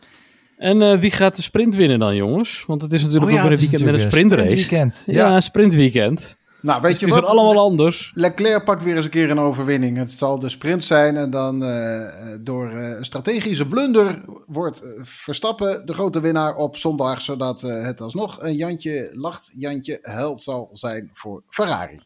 En 0.57 0.81
eh, 0.81 0.99
wie 0.99 1.11
gaat 1.11 1.35
de 1.35 1.41
sprint 1.41 1.75
winnen 1.75 1.99
dan, 1.99 2.15
jongens? 2.15 2.63
Want 2.67 2.81
het 2.81 2.93
is 2.93 3.03
natuurlijk 3.03 3.31
Oh 3.31 3.37
ja, 3.37 3.43
ook 3.43 3.49
weer 3.49 3.57
het 3.57 3.67
een 3.67 3.73
is 3.73 3.79
weekend 3.79 3.91
met 3.95 4.01
een 4.03 4.11
sprintrace. 4.11 4.47
sprintweekend. 4.47 5.03
Ja, 5.05 5.27
Ja. 5.29 5.35
een 5.35 5.41
sprintweekend. 5.41 6.37
Nou, 6.61 6.81
weet 6.81 6.91
het 6.91 6.99
je 6.99 7.05
is 7.05 7.11
wat? 7.11 7.23
er 7.23 7.29
allemaal 7.29 7.63
anders. 7.63 8.11
Leclerc 8.13 8.63
pakt 8.63 8.83
weer 8.83 8.95
eens 8.95 9.05
een 9.05 9.11
keer 9.11 9.29
een 9.29 9.39
overwinning. 9.39 9.97
Het 9.97 10.11
zal 10.11 10.39
de 10.39 10.49
sprint 10.49 10.85
zijn 10.85 11.17
en 11.17 11.29
dan 11.29 11.63
eh, 11.63 12.07
door 12.41 12.69
eh, 12.69 12.89
een 12.97 13.05
strategische 13.05 13.67
blunder 13.67 14.21
wordt 14.45 14.81
Verstappen 15.01 15.85
de 15.85 15.93
grote 15.93 16.19
winnaar 16.19 16.55
op 16.55 16.77
zondag, 16.77 17.21
zodat 17.21 17.63
eh, 17.63 17.83
het 17.85 18.01
alsnog 18.01 18.41
een 18.41 18.55
Jantje 18.55 19.09
lacht, 19.13 19.51
Jantje 19.53 19.99
held 20.01 20.41
zal 20.41 20.69
zijn 20.73 21.09
voor 21.13 21.43
Ferrari. 21.49 21.99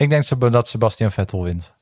Ik 0.00 0.08
denk 0.08 0.24
dat 0.50 0.68
Sebastian 0.68 1.12
Vettel 1.12 1.42
wint. 1.42 1.74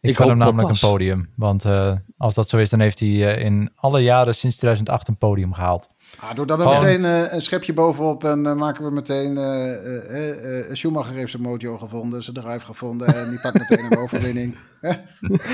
Ik, 0.00 0.10
Ik 0.10 0.16
hem 0.28 0.38
namelijk 0.38 0.60
Bottas. 0.66 0.82
een 0.82 0.88
podium. 0.90 1.32
Want 1.36 1.64
eh, 1.64 1.92
als 2.18 2.34
dat 2.34 2.48
zo 2.48 2.56
is, 2.56 2.70
dan 2.70 2.80
heeft 2.80 2.98
hij 3.00 3.08
eh, 3.08 3.44
in 3.44 3.70
alle 3.74 4.00
jaren 4.00 4.34
sinds 4.34 4.56
2008 4.56 5.08
een 5.08 5.16
podium 5.16 5.52
gehaald. 5.52 5.90
Ah, 6.18 6.34
doordat 6.34 6.58
we 6.58 6.62
Gewoon- 6.64 6.76
meteen 6.82 7.04
eh, 7.04 7.32
een 7.32 7.42
schepje 7.42 7.72
bovenop 7.72 8.24
en 8.24 8.46
eh, 8.46 8.54
maken 8.54 8.84
we 8.84 8.90
meteen. 8.90 9.36
eh 9.38 9.72
eh, 9.72 10.10
eh, 10.10 10.58
eh, 10.58 10.74
Schumacher 10.74 11.14
heeft 11.14 11.30
zijn 11.30 11.42
mojo 11.42 11.78
gevonden, 11.78 12.22
zijn 12.22 12.36
drive 12.36 12.64
gevonden 12.64 13.14
en 13.14 13.28
die 13.30 13.40
pakt 13.40 13.58
meteen 13.58 13.84
een 13.92 13.98
overwinning. 14.04 14.56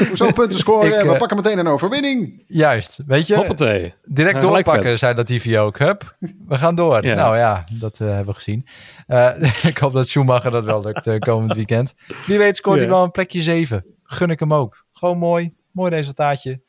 Hoezo 0.09 0.31
punten 0.33 0.59
scoren? 0.59 0.87
Ik, 0.87 0.93
en 0.95 1.09
we 1.13 1.17
pakken 1.17 1.37
meteen 1.37 1.59
een 1.59 1.67
overwinning. 1.67 2.45
Juist, 2.47 3.01
weet 3.07 3.27
je? 3.27 3.35
Hoppatee. 3.37 3.95
Direct 4.05 4.41
doorpakken, 4.41 4.99
zei 4.99 5.15
dat 5.15 5.27
TV 5.27 5.59
ook. 5.59 5.79
Hup, 5.79 6.17
we 6.47 6.59
gaan 6.59 6.75
door. 6.75 7.05
Ja. 7.05 7.15
Nou 7.15 7.37
ja, 7.37 7.65
dat 7.79 7.99
hebben 7.99 8.27
we 8.27 8.35
gezien. 8.35 8.67
Eh, 9.07 9.31
ik 9.71 9.79
hoop 9.79 9.93
dat 9.93 10.09
Schumacher 10.09 10.51
dat 10.51 10.65
wel 10.65 10.83
lukt 10.83 11.07
eh, 11.07 11.19
komend 11.19 11.55
weekend. 11.55 11.95
Wie 12.27 12.39
weet 12.39 12.57
scoort 12.57 12.81
hij 12.81 12.89
wel 12.89 13.05
een 13.05 13.11
plekje 13.11 13.41
7. 13.41 13.85
Gun 14.03 14.31
ik 14.31 14.41
hem 14.41 14.55
ook. 14.55 14.85
Gewoon 14.93 15.19
mooi. 15.19 15.55
Mooi 15.73 15.91
resultaatje. 15.91 16.61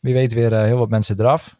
Wie 0.00 0.14
weet 0.14 0.32
weer 0.32 0.52
eh, 0.52 0.62
heel 0.64 0.78
wat 0.78 0.88
mensen 0.88 1.20
eraf. 1.20 1.58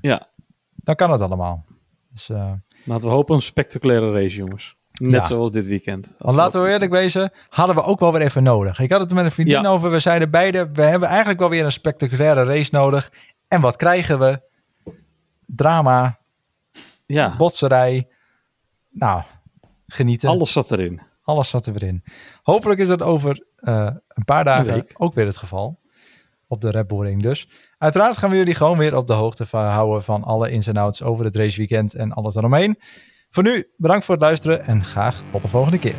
Ja. 0.00 0.28
Dan 0.74 0.94
kan 0.94 1.10
het 1.10 1.20
allemaal. 1.20 1.64
Dus, 2.12 2.28
eh, 2.28 2.52
Laten 2.84 3.08
we 3.08 3.14
hopen 3.14 3.34
een 3.34 3.42
spectaculaire 3.42 4.12
race, 4.12 4.36
jongens. 4.36 4.76
Net 4.92 5.10
Ja. 5.12 5.24
zoals 5.24 5.50
dit 5.50 5.66
weekend. 5.66 6.14
want 6.18 6.36
laten 6.36 6.62
we 6.62 6.68
eerlijk 6.68 6.90
wezen, 6.90 7.30
hadden 7.48 7.76
we 7.76 7.82
ook 7.82 8.00
wel 8.00 8.12
weer 8.12 8.20
even 8.22 8.42
nodig. 8.42 8.78
Ik 8.78 8.90
had 8.90 9.00
het 9.00 9.14
met 9.14 9.24
een 9.24 9.30
vriendin 9.30 9.62
Ja. 9.62 9.68
over. 9.68 9.90
We 9.90 9.98
zeiden 9.98 10.30
beide, 10.30 10.70
we 10.72 10.82
hebben 10.82 11.08
eigenlijk 11.08 11.38
wel 11.38 11.48
weer 11.50 11.64
een 11.64 11.72
spectaculaire 11.72 12.44
race 12.44 12.68
nodig. 12.72 13.12
En 13.48 13.60
wat 13.60 13.76
krijgen 13.76 14.18
we? 14.18 14.40
Drama, 15.46 16.18
Ja, 17.06 17.34
botserij. 17.36 18.08
Nou, 18.90 19.22
genieten. 19.86 20.28
alles 20.28 20.52
zat 20.52 20.70
erin. 20.72 21.00
Alles 21.22 21.48
zat 21.48 21.66
er 21.66 21.72
weer 21.72 21.88
in. 21.88 22.04
Hopelijk 22.42 22.80
is 22.80 22.88
dat 22.88 23.02
over 23.02 23.44
eh, 23.56 23.90
een 24.08 24.24
paar 24.24 24.44
dagen 24.44 24.84
ook 24.96 25.14
weer 25.14 25.26
het 25.26 25.36
geval. 25.36 25.80
Op 26.46 26.60
de 26.60 26.70
Red 26.70 26.86
Bull 26.86 27.00
Ring 27.00 27.22
dus. 27.22 27.48
Uiteraard 27.78 28.16
gaan 28.16 28.30
we 28.30 28.36
jullie 28.36 28.54
gewoon 28.54 28.78
weer 28.78 28.96
op 28.96 29.06
de 29.06 29.12
hoogte 29.12 29.56
houden 29.56 30.02
van 30.02 30.24
alle 30.24 30.50
ins 30.50 30.66
en 30.66 30.76
outs 30.76 31.02
over 31.02 31.24
het 31.24 31.36
raceweekend 31.36 31.94
en 31.94 32.12
alles 32.12 32.34
daaromheen. 32.34 32.76
Voor 33.30 33.42
nu, 33.42 33.66
bedankt 33.76 34.04
voor 34.04 34.14
het 34.14 34.24
luisteren 34.24 34.64
en 34.64 34.84
graag 34.84 35.22
tot 35.28 35.42
de 35.42 35.48
volgende 35.48 35.78
keer. 35.78 35.96